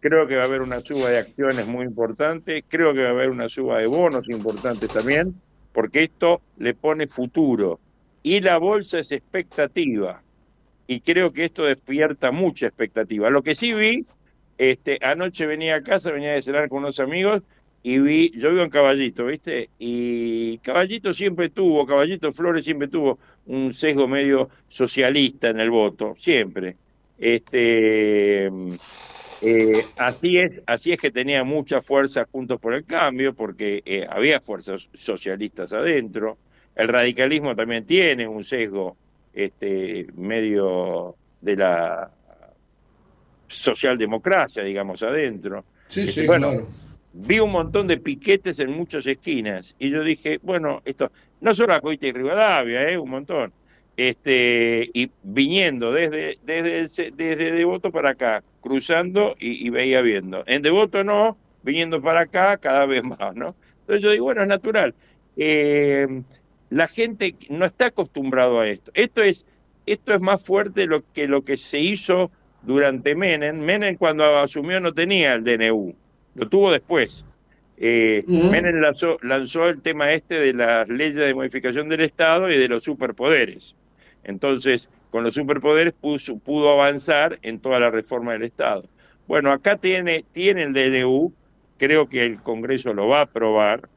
Creo 0.00 0.26
que 0.26 0.36
va 0.36 0.42
a 0.42 0.46
haber 0.46 0.62
una 0.62 0.80
suba 0.80 1.10
de 1.10 1.18
acciones 1.18 1.66
muy 1.66 1.84
importante, 1.84 2.64
creo 2.68 2.94
que 2.94 3.02
va 3.02 3.08
a 3.08 3.12
haber 3.12 3.30
una 3.30 3.48
suba 3.48 3.78
de 3.78 3.86
bonos 3.86 4.28
importantes 4.28 4.90
también, 4.90 5.34
porque 5.72 6.04
esto 6.04 6.40
le 6.56 6.74
pone 6.74 7.08
futuro. 7.08 7.80
Y 8.22 8.40
la 8.40 8.58
bolsa 8.58 9.00
es 9.00 9.10
expectativa. 9.12 10.22
Y 10.86 11.00
creo 11.00 11.32
que 11.32 11.44
esto 11.44 11.64
despierta 11.64 12.30
mucha 12.30 12.66
expectativa. 12.66 13.28
Lo 13.28 13.42
que 13.42 13.54
sí 13.54 13.74
vi, 13.74 14.06
este, 14.56 14.98
anoche 15.02 15.46
venía 15.46 15.76
a 15.76 15.82
casa, 15.82 16.10
venía 16.12 16.34
a 16.34 16.42
cenar 16.42 16.68
con 16.68 16.78
unos 16.78 17.00
amigos 17.00 17.42
y 17.82 17.98
vi, 17.98 18.30
yo 18.36 18.50
vivo 18.50 18.62
en 18.62 18.70
Caballito, 18.70 19.26
¿viste? 19.26 19.70
Y 19.78 20.58
Caballito 20.58 21.12
siempre 21.12 21.48
tuvo, 21.48 21.86
Caballito 21.86 22.32
Flores 22.32 22.64
siempre 22.64 22.88
tuvo 22.88 23.18
un 23.46 23.72
sesgo 23.72 24.08
medio 24.08 24.50
socialista 24.68 25.48
en 25.48 25.60
el 25.60 25.70
voto, 25.70 26.14
siempre. 26.18 26.76
Este, 27.18 28.50
eh, 29.40 29.84
así 29.96 30.38
es, 30.38 30.52
así 30.66 30.92
es 30.92 31.00
que 31.00 31.10
tenía 31.10 31.44
mucha 31.44 31.80
fuerza 31.80 32.26
juntos 32.30 32.60
por 32.60 32.74
el 32.74 32.84
cambio, 32.84 33.34
porque 33.34 33.82
eh, 33.84 34.06
había 34.08 34.40
fuerzas 34.40 34.88
socialistas 34.92 35.72
adentro. 35.72 36.38
El 36.74 36.88
radicalismo 36.88 37.54
también 37.54 37.84
tiene 37.84 38.26
un 38.26 38.44
sesgo, 38.44 38.96
este, 39.32 40.06
medio 40.14 41.16
de 41.40 41.56
la 41.56 42.10
socialdemocracia, 43.46 44.62
digamos, 44.64 45.02
adentro. 45.02 45.64
Sí, 45.88 46.00
este, 46.00 46.22
sí, 46.22 46.26
bueno, 46.26 46.52
vi 47.12 47.40
un 47.40 47.50
montón 47.50 47.86
de 47.86 47.98
piquetes 47.98 48.58
en 48.60 48.70
muchas 48.70 49.06
esquinas 49.06 49.74
y 49.78 49.90
yo 49.90 50.02
dije, 50.04 50.38
bueno, 50.42 50.82
esto 50.84 51.10
no 51.40 51.54
solo 51.54 51.74
a 51.74 51.80
Coita 51.80 52.06
y 52.06 52.12
Rivadavia, 52.12 52.90
eh, 52.90 52.98
un 52.98 53.10
montón. 53.10 53.52
Este, 53.98 54.88
y 54.94 55.10
viniendo 55.24 55.92
desde, 55.92 56.38
desde, 56.44 57.10
desde 57.10 57.50
Devoto 57.50 57.90
para 57.90 58.10
acá, 58.10 58.44
cruzando 58.60 59.34
y, 59.40 59.68
veía 59.70 60.02
viendo. 60.02 60.44
En 60.46 60.62
Devoto 60.62 61.02
no, 61.02 61.36
viniendo 61.64 62.00
para 62.00 62.20
acá 62.20 62.56
cada 62.58 62.86
vez 62.86 63.02
más, 63.18 63.34
¿no? 63.34 63.56
Entonces 63.80 64.02
yo 64.02 64.10
digo, 64.12 64.26
bueno, 64.26 64.42
es 64.42 64.48
natural. 64.48 64.94
Eh, 65.36 66.22
la 66.70 66.86
gente 66.86 67.34
no 67.50 67.64
está 67.64 67.86
acostumbrado 67.86 68.60
a 68.60 68.68
esto. 68.68 68.92
Esto 68.94 69.22
es, 69.22 69.44
esto 69.84 70.14
es 70.14 70.20
más 70.20 70.44
fuerte 70.44 70.86
lo 70.86 71.02
que 71.12 71.26
lo 71.26 71.42
que 71.42 71.56
se 71.56 71.80
hizo 71.80 72.30
durante 72.62 73.16
Menem. 73.16 73.58
Menem 73.58 73.96
cuando 73.96 74.38
asumió 74.38 74.78
no 74.78 74.94
tenía 74.94 75.34
el 75.34 75.42
DNU 75.42 75.94
lo 76.38 76.48
tuvo 76.48 76.70
después. 76.70 77.24
Eh, 77.76 78.24
Menem 78.26 78.80
lanzó, 79.22 79.68
el 79.68 79.82
tema 79.82 80.12
este 80.12 80.40
de 80.40 80.52
las 80.52 80.88
leyes 80.88 81.16
de 81.16 81.34
modificación 81.34 81.88
del 81.88 82.00
Estado 82.00 82.50
y 82.50 82.56
de 82.56 82.68
los 82.68 82.84
superpoderes. 82.84 83.76
Entonces, 84.28 84.90
con 85.10 85.24
los 85.24 85.34
superpoderes 85.34 85.94
pudo, 85.94 86.70
avanzar 86.70 87.38
en 87.40 87.58
toda 87.60 87.80
la 87.80 87.90
reforma 87.90 88.34
del 88.34 88.42
Estado. 88.42 88.84
Bueno, 89.26 89.50
acá 89.50 89.76
tiene, 89.76 90.22
tiene 90.32 90.64
el 90.64 90.74
DNU, 90.74 91.32
creo 91.78 92.10
que 92.10 92.24
el 92.24 92.42
Congreso 92.42 92.92
lo 92.92 93.08
va 93.08 93.20
a 93.20 93.22
aprobar, 93.22 93.88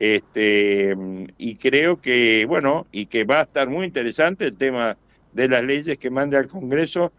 Este, 0.00 0.94
y 1.38 1.54
creo 1.54 2.00
que, 2.00 2.44
bueno, 2.46 2.86
y 2.90 3.06
que 3.06 3.24
va 3.24 3.38
a 3.38 3.42
estar 3.42 3.70
muy 3.70 3.86
interesante 3.86 4.44
el 4.46 4.56
tema 4.56 4.98
de 5.32 5.48
las 5.48 5.62
leyes 5.62 5.98
que 5.98 6.10
mande 6.10 6.36
al 6.36 6.48
Congreso 6.48 7.12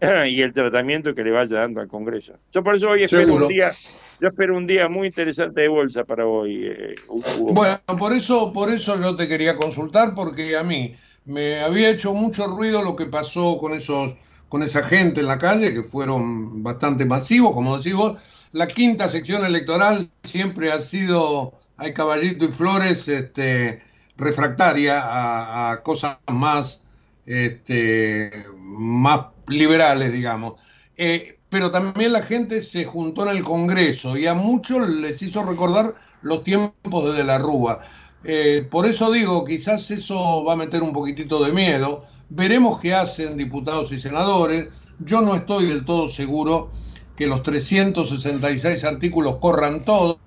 y 0.28 0.42
el 0.42 0.52
tratamiento 0.52 1.14
que 1.14 1.24
le 1.24 1.30
vaya 1.30 1.60
dando 1.60 1.80
al 1.80 1.88
Congreso. 1.88 2.34
Yo 2.52 2.62
por 2.62 2.74
eso 2.74 2.90
hoy 2.90 3.04
espero 3.04 3.34
un 3.34 3.48
día, 3.48 3.72
yo 4.20 4.28
espero 4.28 4.56
un 4.58 4.66
día 4.66 4.90
muy 4.90 5.06
interesante 5.08 5.62
de 5.62 5.68
bolsa 5.68 6.04
para 6.04 6.26
hoy. 6.26 6.66
Eh, 6.66 6.94
bueno, 7.40 7.80
por 7.98 8.12
eso, 8.12 8.52
por 8.52 8.68
eso 8.68 9.00
yo 9.00 9.16
te 9.16 9.26
quería 9.26 9.56
consultar, 9.56 10.14
porque 10.14 10.56
a 10.56 10.62
mí 10.62 10.92
me 11.30 11.60
había 11.60 11.90
hecho 11.90 12.12
mucho 12.12 12.46
ruido 12.48 12.82
lo 12.82 12.96
que 12.96 13.06
pasó 13.06 13.58
con 13.58 13.72
esos, 13.72 14.16
con 14.48 14.62
esa 14.64 14.82
gente 14.82 15.20
en 15.20 15.26
la 15.26 15.38
calle, 15.38 15.72
que 15.72 15.84
fueron 15.84 16.62
bastante 16.62 17.04
masivos, 17.06 17.52
como 17.52 17.78
decís 17.78 17.94
vos. 17.94 18.18
La 18.52 18.66
quinta 18.66 19.08
sección 19.08 19.44
electoral 19.44 20.10
siempre 20.24 20.72
ha 20.72 20.80
sido, 20.80 21.54
hay 21.76 21.94
caballito 21.94 22.46
y 22.46 22.50
flores, 22.50 23.06
este, 23.06 23.80
refractaria 24.16 25.70
a, 25.70 25.82
cosas 25.84 26.18
más, 26.26 26.82
este, 27.26 28.32
más 28.58 29.26
liberales, 29.46 30.12
digamos. 30.12 30.60
Eh, 30.96 31.38
pero 31.48 31.70
también 31.70 32.12
la 32.12 32.22
gente 32.22 32.60
se 32.60 32.84
juntó 32.84 33.22
en 33.22 33.36
el 33.36 33.44
Congreso 33.44 34.16
y 34.16 34.26
a 34.26 34.34
muchos 34.34 34.88
les 34.88 35.22
hizo 35.22 35.44
recordar 35.44 35.94
los 36.22 36.42
tiempos 36.42 37.16
de, 37.16 37.24
la 37.24 37.38
Rúa. 37.38 37.80
Eh, 38.24 38.66
por 38.70 38.86
eso 38.86 39.10
digo, 39.10 39.44
quizás 39.44 39.90
eso 39.90 40.44
va 40.44 40.52
a 40.52 40.56
meter 40.56 40.82
un 40.82 40.92
poquitito 40.92 41.42
de 41.44 41.52
miedo. 41.52 42.04
Veremos 42.28 42.80
qué 42.80 42.94
hacen 42.94 43.36
diputados 43.36 43.92
y 43.92 44.00
senadores. 44.00 44.68
Yo 44.98 45.22
no 45.22 45.34
estoy 45.34 45.66
del 45.66 45.84
todo 45.84 46.08
seguro 46.08 46.70
que 47.16 47.26
los 47.26 47.42
366 47.42 48.84
artículos 48.84 49.36
corran 49.36 49.84
todos, 49.84 50.18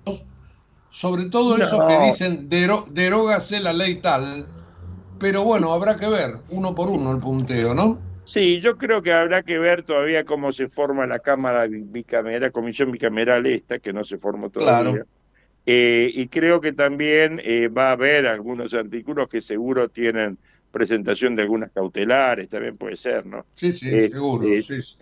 sobre 0.90 1.24
todo 1.24 1.56
esos 1.56 1.80
que 1.88 2.06
dicen 2.06 2.48
derógase 2.48 3.58
la 3.58 3.72
ley 3.72 3.96
tal, 3.96 4.46
pero 5.18 5.42
bueno, 5.42 5.72
habrá 5.72 5.96
que 5.96 6.08
ver 6.08 6.36
uno 6.50 6.74
por 6.74 6.88
uno 6.90 7.10
el 7.10 7.18
punteo, 7.18 7.74
¿no? 7.74 7.98
Sí, 8.24 8.60
yo 8.60 8.76
creo 8.76 9.02
que 9.02 9.12
habrá 9.12 9.42
que 9.42 9.58
ver 9.58 9.82
todavía 9.82 10.24
cómo 10.24 10.52
se 10.52 10.68
forma 10.68 11.06
la 11.06 11.18
Cámara 11.18 11.66
bicameral, 11.68 12.52
Comisión 12.52 12.90
Bicameral 12.90 13.44
esta, 13.46 13.78
que 13.80 13.92
no 13.92 14.04
se 14.04 14.16
formó 14.16 14.50
todavía. 14.50 15.04
Eh, 15.66 16.10
y 16.12 16.28
creo 16.28 16.60
que 16.60 16.72
también 16.72 17.40
eh, 17.42 17.68
va 17.68 17.88
a 17.88 17.92
haber 17.92 18.26
algunos 18.26 18.74
artículos 18.74 19.28
que 19.28 19.40
seguro 19.40 19.88
tienen 19.88 20.36
presentación 20.70 21.34
de 21.34 21.42
algunas 21.42 21.70
cautelares, 21.70 22.48
también 22.48 22.76
puede 22.76 22.96
ser, 22.96 23.24
¿no? 23.24 23.46
Sí, 23.54 23.72
sí, 23.72 23.88
eh, 23.88 24.10
seguro, 24.10 24.46
sí, 24.46 24.82
sí. 24.82 24.96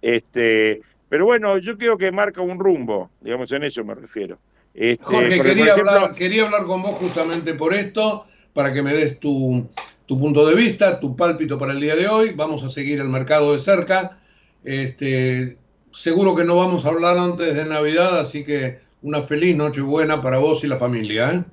Este, 0.00 0.80
pero 1.08 1.24
bueno, 1.24 1.58
yo 1.58 1.76
creo 1.76 1.98
que 1.98 2.12
marca 2.12 2.40
un 2.40 2.58
rumbo, 2.58 3.10
digamos, 3.20 3.50
en 3.52 3.64
eso 3.64 3.84
me 3.84 3.94
refiero. 3.94 4.38
Este, 4.72 5.04
Jorge, 5.04 5.40
quería, 5.40 5.74
hablar, 5.74 6.14
quería 6.14 6.44
hablar 6.44 6.64
con 6.64 6.82
vos 6.82 6.92
justamente 6.92 7.54
por 7.54 7.74
esto, 7.74 8.24
para 8.52 8.72
que 8.72 8.82
me 8.82 8.94
des 8.94 9.18
tu, 9.18 9.68
tu 10.06 10.18
punto 10.18 10.46
de 10.46 10.54
vista, 10.54 11.00
tu 11.00 11.16
pálpito 11.16 11.58
para 11.58 11.72
el 11.72 11.80
día 11.80 11.96
de 11.96 12.08
hoy. 12.08 12.32
Vamos 12.34 12.62
a 12.62 12.70
seguir 12.70 13.00
el 13.00 13.08
mercado 13.08 13.54
de 13.54 13.60
cerca. 13.60 14.18
Este, 14.64 15.58
seguro 15.92 16.34
que 16.34 16.44
no 16.44 16.56
vamos 16.56 16.84
a 16.84 16.88
hablar 16.88 17.18
antes 17.18 17.56
de 17.56 17.64
Navidad, 17.64 18.20
así 18.20 18.44
que 18.44 18.78
una 19.02 19.22
feliz 19.22 19.56
noche 19.56 19.80
buena 19.80 20.20
para 20.20 20.38
vos 20.38 20.64
y 20.64 20.66
la 20.66 20.76
familia. 20.76 21.32
¿eh? 21.32 21.44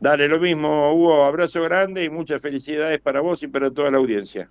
Dale, 0.00 0.28
lo 0.28 0.38
mismo, 0.38 0.92
Hugo. 0.92 1.24
Abrazo 1.24 1.62
grande 1.62 2.04
y 2.04 2.10
muchas 2.10 2.40
felicidades 2.40 3.00
para 3.00 3.20
vos 3.20 3.42
y 3.42 3.48
para 3.48 3.70
toda 3.70 3.90
la 3.90 3.98
audiencia. 3.98 4.48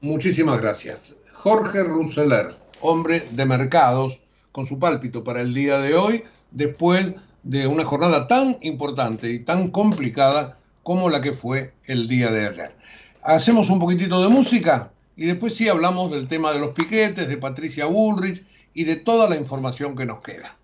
Muchísimas 0.00 0.60
gracias. 0.60 1.16
Jorge 1.32 1.82
Russeler, 1.84 2.48
hombre 2.80 3.22
de 3.30 3.46
mercados, 3.46 4.20
con 4.52 4.66
su 4.66 4.78
pálpito 4.78 5.24
para 5.24 5.40
el 5.40 5.52
día 5.54 5.78
de 5.78 5.94
hoy, 5.94 6.22
después 6.50 7.14
de 7.42 7.66
una 7.66 7.84
jornada 7.84 8.28
tan 8.28 8.56
importante 8.62 9.30
y 9.30 9.40
tan 9.40 9.70
complicada 9.70 10.58
como 10.82 11.08
la 11.08 11.20
que 11.20 11.32
fue 11.32 11.72
el 11.86 12.06
día 12.08 12.30
de 12.30 12.46
ayer. 12.46 12.76
Hacemos 13.22 13.70
un 13.70 13.78
poquitito 13.78 14.22
de 14.22 14.28
música 14.28 14.92
y 15.16 15.26
después 15.26 15.54
sí 15.54 15.68
hablamos 15.68 16.10
del 16.10 16.28
tema 16.28 16.52
de 16.52 16.60
los 16.60 16.70
piquetes, 16.70 17.28
de 17.28 17.36
Patricia 17.36 17.86
Bullrich 17.86 18.44
y 18.74 18.84
de 18.84 18.96
toda 18.96 19.28
la 19.28 19.36
información 19.36 19.96
que 19.96 20.06
nos 20.06 20.20
queda. 20.20 20.56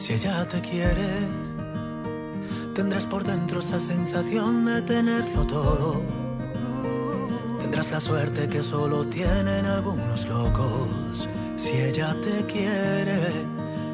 Si 0.00 0.14
ella 0.14 0.44
te 0.48 0.60
quiere, 0.60 1.28
tendrás 2.74 3.06
por 3.06 3.22
dentro 3.22 3.60
esa 3.60 3.78
sensación 3.78 4.64
de 4.64 4.82
tenerlo 4.82 5.46
todo. 5.46 6.02
Tendrás 7.60 7.92
la 7.92 8.00
suerte 8.00 8.48
que 8.48 8.62
solo 8.62 9.06
tienen 9.06 9.66
algunos 9.66 10.26
locos. 10.26 11.28
Si 11.56 11.72
ella 11.72 12.16
te 12.22 12.44
quiere, 12.46 13.20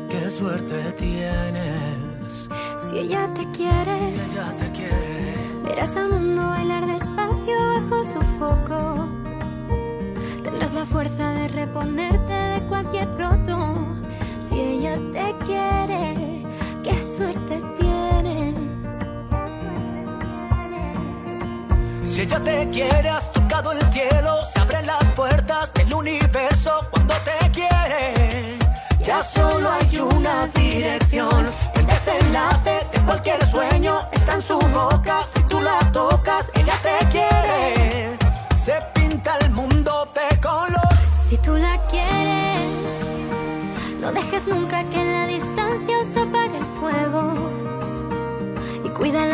qué 0.08 0.30
suerte 0.30 0.92
tienes. 0.98 2.48
Si 2.78 2.98
ella 2.98 3.28
te 3.34 3.44
quiere, 3.50 3.98
si 4.10 4.32
ella 4.32 4.56
te 4.56 4.70
quiere, 4.70 5.34
verás 5.64 5.96
al 5.96 6.08
mundo 6.08 6.42
bailar 6.42 6.86
despacio 6.86 7.56
bajo 7.58 8.04
su 8.04 8.20
foco. 8.38 9.15
Tendrás 10.58 10.72
la 10.72 10.86
fuerza 10.86 11.32
de 11.32 11.48
reponerte 11.48 12.32
de 12.32 12.62
cualquier 12.66 13.06
roto. 13.18 13.76
Si 14.40 14.58
ella 14.58 14.96
te 15.12 15.44
quiere, 15.44 16.42
qué 16.82 16.94
suerte 17.14 17.62
tienes. 17.78 18.54
Si 22.08 22.22
ella 22.22 22.42
te 22.42 22.70
quiere, 22.70 23.10
has 23.10 23.30
tocado 23.34 23.72
el 23.72 23.82
cielo, 23.92 24.46
se 24.50 24.60
abren 24.60 24.86
las 24.86 25.04
puertas 25.12 25.74
del 25.74 25.92
universo 25.92 26.86
cuando 26.90 27.14
te 27.16 27.50
quiere 27.50 28.56
ya 29.04 29.22
solo 29.22 29.70
hay 29.70 29.98
una 29.98 30.46
dirección. 30.48 31.46
El 31.74 31.86
desenlace 31.86 32.80
de 32.92 33.00
cualquier 33.04 33.46
sueño 33.46 34.00
está 34.10 34.36
en 34.36 34.42
su 34.42 34.58
boca. 34.58 35.22
Si 35.34 35.42
tú 35.42 35.60
la 35.60 35.78
tocas, 35.92 36.50
ella 36.54 36.74
te 36.82 37.06
quiere. 37.12 38.18
Se 38.64 38.95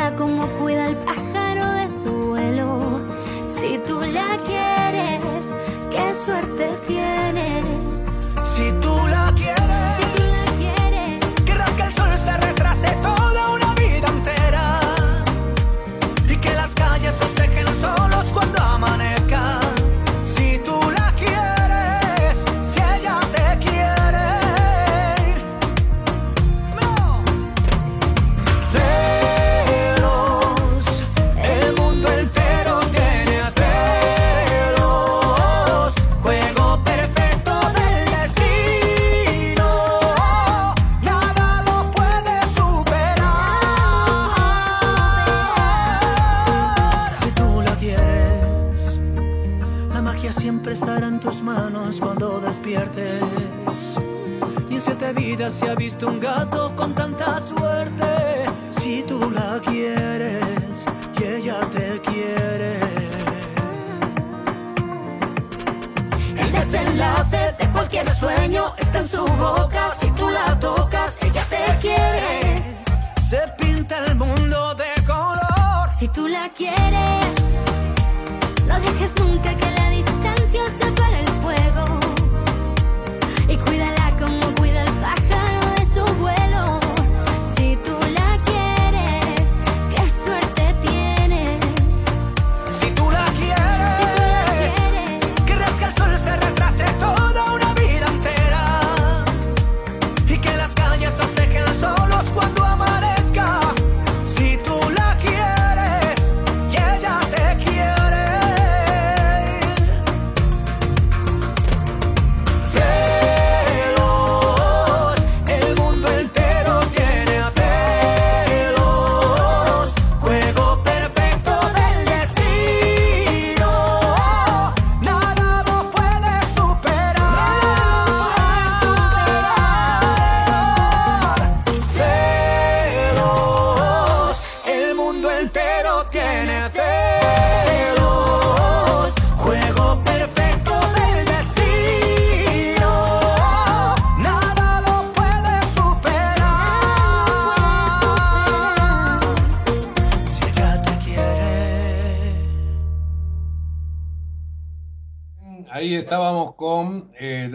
Y 0.02 0.04
cuídala 0.04 0.16
como 0.16 0.46
cuida 0.58 0.88
el 0.88 0.96
pájaro 0.96 1.64
de 1.74 1.88
su 1.88 2.10
vuelo. 2.30 3.00
Si 3.46 3.78
tú 3.86 4.00
la 4.00 4.36
quieres, 4.46 5.22
qué 5.90 6.14
suerte 6.24 6.70
tienes. 6.86 7.01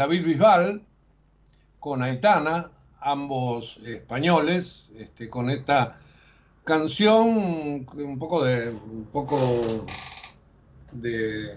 David 0.07 0.25
Bisbal, 0.25 0.81
con 1.81 2.01
Aitana, 2.01 2.71
ambos 3.01 3.77
españoles, 3.85 4.89
este, 4.97 5.29
con 5.29 5.49
esta 5.49 5.99
canción 6.63 7.27
un 7.27 8.17
poco 8.17 8.45
de 8.45 8.69
un 8.69 9.09
poco 9.11 9.85
de 10.93 11.53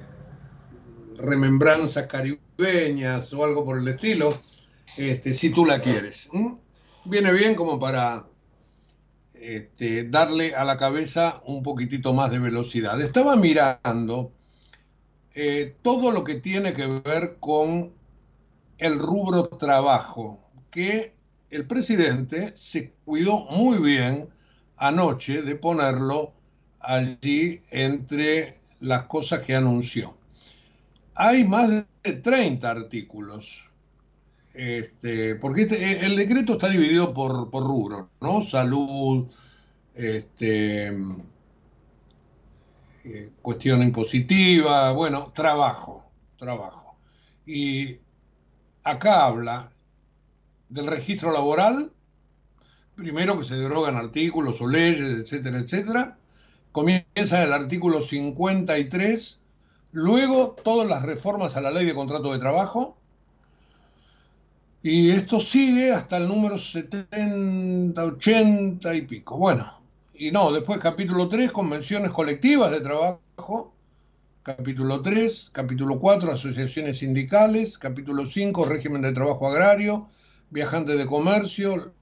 remembranzas 1.17 2.09
caribeñas 2.09 3.33
o 3.35 3.45
algo 3.45 3.65
por 3.65 3.79
el 3.79 3.87
estilo, 3.87 4.37
este, 4.97 5.33
si 5.33 5.51
tú 5.51 5.65
la 5.65 5.79
quieres. 5.79 6.29
Viene 7.05 7.33
bien 7.33 7.55
como 7.55 7.79
para 7.79 8.27
este, 9.35 10.09
darle 10.09 10.57
a 10.57 10.65
la 10.65 10.77
cabeza 10.77 11.41
un 11.47 11.63
poquitito 11.63 12.15
más 12.15 12.33
de 12.33 12.41
velocidad. 12.41 13.01
Estaba 13.01 13.37
mirando 13.37 14.33
eh, 15.37 15.77
todo 15.83 16.11
lo 16.11 16.25
que 16.25 16.35
tiene 16.35 16.73
que 16.73 16.89
ver 16.89 17.37
con 17.39 18.00
el 18.81 18.99
rubro 18.99 19.49
trabajo, 19.49 20.41
que 20.71 21.15
el 21.51 21.67
presidente 21.67 22.53
se 22.57 22.93
cuidó 23.05 23.45
muy 23.51 23.79
bien 23.79 24.29
anoche 24.79 25.43
de 25.43 25.55
ponerlo 25.57 26.33
allí 26.81 27.61
entre 27.71 28.61
las 28.81 29.05
cosas 29.05 29.41
que 29.41 29.55
anunció. 29.55 30.17
Hay 31.15 31.45
más 31.47 31.69
de 31.71 31.85
30 32.03 32.71
artículos, 32.71 33.71
este, 34.55 35.35
porque 35.37 35.63
este, 35.63 36.07
el 36.07 36.17
decreto 36.17 36.55
está 36.55 36.69
dividido 36.69 37.13
por, 37.13 37.51
por 37.51 37.65
rubros, 37.65 38.07
¿no? 38.21 38.43
Salud, 38.43 39.29
este, 39.95 40.89
eh, 43.05 43.31
cuestión 43.43 43.83
impositiva, 43.83 44.93
bueno, 44.93 45.33
trabajo, 45.35 46.11
trabajo. 46.39 46.97
Y 47.45 47.99
acá 48.91 49.27
habla 49.27 49.73
del 50.69 50.87
registro 50.87 51.33
laboral, 51.33 51.93
primero 52.95 53.39
que 53.39 53.45
se 53.45 53.57
derogan 53.57 53.97
artículos 53.97 54.61
o 54.61 54.67
leyes, 54.67 55.19
etcétera, 55.19 55.59
etcétera. 55.59 56.19
Comienza 56.73 57.43
el 57.43 57.53
artículo 57.53 58.03
53, 58.03 59.41
luego 59.93 60.57
todas 60.63 60.89
las 60.89 61.03
reformas 61.03 61.57
a 61.57 61.61
la 61.61 61.71
ley 61.71 61.87
de 61.87 61.95
contrato 61.95 62.33
de 62.33 62.39
trabajo, 62.39 62.97
y 64.83 65.11
esto 65.11 65.41
sigue 65.41 65.93
hasta 65.93 66.17
el 66.17 66.29
número 66.29 66.57
70, 66.57 68.03
80 68.03 68.95
y 68.95 69.03
pico. 69.03 69.37
Bueno, 69.37 69.81
y 70.15 70.31
no, 70.31 70.53
después 70.53 70.79
capítulo 70.79 71.29
3, 71.29 71.53
convenciones 71.53 72.11
colectivas 72.13 72.71
de 72.71 72.81
trabajo, 72.81 73.75
capítulo 74.57 75.01
3, 75.01 75.51
capítulo 75.53 76.01
4, 76.01 76.33
asociaciones 76.33 76.99
sindicales, 76.99 77.79
capítulo 77.79 78.27
5, 78.27 78.65
régimen 78.65 79.03
de 79.03 79.13
trabajo 79.13 79.49
agrario, 79.49 80.09
viajantes 80.51 80.99
de 80.99 81.07
comercio, 81.07 81.93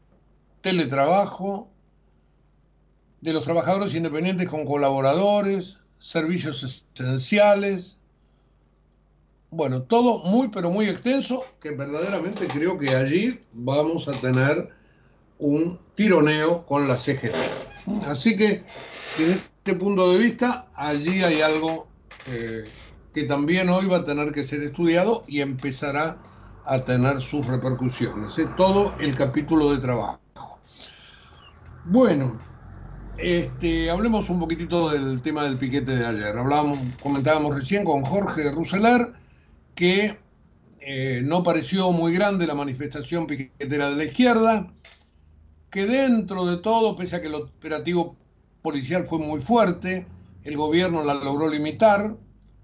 teletrabajo, 0.62 1.68
de 3.20 3.32
los 3.32 3.44
trabajadores 3.44 3.94
independientes 3.94 4.48
con 4.48 4.64
colaboradores, 4.64 5.78
servicios 5.98 6.84
esenciales. 6.94 7.98
Bueno, 9.50 9.82
todo 9.82 10.20
muy 10.24 10.48
pero 10.48 10.70
muy 10.70 10.86
extenso, 10.88 11.44
que 11.60 11.72
verdaderamente 11.72 12.46
creo 12.48 12.78
que 12.78 12.90
allí 12.90 13.40
vamos 13.52 14.08
a 14.08 14.12
tener 14.12 14.68
un 15.38 15.78
tironeo 15.94 16.64
con 16.64 16.88
la 16.88 16.96
CGT. 16.96 17.34
Así 18.06 18.36
que, 18.36 18.62
desde 19.18 19.32
este 19.32 19.74
punto 19.74 20.12
de 20.12 20.18
vista, 20.18 20.66
allí 20.74 21.22
hay 21.22 21.40
algo 21.40 21.88
eh, 22.26 22.64
que 23.12 23.24
también 23.24 23.68
hoy 23.68 23.86
va 23.86 23.98
a 23.98 24.04
tener 24.04 24.32
que 24.32 24.44
ser 24.44 24.62
estudiado 24.62 25.24
y 25.26 25.40
empezará 25.40 26.18
a 26.64 26.84
tener 26.84 27.22
sus 27.22 27.46
repercusiones. 27.46 28.38
Es 28.38 28.54
todo 28.56 28.94
el 29.00 29.14
capítulo 29.14 29.72
de 29.72 29.78
trabajo. 29.78 30.20
Bueno, 31.84 32.38
este, 33.16 33.90
hablemos 33.90 34.28
un 34.28 34.38
poquitito 34.38 34.90
del 34.90 35.22
tema 35.22 35.44
del 35.44 35.56
piquete 35.56 35.96
de 35.96 36.06
ayer. 36.06 36.36
Hablábamos, 36.36 36.78
comentábamos 37.02 37.54
recién 37.54 37.84
con 37.84 38.02
Jorge 38.02 38.50
Ruseler 38.52 39.12
que 39.74 40.18
eh, 40.80 41.22
no 41.24 41.42
pareció 41.42 41.92
muy 41.92 42.12
grande 42.12 42.46
la 42.46 42.54
manifestación 42.54 43.26
piquetera 43.26 43.90
de 43.90 43.96
la 43.96 44.04
izquierda, 44.04 44.72
que 45.70 45.86
dentro 45.86 46.46
de 46.46 46.56
todo, 46.56 46.96
pese 46.96 47.16
a 47.16 47.20
que 47.20 47.28
el 47.28 47.34
operativo 47.34 48.16
policial 48.62 49.04
fue 49.04 49.18
muy 49.18 49.40
fuerte, 49.40 50.06
el 50.44 50.56
gobierno 50.56 51.04
la 51.04 51.14
logró 51.14 51.48
limitar, 51.48 52.16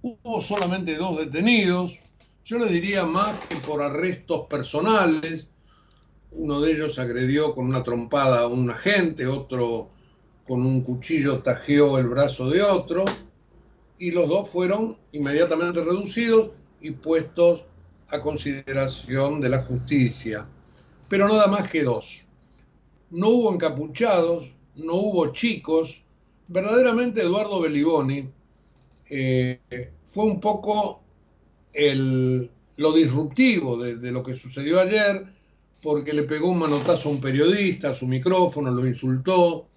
hubo 0.02 0.42
solamente 0.42 0.96
dos 0.96 1.18
detenidos, 1.18 1.98
yo 2.44 2.58
le 2.58 2.66
diría 2.66 3.04
más 3.06 3.38
que 3.46 3.56
por 3.56 3.82
arrestos 3.82 4.46
personales, 4.48 5.48
uno 6.30 6.60
de 6.60 6.72
ellos 6.72 6.98
agredió 6.98 7.54
con 7.54 7.66
una 7.66 7.82
trompada 7.82 8.40
a 8.40 8.46
un 8.46 8.70
agente, 8.70 9.26
otro 9.26 9.90
con 10.46 10.66
un 10.66 10.82
cuchillo 10.82 11.42
tajeó 11.42 11.98
el 11.98 12.08
brazo 12.08 12.50
de 12.50 12.62
otro, 12.62 13.04
y 13.98 14.10
los 14.10 14.28
dos 14.28 14.48
fueron 14.50 14.98
inmediatamente 15.12 15.82
reducidos 15.82 16.50
y 16.80 16.90
puestos 16.90 17.64
a 18.08 18.20
consideración 18.20 19.40
de 19.40 19.48
la 19.48 19.62
justicia, 19.62 20.46
pero 21.08 21.28
nada 21.28 21.46
más 21.46 21.70
que 21.70 21.82
dos 21.82 22.24
no 23.14 23.28
hubo 23.28 23.54
encapuchados, 23.54 24.52
no 24.74 24.94
hubo 24.94 25.32
chicos. 25.32 26.03
Verdaderamente 26.48 27.22
Eduardo 27.22 27.60
Beliboni 27.60 28.28
eh, 29.10 29.60
fue 30.02 30.24
un 30.24 30.40
poco 30.40 31.02
el, 31.72 32.50
lo 32.76 32.92
disruptivo 32.92 33.76
de, 33.76 33.96
de, 33.96 34.12
lo 34.12 34.22
que 34.22 34.34
sucedió 34.34 34.80
ayer, 34.80 35.26
porque 35.82 36.12
le 36.12 36.24
pegó 36.24 36.48
un 36.50 36.58
manotazo 36.58 37.08
a 37.08 37.12
un 37.12 37.20
periodista, 37.20 37.90
a 37.90 37.94
su 37.94 38.06
micrófono, 38.06 38.70
lo 38.70 38.86
insultó. 38.86 39.68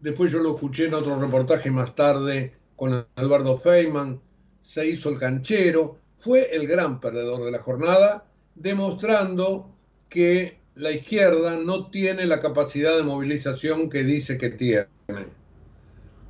Después 0.00 0.32
yo 0.32 0.40
lo 0.40 0.54
escuché 0.54 0.86
en 0.86 0.94
otro 0.94 1.18
reportaje 1.20 1.70
más 1.70 1.94
tarde 1.94 2.54
con 2.76 3.06
Eduardo 3.16 3.56
Feynman, 3.56 4.20
se 4.60 4.88
hizo 4.88 5.10
el 5.10 5.18
canchero, 5.18 5.98
fue 6.16 6.54
el 6.54 6.66
gran 6.68 7.00
perdedor 7.00 7.44
de 7.44 7.50
la 7.50 7.58
jornada, 7.58 8.24
demostrando 8.54 9.74
que 10.08 10.60
la 10.76 10.92
izquierda 10.92 11.56
no 11.56 11.90
tiene 11.90 12.24
la 12.26 12.40
capacidad 12.40 12.96
de 12.96 13.02
movilización 13.02 13.90
que 13.90 14.04
dice 14.04 14.38
que 14.38 14.50
tiene. 14.50 14.86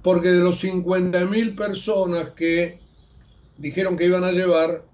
Porque 0.02 0.28
de 0.28 0.42
los 0.42 0.62
50.000 0.62 1.56
personas 1.56 2.30
que 2.30 2.80
dijeron 3.56 3.96
que 3.96 4.06
iban 4.06 4.24
a 4.24 4.32
llevar, 4.32 4.84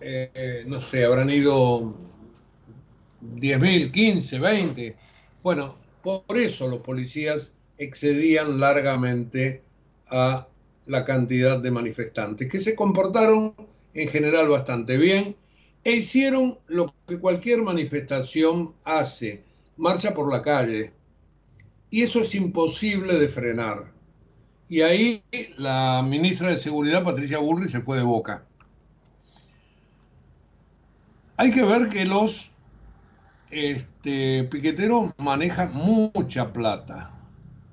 eh, 0.00 0.64
no 0.66 0.80
sé, 0.80 1.04
habrán 1.04 1.30
ido 1.30 1.94
10.000, 3.36 3.90
15, 3.90 4.38
20. 4.38 4.96
Bueno, 5.42 5.76
por 6.02 6.36
eso 6.36 6.68
los 6.68 6.80
policías 6.80 7.52
excedían 7.78 8.60
largamente 8.60 9.62
a 10.10 10.48
la 10.86 11.04
cantidad 11.04 11.58
de 11.58 11.70
manifestantes, 11.70 12.48
que 12.48 12.60
se 12.60 12.74
comportaron 12.74 13.54
en 13.94 14.08
general 14.08 14.48
bastante 14.48 14.96
bien 14.96 15.36
e 15.84 15.92
hicieron 15.92 16.58
lo 16.68 16.86
que 17.06 17.18
cualquier 17.18 17.62
manifestación 17.62 18.74
hace, 18.84 19.44
marcha 19.76 20.14
por 20.14 20.30
la 20.30 20.42
calle. 20.42 20.92
Y 21.90 22.02
eso 22.02 22.22
es 22.22 22.34
imposible 22.34 23.14
de 23.18 23.28
frenar. 23.28 23.92
Y 24.72 24.80
ahí 24.80 25.22
la 25.58 26.02
ministra 26.02 26.48
de 26.48 26.56
Seguridad, 26.56 27.04
Patricia 27.04 27.38
Bullrich, 27.38 27.72
se 27.72 27.82
fue 27.82 27.98
de 27.98 28.04
boca. 28.04 28.46
Hay 31.36 31.50
que 31.50 31.62
ver 31.62 31.90
que 31.90 32.06
los 32.06 32.52
este, 33.50 34.44
piqueteros 34.44 35.12
manejan 35.18 35.74
mucha 35.74 36.54
plata. 36.54 37.10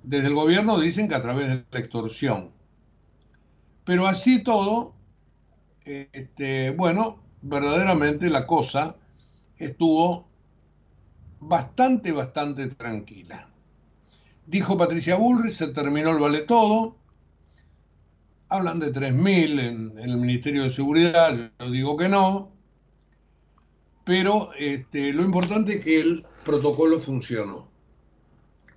Desde 0.04 0.28
el 0.28 0.34
gobierno 0.34 0.78
dicen 0.78 1.08
que 1.08 1.16
a 1.16 1.22
través 1.22 1.48
de 1.48 1.66
la 1.72 1.80
extorsión. 1.80 2.52
Pero 3.86 4.06
así 4.06 4.44
todo, 4.44 4.94
este, 5.86 6.72
bueno, 6.72 7.24
verdaderamente 7.42 8.30
la 8.30 8.46
cosa 8.46 8.98
estuvo 9.58 10.28
bastante, 11.40 12.12
bastante 12.12 12.68
tranquila. 12.68 13.49
Dijo 14.50 14.78
Patricia 14.78 15.16
Bullrich, 15.16 15.54
se 15.54 15.68
terminó 15.68 16.10
el 16.10 16.18
vale 16.18 16.42
todo. 16.42 16.96
Hablan 18.50 18.80
de 18.80 18.92
3.000 18.92 19.60
en, 19.60 20.00
en, 20.00 20.10
el 20.10 20.18
Ministerio 20.18 20.64
de 20.64 20.72
Seguridad, 20.72 21.52
yo 21.60 21.70
digo 21.70 21.96
que 21.96 22.10
no. 22.10 22.52
Pero 24.06 24.50
este, 24.58 25.14
lo 25.14 25.24
importante 25.24 25.74
es 25.74 25.86
que 25.86 26.00
el 26.00 26.26
protocolo 26.44 27.00
funcionó. 27.00 27.70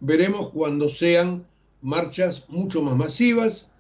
Veremos 0.00 0.50
cuando 0.50 0.90
sean 0.90 1.46
marchas 1.80 2.44
mucho 2.48 2.82
más 2.82 2.96
masivas, 2.96 3.70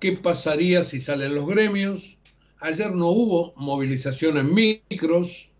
qué 0.00 0.12
pasaría 0.12 0.84
si 0.84 1.00
salen 1.00 1.34
los 1.34 1.46
gremios, 1.46 2.18
Ayer 2.60 2.92
no 2.92 3.06
hubo 3.06 3.52
movilización 3.56 4.36
en 4.36 4.52
micros 4.52 5.50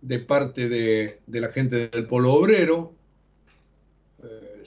de 0.00 0.18
parte 0.18 0.68
de, 0.68 1.20
de 1.26 1.40
la 1.40 1.48
gente 1.48 1.88
del 1.88 2.08
Polo 2.08 2.32
Obrero. 2.32 2.97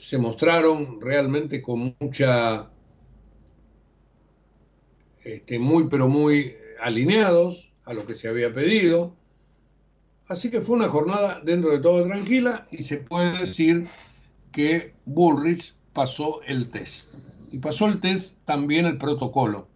Se 0.02 0.18
mostraron 0.18 1.00
realmente 1.00 1.62
con 1.62 1.96
mucha, 2.00 2.72
este, 5.24 5.60
muy 5.60 5.90
pero 5.90 6.08
muy 6.08 6.56
alineados. 6.82 7.72
a 7.86 7.94
lo 7.94 8.06
que 8.06 8.16
se 8.16 8.28
había 8.28 8.54
pedido. 8.54 9.16
Así 10.28 10.50
que 10.50 10.62
fue 10.62 10.78
una 10.78 10.88
jornada 10.88 11.42
dentro 11.44 11.70
de 11.72 11.80
todo 11.80 12.06
tranquila 12.06 12.66
y 12.72 12.84
se 12.84 12.98
puede 12.98 13.38
decir 13.40 13.88
que 14.52 14.96
Bullrich 15.06 15.76
pasó 15.94 16.42
el 16.44 16.70
test. 16.70 17.16
Y 17.52 17.60
pasó 17.60 17.86
el 17.86 18.00
test 18.00 18.38
también 18.46 18.86
el 18.86 18.98
protocolo. 18.98 19.68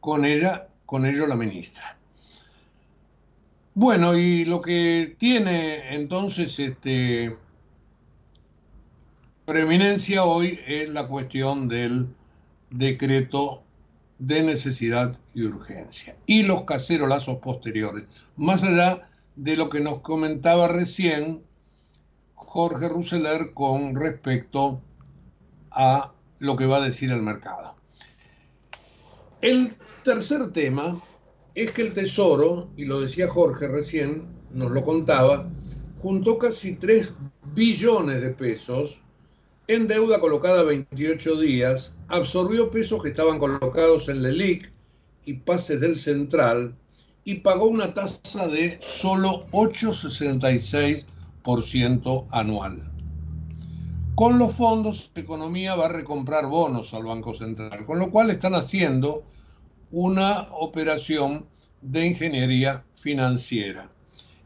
Con 0.00 0.24
ella, 0.24 0.68
con 0.86 1.06
ello 1.06 1.26
la 1.26 1.36
ministra. 1.36 1.98
Bueno, 3.74 4.16
y 4.16 4.44
lo 4.44 4.60
que 4.60 5.16
tiene 5.18 5.94
entonces 5.94 6.58
este 6.58 7.36
preeminencia 9.44 10.24
hoy 10.24 10.58
es 10.66 10.88
la 10.88 11.06
cuestión 11.06 11.68
del 11.68 12.08
decreto 12.70 13.62
de 14.18 14.42
necesidad 14.42 15.18
y 15.34 15.42
urgencia 15.42 16.16
y 16.24 16.44
los 16.44 16.62
cacerolazos 16.62 17.36
posteriores, 17.36 18.06
más 18.36 18.62
allá 18.62 19.10
de 19.36 19.56
lo 19.56 19.68
que 19.68 19.80
nos 19.80 20.00
comentaba 20.00 20.68
recién 20.68 21.42
Jorge 22.34 22.88
Russeler 22.88 23.52
con 23.52 23.94
respecto 23.94 24.80
a 25.70 26.14
lo 26.38 26.56
que 26.56 26.66
va 26.66 26.78
a 26.78 26.84
decir 26.84 27.10
el 27.10 27.20
mercado. 27.20 27.74
El 29.42 29.76
tercer 30.04 30.52
tema 30.52 30.98
es 31.54 31.70
que 31.72 31.82
el 31.82 31.92
Tesoro, 31.92 32.70
y 32.76 32.86
lo 32.86 33.00
decía 33.00 33.28
Jorge 33.28 33.68
recién, 33.68 34.26
nos 34.52 34.70
lo 34.70 34.84
contaba, 34.84 35.50
juntó 35.98 36.38
casi 36.38 36.76
3 36.76 37.12
billones 37.54 38.22
de 38.22 38.30
pesos 38.30 39.03
en 39.66 39.88
deuda 39.88 40.20
colocada 40.20 40.62
28 40.62 41.40
días, 41.40 41.94
absorbió 42.08 42.70
pesos 42.70 43.02
que 43.02 43.08
estaban 43.08 43.38
colocados 43.38 44.08
en 44.08 44.22
LELIC 44.22 44.72
y 45.24 45.32
pases 45.34 45.80
del 45.80 45.98
Central 45.98 46.76
y 47.24 47.36
pagó 47.36 47.64
una 47.66 47.94
tasa 47.94 48.46
de 48.48 48.78
solo 48.82 49.46
8,66% 49.52 52.26
anual. 52.30 52.90
Con 54.14 54.38
los 54.38 54.54
fondos, 54.54 55.10
economía 55.14 55.74
va 55.74 55.86
a 55.86 55.88
recomprar 55.88 56.46
bonos 56.46 56.92
al 56.94 57.04
Banco 57.04 57.34
Central, 57.34 57.86
con 57.86 57.98
lo 57.98 58.10
cual 58.10 58.28
están 58.30 58.54
haciendo 58.54 59.24
una 59.90 60.42
operación 60.52 61.46
de 61.80 62.06
ingeniería 62.06 62.84
financiera. 62.92 63.90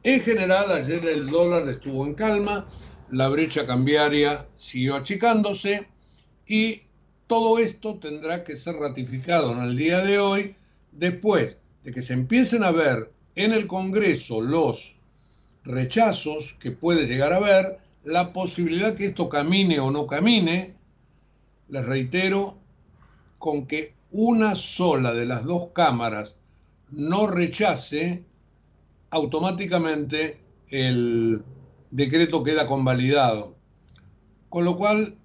En 0.04 0.20
general, 0.20 0.70
ayer 0.72 1.04
el 1.06 1.28
dólar 1.28 1.68
estuvo 1.68 2.06
en 2.06 2.14
calma, 2.14 2.68
la 3.10 3.28
brecha 3.28 3.66
cambiaria 3.66 4.46
siguió 4.58 4.96
achicándose 4.96 5.86
y 6.46 6.82
todo 7.26 7.58
esto 7.58 7.96
tendrá 7.96 8.44
que 8.44 8.56
ser 8.56 8.76
ratificado 8.76 9.52
en 9.52 9.58
el 9.58 9.76
día 9.76 10.04
de 10.04 10.18
hoy 10.18 10.56
después 10.92 11.56
de 11.84 11.92
que 11.92 12.02
se 12.02 12.14
empiecen 12.14 12.64
a 12.64 12.70
ver 12.70 13.12
en 13.34 13.52
el 13.52 13.66
Congreso 13.66 14.40
los 14.40 14.96
rechazos 15.64 16.56
que 16.58 16.70
puede 16.70 17.06
llegar 17.06 17.32
a 17.32 17.36
haber, 17.36 17.78
la 18.04 18.32
posibilidad 18.32 18.94
que 18.94 19.06
esto 19.06 19.28
camine 19.28 19.80
o 19.80 19.90
no 19.90 20.06
camine, 20.06 20.74
les 21.68 21.84
reitero, 21.84 22.58
con 23.38 23.66
que 23.66 23.94
una 24.10 24.54
sola 24.56 25.12
de 25.12 25.26
las 25.26 25.44
dos 25.44 25.68
cámaras 25.72 26.36
no 26.90 27.26
rechace, 27.26 28.24
automáticamente 29.10 30.40
el 30.70 31.44
decreto 31.90 32.42
queda 32.42 32.66
convalidado. 32.66 33.56
Con 34.48 34.64
lo 34.64 34.76
cual 34.76 35.18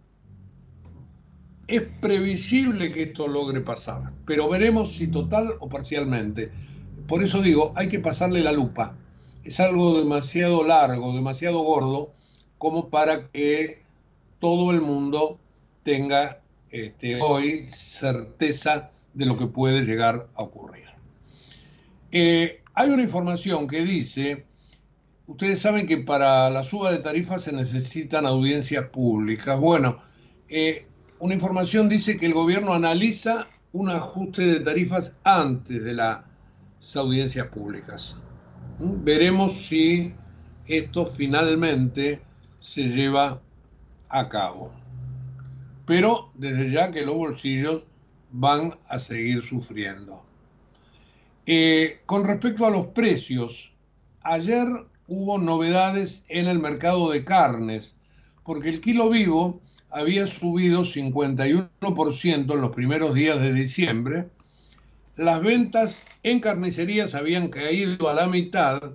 es 1.68 1.84
previsible 2.02 2.92
que 2.92 3.04
esto 3.04 3.28
logre 3.28 3.62
pasar, 3.62 4.14
pero 4.26 4.50
veremos 4.50 4.94
si 4.94 5.08
total 5.08 5.56
o 5.60 5.70
parcialmente. 5.70 6.52
Por 7.08 7.24
eso 7.24 7.42
digo, 7.42 7.74
hay 7.76 7.88
que 7.88 8.00
pasarle 8.00 8.42
la 8.42 8.52
lupa. 8.52 8.98
Es 9.44 9.60
algo 9.60 9.98
demasiado 9.98 10.64
largo, 10.64 11.14
demasiado 11.14 11.60
gordo, 11.60 12.14
como 12.58 12.90
para 12.90 13.30
que 13.30 13.84
todo 14.40 14.72
el 14.72 14.82
mundo 14.82 15.40
tenga 15.84 16.42
este, 16.70 17.22
hoy 17.22 17.68
certeza 17.68 18.92
de 19.14 19.26
lo 19.26 19.38
que 19.38 19.48
puede 19.48 19.84
llegar 19.84 20.30
a 20.36 20.44
ocurrir. 20.44 20.88
Eh, 22.12 22.62
hay 22.74 22.90
una 22.90 23.04
información 23.04 23.68
que 23.68 23.84
dice 23.84 24.46
ustedes 25.28 25.62
saben 25.62 25.88
que 25.88 25.98
para 25.98 26.50
la 26.50 26.64
suba 26.64 26.92
de 26.92 27.00
tarifas 27.00 27.44
se 27.44 27.54
necesitan 27.54 28.26
audiencias 28.26 28.86
públicas. 28.90 29.60
Bueno, 29.60 29.98
eh, 30.50 30.88
una 31.20 31.34
información 31.34 31.90
dice 31.90 32.18
que 32.18 32.26
el 32.26 32.34
gobierno 32.34 32.74
analiza 32.74 33.48
un 33.72 33.90
ajuste 33.90 34.46
de 34.46 34.60
tarifas 34.60 35.14
antes 35.24 35.84
de 35.84 35.94
las 35.94 36.24
audiencias 36.96 37.48
públicas. 37.48 38.18
¿Mm? 38.80 39.04
Veremos 39.04 39.54
si 39.54 40.14
esto 40.68 41.06
finalmente 41.08 42.22
se 42.60 42.90
lleva 42.90 43.42
a 44.10 44.30
cabo. 44.30 44.74
Pero 45.86 46.32
desde 46.36 46.72
ya 46.72 46.92
que 46.92 47.06
los 47.06 47.16
bolsillos 47.16 47.84
van 48.32 48.78
a 48.88 49.00
seguir 49.00 49.42
sufriendo. 49.42 50.24
Eh, 51.46 52.02
con 52.06 52.26
respecto 52.26 52.66
a 52.66 52.70
los 52.70 52.88
precios, 52.88 53.74
ayer 54.22 54.68
hubo 55.14 55.38
novedades 55.38 56.24
en 56.28 56.48
el 56.48 56.60
mercado 56.60 57.12
de 57.12 57.24
carnes, 57.24 57.96
porque 58.44 58.70
el 58.70 58.82
kilo 58.82 59.10
vivo 59.10 59.62
había 59.92 60.26
subido 60.26 60.82
51% 60.82 62.54
en 62.54 62.62
los 62.62 62.72
primeros 62.72 63.14
días 63.14 63.40
de 63.40 63.54
diciembre, 63.54 64.30
las 65.16 65.44
ventas 65.44 66.02
en 66.24 66.40
carnicerías 66.40 67.14
habían 67.14 67.50
caído 67.50 68.10
a 68.10 68.16
la 68.16 68.28
mitad 68.28 68.94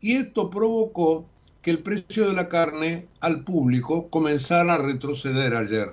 y 0.00 0.14
esto 0.14 0.48
provocó 0.48 1.26
que 1.60 1.70
el 1.70 1.80
precio 1.80 2.26
de 2.26 2.32
la 2.32 2.48
carne 2.48 3.06
al 3.20 3.44
público 3.44 4.08
comenzara 4.08 4.74
a 4.74 4.78
retroceder 4.78 5.54
ayer. 5.54 5.92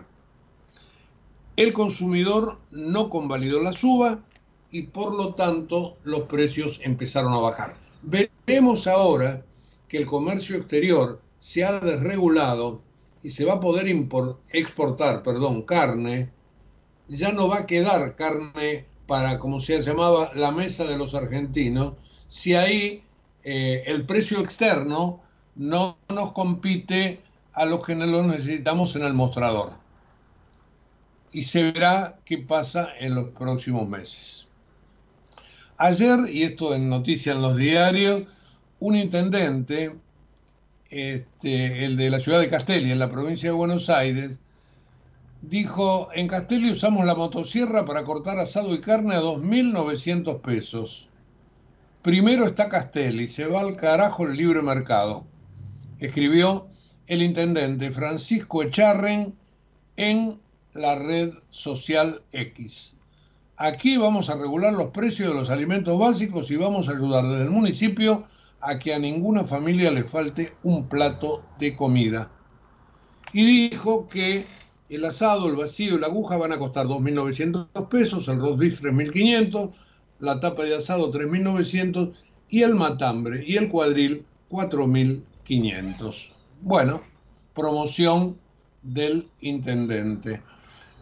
El 1.57 1.73
consumidor 1.73 2.59
no 2.71 3.09
convalidó 3.09 3.61
la 3.61 3.73
suba 3.73 4.23
y 4.71 4.83
por 4.83 5.13
lo 5.13 5.33
tanto 5.33 5.97
los 6.05 6.21
precios 6.21 6.79
empezaron 6.81 7.33
a 7.33 7.39
bajar. 7.39 7.75
Veremos 8.03 8.87
ahora 8.87 9.43
que 9.95 10.01
el 10.01 10.07
comercio 10.07 10.57
exterior 10.57 11.21
se 11.39 11.63
ha 11.63 11.79
desregulado 11.79 12.81
y 13.23 13.29
se 13.29 13.45
va 13.45 13.53
a 13.53 13.59
poder 13.61 13.87
exportar 14.49 15.23
perdón, 15.23 15.61
carne, 15.61 16.33
ya 17.07 17.31
no 17.31 17.47
va 17.47 17.59
a 17.59 17.65
quedar 17.65 18.17
carne 18.17 18.87
para, 19.07 19.39
como 19.39 19.61
se 19.61 19.81
llamaba, 19.81 20.31
la 20.35 20.51
mesa 20.51 20.83
de 20.83 20.97
los 20.97 21.13
argentinos, 21.13 21.93
si 22.27 22.55
ahí 22.55 23.05
eh, 23.45 23.83
el 23.85 24.05
precio 24.05 24.41
externo 24.41 25.21
no 25.55 25.97
nos 26.09 26.33
compite 26.33 27.21
a 27.53 27.63
los 27.63 27.85
que 27.85 27.95
no 27.95 28.05
lo 28.05 28.23
necesitamos 28.23 28.97
en 28.97 29.03
el 29.03 29.13
mostrador. 29.13 29.79
Y 31.31 31.43
se 31.43 31.71
verá 31.71 32.19
qué 32.25 32.39
pasa 32.39 32.89
en 32.99 33.15
los 33.15 33.29
próximos 33.29 33.87
meses. 33.87 34.45
Ayer, 35.77 36.19
y 36.29 36.43
esto 36.43 36.75
en 36.75 36.89
noticias 36.89 37.33
en 37.33 37.41
los 37.41 37.55
diarios, 37.55 38.23
un 38.85 38.95
intendente, 38.95 39.95
este, 40.91 41.85
el 41.85 41.97
de 41.97 42.11
la 42.11 42.19
ciudad 42.19 42.39
de 42.39 42.47
Castelli, 42.47 42.91
en 42.91 42.99
la 42.99 43.09
provincia 43.09 43.49
de 43.49 43.55
Buenos 43.55 43.89
Aires, 43.89 44.37
dijo, 45.41 46.09
en 46.13 46.27
Castelli 46.27 46.69
usamos 46.69 47.03
la 47.03 47.15
motosierra 47.15 47.83
para 47.85 48.03
cortar 48.03 48.37
asado 48.37 48.75
y 48.75 48.81
carne 48.81 49.15
a 49.15 49.21
2.900 49.21 50.39
pesos. 50.41 51.09
Primero 52.03 52.45
está 52.45 52.69
Castelli, 52.69 53.27
se 53.27 53.47
va 53.47 53.61
al 53.61 53.75
carajo 53.75 54.27
el 54.27 54.37
libre 54.37 54.61
mercado, 54.61 55.25
escribió 55.99 56.67
el 57.07 57.23
intendente 57.23 57.91
Francisco 57.91 58.61
Echarren 58.61 59.33
en 59.95 60.39
la 60.73 60.93
red 60.93 61.33
social 61.49 62.21
X. 62.31 62.93
Aquí 63.57 63.97
vamos 63.97 64.29
a 64.29 64.35
regular 64.35 64.73
los 64.73 64.91
precios 64.91 65.29
de 65.29 65.33
los 65.33 65.49
alimentos 65.49 65.97
básicos 65.97 66.51
y 66.51 66.55
vamos 66.55 66.87
a 66.87 66.91
ayudar 66.91 67.25
desde 67.25 67.45
el 67.45 67.49
municipio 67.49 68.27
a 68.61 68.79
que 68.79 68.93
a 68.93 68.99
ninguna 68.99 69.43
familia 69.43 69.91
le 69.91 70.03
falte 70.03 70.53
un 70.63 70.87
plato 70.87 71.43
de 71.59 71.75
comida. 71.75 72.31
Y 73.33 73.69
dijo 73.69 74.07
que 74.07 74.45
el 74.89 75.05
asado, 75.05 75.49
el 75.49 75.55
vacío 75.55 75.95
y 75.95 75.99
la 75.99 76.07
aguja 76.07 76.37
van 76.37 76.51
a 76.51 76.59
costar 76.59 76.87
2.900 76.87 77.89
pesos, 77.89 78.27
el 78.27 78.39
roast 78.39 78.59
beef 78.59 78.81
3.500, 78.81 79.71
la 80.19 80.39
tapa 80.39 80.63
de 80.63 80.75
asado 80.75 81.11
3.900 81.11 82.13
y 82.49 82.61
el 82.61 82.75
matambre 82.75 83.43
y 83.45 83.57
el 83.57 83.69
cuadril 83.69 84.25
4.500. 84.49 86.31
Bueno, 86.61 87.01
promoción 87.53 88.37
del 88.81 89.29
intendente. 89.41 90.41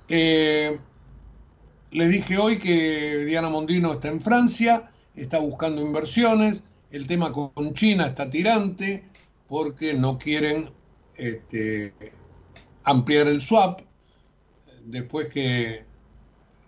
Eh, 0.08 0.80
les 1.92 2.10
dije 2.10 2.38
hoy 2.38 2.58
que 2.58 3.26
Diana 3.26 3.50
Mondino 3.50 3.94
está 3.94 4.08
en 4.08 4.22
Francia, 4.22 4.90
está 5.16 5.40
buscando 5.40 5.82
inversiones, 5.82 6.64
el 6.94 7.08
tema 7.08 7.32
con 7.32 7.74
China 7.74 8.06
está 8.06 8.30
tirante 8.30 9.04
porque 9.48 9.96
no 9.96 10.20
quieren 10.20 10.70
este, 11.16 11.92
ampliar 12.84 13.28
el 13.28 13.42
swap 13.42 13.82
después 14.86 15.28
que, 15.30 15.86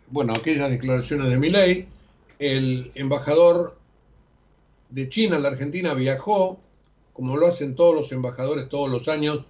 bueno, 0.09 0.34
aquellas 0.34 0.71
declaraciones 0.71 1.30
de 1.30 1.38
mi 1.38 1.51
ley, 1.51 1.88
el 2.39 2.91
embajador 2.95 3.78
de 4.89 5.09
China 5.09 5.36
en 5.36 5.43
la 5.43 5.49
Argentina 5.49 5.93
viajó, 5.93 6.59
como 7.13 7.38
lo 7.38 7.45
hacen 7.45 7.76
todos 7.76 7.93
los 7.93 8.11
embajadores 8.11 8.67
todos 8.67 8.89
los 8.89 9.07
años, 9.07 9.45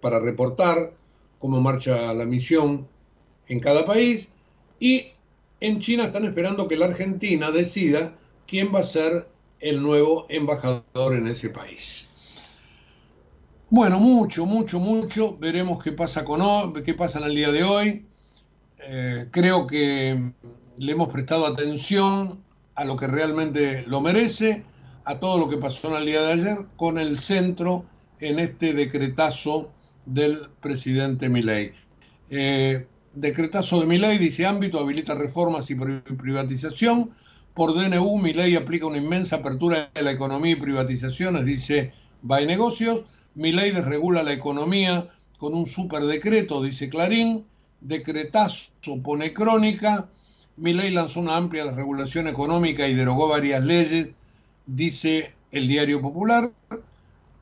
para 0.00 0.20
reportar 0.20 0.94
cómo 1.40 1.60
marcha 1.60 2.14
la 2.14 2.26
misión 2.26 2.86
en 3.48 3.58
cada 3.58 3.84
país. 3.84 4.30
Y 4.78 5.08
en 5.58 5.80
China 5.80 6.04
están 6.04 6.26
esperando 6.26 6.68
que 6.68 6.76
la 6.76 6.86
Argentina 6.86 7.50
decida 7.50 8.16
quién 8.46 8.72
va 8.72 8.80
a 8.80 8.84
ser 8.84 9.26
el 9.60 9.82
nuevo 9.82 10.26
embajador 10.28 11.14
en 11.14 11.26
ese 11.26 11.50
país. 11.50 12.08
Bueno, 13.68 14.00
mucho, 14.00 14.46
mucho, 14.46 14.80
mucho. 14.80 15.36
Veremos 15.38 15.82
qué 15.82 15.92
pasa 15.92 16.24
con 16.24 16.72
qué 16.82 16.94
pasa 16.94 17.18
en 17.18 17.24
el 17.26 17.34
día 17.36 17.52
de 17.52 17.62
hoy. 17.62 18.04
Eh, 18.78 19.28
creo 19.30 19.66
que 19.66 20.32
le 20.76 20.92
hemos 20.92 21.08
prestado 21.10 21.46
atención 21.46 22.42
a 22.74 22.84
lo 22.84 22.96
que 22.96 23.06
realmente 23.06 23.84
lo 23.86 24.00
merece, 24.00 24.64
a 25.04 25.20
todo 25.20 25.38
lo 25.38 25.48
que 25.48 25.58
pasó 25.58 25.88
en 25.88 25.96
el 25.96 26.06
día 26.06 26.22
de 26.22 26.32
ayer, 26.32 26.58
con 26.76 26.98
el 26.98 27.20
centro 27.20 27.84
en 28.20 28.38
este 28.38 28.72
decretazo 28.72 29.70
del 30.06 30.48
presidente 30.60 31.28
Milei. 31.28 31.72
Eh, 32.30 32.86
decretazo 33.14 33.80
de 33.80 33.86
Milei 33.86 34.18
dice 34.18 34.46
ámbito 34.46 34.78
habilita 34.78 35.14
reformas 35.14 35.70
y 35.70 35.74
privatización. 35.74 37.10
Por 37.60 37.74
DNU, 37.74 38.16
Milei 38.16 38.56
aplica 38.56 38.86
una 38.86 38.96
inmensa 38.96 39.36
apertura 39.36 39.90
de 39.94 40.00
la 40.00 40.12
economía 40.12 40.52
y 40.52 40.56
privatizaciones, 40.56 41.44
dice 41.44 41.92
Bay 42.22 42.46
Negocios. 42.46 43.04
Mi 43.34 43.52
ley 43.52 43.70
desregula 43.70 44.22
la 44.22 44.32
economía 44.32 45.10
con 45.38 45.52
un 45.52 45.66
superdecreto, 45.66 46.62
dice 46.62 46.88
Clarín. 46.88 47.44
Decretazo 47.82 48.72
pone 49.02 49.34
crónica. 49.34 50.08
Mi 50.56 50.72
ley 50.72 50.90
lanzó 50.90 51.20
una 51.20 51.36
amplia 51.36 51.66
desregulación 51.66 52.28
económica 52.28 52.88
y 52.88 52.94
derogó 52.94 53.28
varias 53.28 53.62
leyes, 53.62 54.08
dice 54.64 55.34
el 55.52 55.68
Diario 55.68 56.00
Popular. 56.00 56.50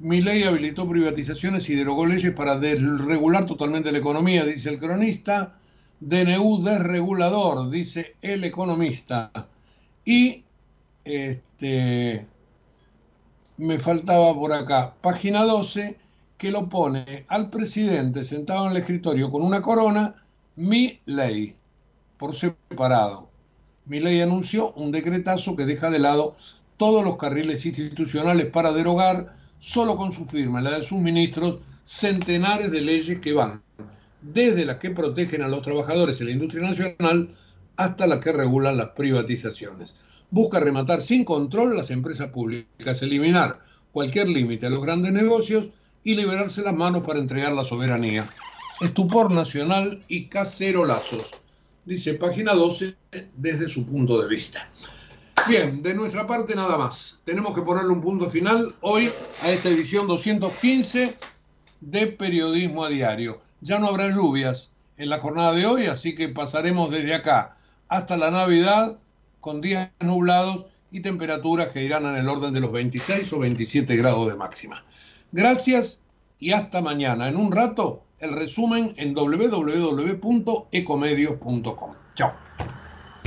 Mi 0.00 0.20
ley 0.20 0.42
habilitó 0.42 0.88
privatizaciones 0.88 1.70
y 1.70 1.76
derogó 1.76 2.06
leyes 2.06 2.32
para 2.32 2.58
desregular 2.58 3.46
totalmente 3.46 3.92
la 3.92 3.98
economía, 3.98 4.44
dice 4.44 4.70
el 4.70 4.80
cronista. 4.80 5.60
DNU 6.00 6.64
desregulador, 6.64 7.70
dice 7.70 8.16
el 8.20 8.42
economista. 8.42 9.30
Y 10.09 10.42
este, 11.04 12.26
me 13.59 13.78
faltaba 13.78 14.32
por 14.32 14.54
acá, 14.54 14.94
página 15.02 15.44
12, 15.44 15.98
que 16.38 16.50
lo 16.50 16.70
pone 16.70 17.26
al 17.28 17.50
presidente 17.50 18.24
sentado 18.24 18.64
en 18.64 18.70
el 18.70 18.78
escritorio 18.78 19.30
con 19.30 19.42
una 19.42 19.61
corona, 19.61 20.14
mi 20.56 20.98
ley, 21.04 21.56
por 22.16 22.34
separado. 22.34 23.28
Mi 23.84 24.00
ley 24.00 24.22
anunció 24.22 24.72
un 24.72 24.92
decretazo 24.92 25.56
que 25.56 25.66
deja 25.66 25.90
de 25.90 25.98
lado 25.98 26.36
todos 26.78 27.04
los 27.04 27.18
carriles 27.18 27.66
institucionales 27.66 28.46
para 28.46 28.72
derogar, 28.72 29.36
solo 29.59 29.96
con 29.96 30.12
su 30.12 30.24
firma 30.24 30.62
la 30.62 30.70
de 30.70 30.84
sus 30.84 31.00
ministros, 31.00 31.59
centenares 31.84 32.70
de 32.70 32.80
leyes 32.80 33.18
que 33.18 33.34
van 33.34 33.62
desde 34.22 34.64
las 34.64 34.76
que 34.76 34.90
protegen 34.90 35.42
a 35.42 35.48
los 35.48 35.61
trabajadores 35.61 36.18
en 36.20 36.28
la 36.28 36.32
industria 36.32 36.62
nacional 36.62 37.28
hasta 37.78 38.08
las 38.08 38.18
que 38.18 38.32
regulan 38.32 38.76
las 38.76 38.90
privatizaciones 38.90 39.94
busca 40.30 40.60
rematar 40.60 41.00
sin 41.00 41.24
control 41.24 41.76
las 41.76 41.90
empresas 41.90 42.28
públicas, 42.28 43.02
eliminar 43.02 43.60
cualquier 43.92 44.28
límite 44.28 44.66
a 44.66 44.70
los 44.70 44.82
grandes 44.82 45.12
negocios 45.12 45.68
y 46.02 46.16
liberarse 46.16 46.62
las 46.62 46.74
manos 46.74 47.02
para 47.06 47.20
entregar 47.20 47.52
la 47.52 47.64
soberanía. 47.64 48.28
Estupor 48.80 49.30
nacional 49.30 50.04
y 50.08 50.26
cacerolazos, 50.26 51.30
dice 51.84 52.14
página 52.14 52.52
12 52.52 52.96
desde 53.36 53.68
su 53.68 53.86
punto 53.86 54.20
de 54.20 54.28
vista. 54.28 54.68
Bien, 55.48 55.82
de 55.82 55.94
nuestra 55.94 56.26
parte 56.26 56.54
nada 56.54 56.76
más. 56.76 57.18
Tenemos 57.24 57.54
que 57.54 57.62
ponerle 57.62 57.90
un 57.90 58.02
punto 58.02 58.28
final 58.28 58.74
hoy 58.80 59.08
a 59.42 59.50
esta 59.50 59.68
edición 59.68 60.06
215 60.06 61.16
de 61.80 62.06
Periodismo 62.08 62.84
a 62.84 62.88
Diario. 62.88 63.40
Ya 63.60 63.78
no 63.78 63.86
habrá 63.86 64.08
lluvias 64.10 64.70
en 64.96 65.08
la 65.08 65.20
jornada 65.20 65.52
de 65.52 65.64
hoy, 65.64 65.86
así 65.86 66.14
que 66.14 66.28
pasaremos 66.28 66.90
desde 66.90 67.14
acá 67.14 67.57
hasta 67.89 68.16
la 68.16 68.30
Navidad 68.30 68.99
con 69.41 69.61
días 69.61 69.91
nublados 70.01 70.66
y 70.91 71.01
temperaturas 71.01 71.68
que 71.68 71.84
irán 71.84 72.07
en 72.07 72.16
el 72.16 72.28
orden 72.28 72.55
de 72.55 72.61
los 72.61 72.72
26 72.72 73.32
o 73.32 73.39
27 73.39 73.95
grados 73.97 74.26
de 74.28 74.34
máxima. 74.36 74.82
Gracias 75.32 76.01
y 76.39 76.53
hasta 76.53 76.80
mañana. 76.80 77.28
En 77.28 77.36
un 77.36 77.53
rato, 77.53 78.05
el 78.18 78.32
resumen 78.32 78.95
en 78.97 79.14
www.ecomedios.com. 79.14 81.91
Chao. 82.14 82.32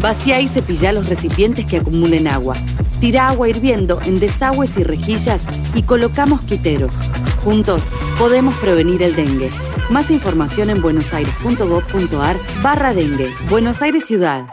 Vacía 0.00 0.40
y 0.40 0.48
cepilla 0.48 0.92
los 0.92 1.08
recipientes 1.08 1.66
que 1.66 1.78
acumulen 1.78 2.28
agua. 2.28 2.56
Tira 3.00 3.28
agua 3.28 3.48
hirviendo 3.48 4.00
en 4.04 4.18
desagües 4.18 4.76
y 4.76 4.84
rejillas 4.84 5.42
y 5.74 5.82
colocamos 5.82 6.42
quiteros. 6.42 6.96
Juntos 7.44 7.84
podemos 8.18 8.56
prevenir 8.56 9.02
el 9.02 9.14
dengue. 9.14 9.50
Más 9.90 10.10
información 10.10 10.70
en 10.70 10.82
buenosaires.gov.ar 10.82 12.36
barra 12.62 12.94
dengue. 12.94 13.34
Buenos 13.48 13.82
Aires 13.82 14.04
Ciudad. 14.04 14.46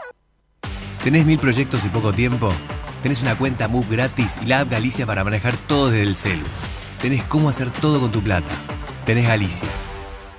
¿Tenés 1.02 1.26
mil 1.26 1.38
proyectos 1.38 1.84
y 1.84 1.88
poco 1.88 2.12
tiempo? 2.12 2.52
Tenés 3.02 3.22
una 3.22 3.36
cuenta 3.36 3.68
MUB 3.68 3.90
gratis 3.90 4.38
y 4.42 4.46
la 4.46 4.60
app 4.60 4.70
Galicia 4.70 5.04
para 5.04 5.24
manejar 5.24 5.54
todo 5.66 5.90
desde 5.90 6.04
el 6.04 6.16
celu. 6.16 6.44
Tenés 7.02 7.22
cómo 7.24 7.50
hacer 7.50 7.70
todo 7.70 8.00
con 8.00 8.10
tu 8.10 8.22
plata. 8.22 8.52
Tenés 9.04 9.28
Galicia. 9.28 9.68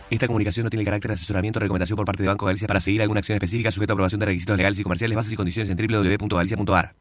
Esta 0.10 0.28
comunicación 0.28 0.66
no 0.66 0.70
tiene 0.70 0.86
carácter 0.86 1.10
de 1.10 1.16
asesoramiento 1.16 1.58
o 1.60 1.62
recomendación 1.62 1.98
por 1.98 2.06
parte 2.06 2.22
de 2.22 2.30
Banco 2.30 2.46
Galicia 2.46 2.68
para 2.68 2.80
seguir 2.80 3.02
alguna 3.02 3.20
acción 3.20 3.36
específica 3.36 3.72
sujeto 3.72 3.94
a 3.94 3.96
aprobación 3.96 4.20
de 4.20 4.28
requisitos 4.28 4.56
legales 4.56 4.80
y 4.80 4.84
comerciales, 4.84 5.16
bases 5.16 5.34
y 5.34 5.36
condiciones 5.36 5.70
en 5.70 5.78
www.galicia.ar. 5.78 6.96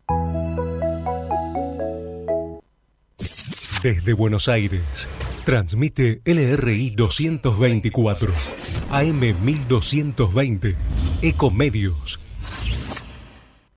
Desde 3.82 4.14
Buenos 4.14 4.48
Aires, 4.48 5.06
transmite 5.44 6.22
LRI 6.24 6.90
224, 6.90 8.32
AM 8.90 9.20
1220, 9.44 10.76
Ecomedios 11.20 12.23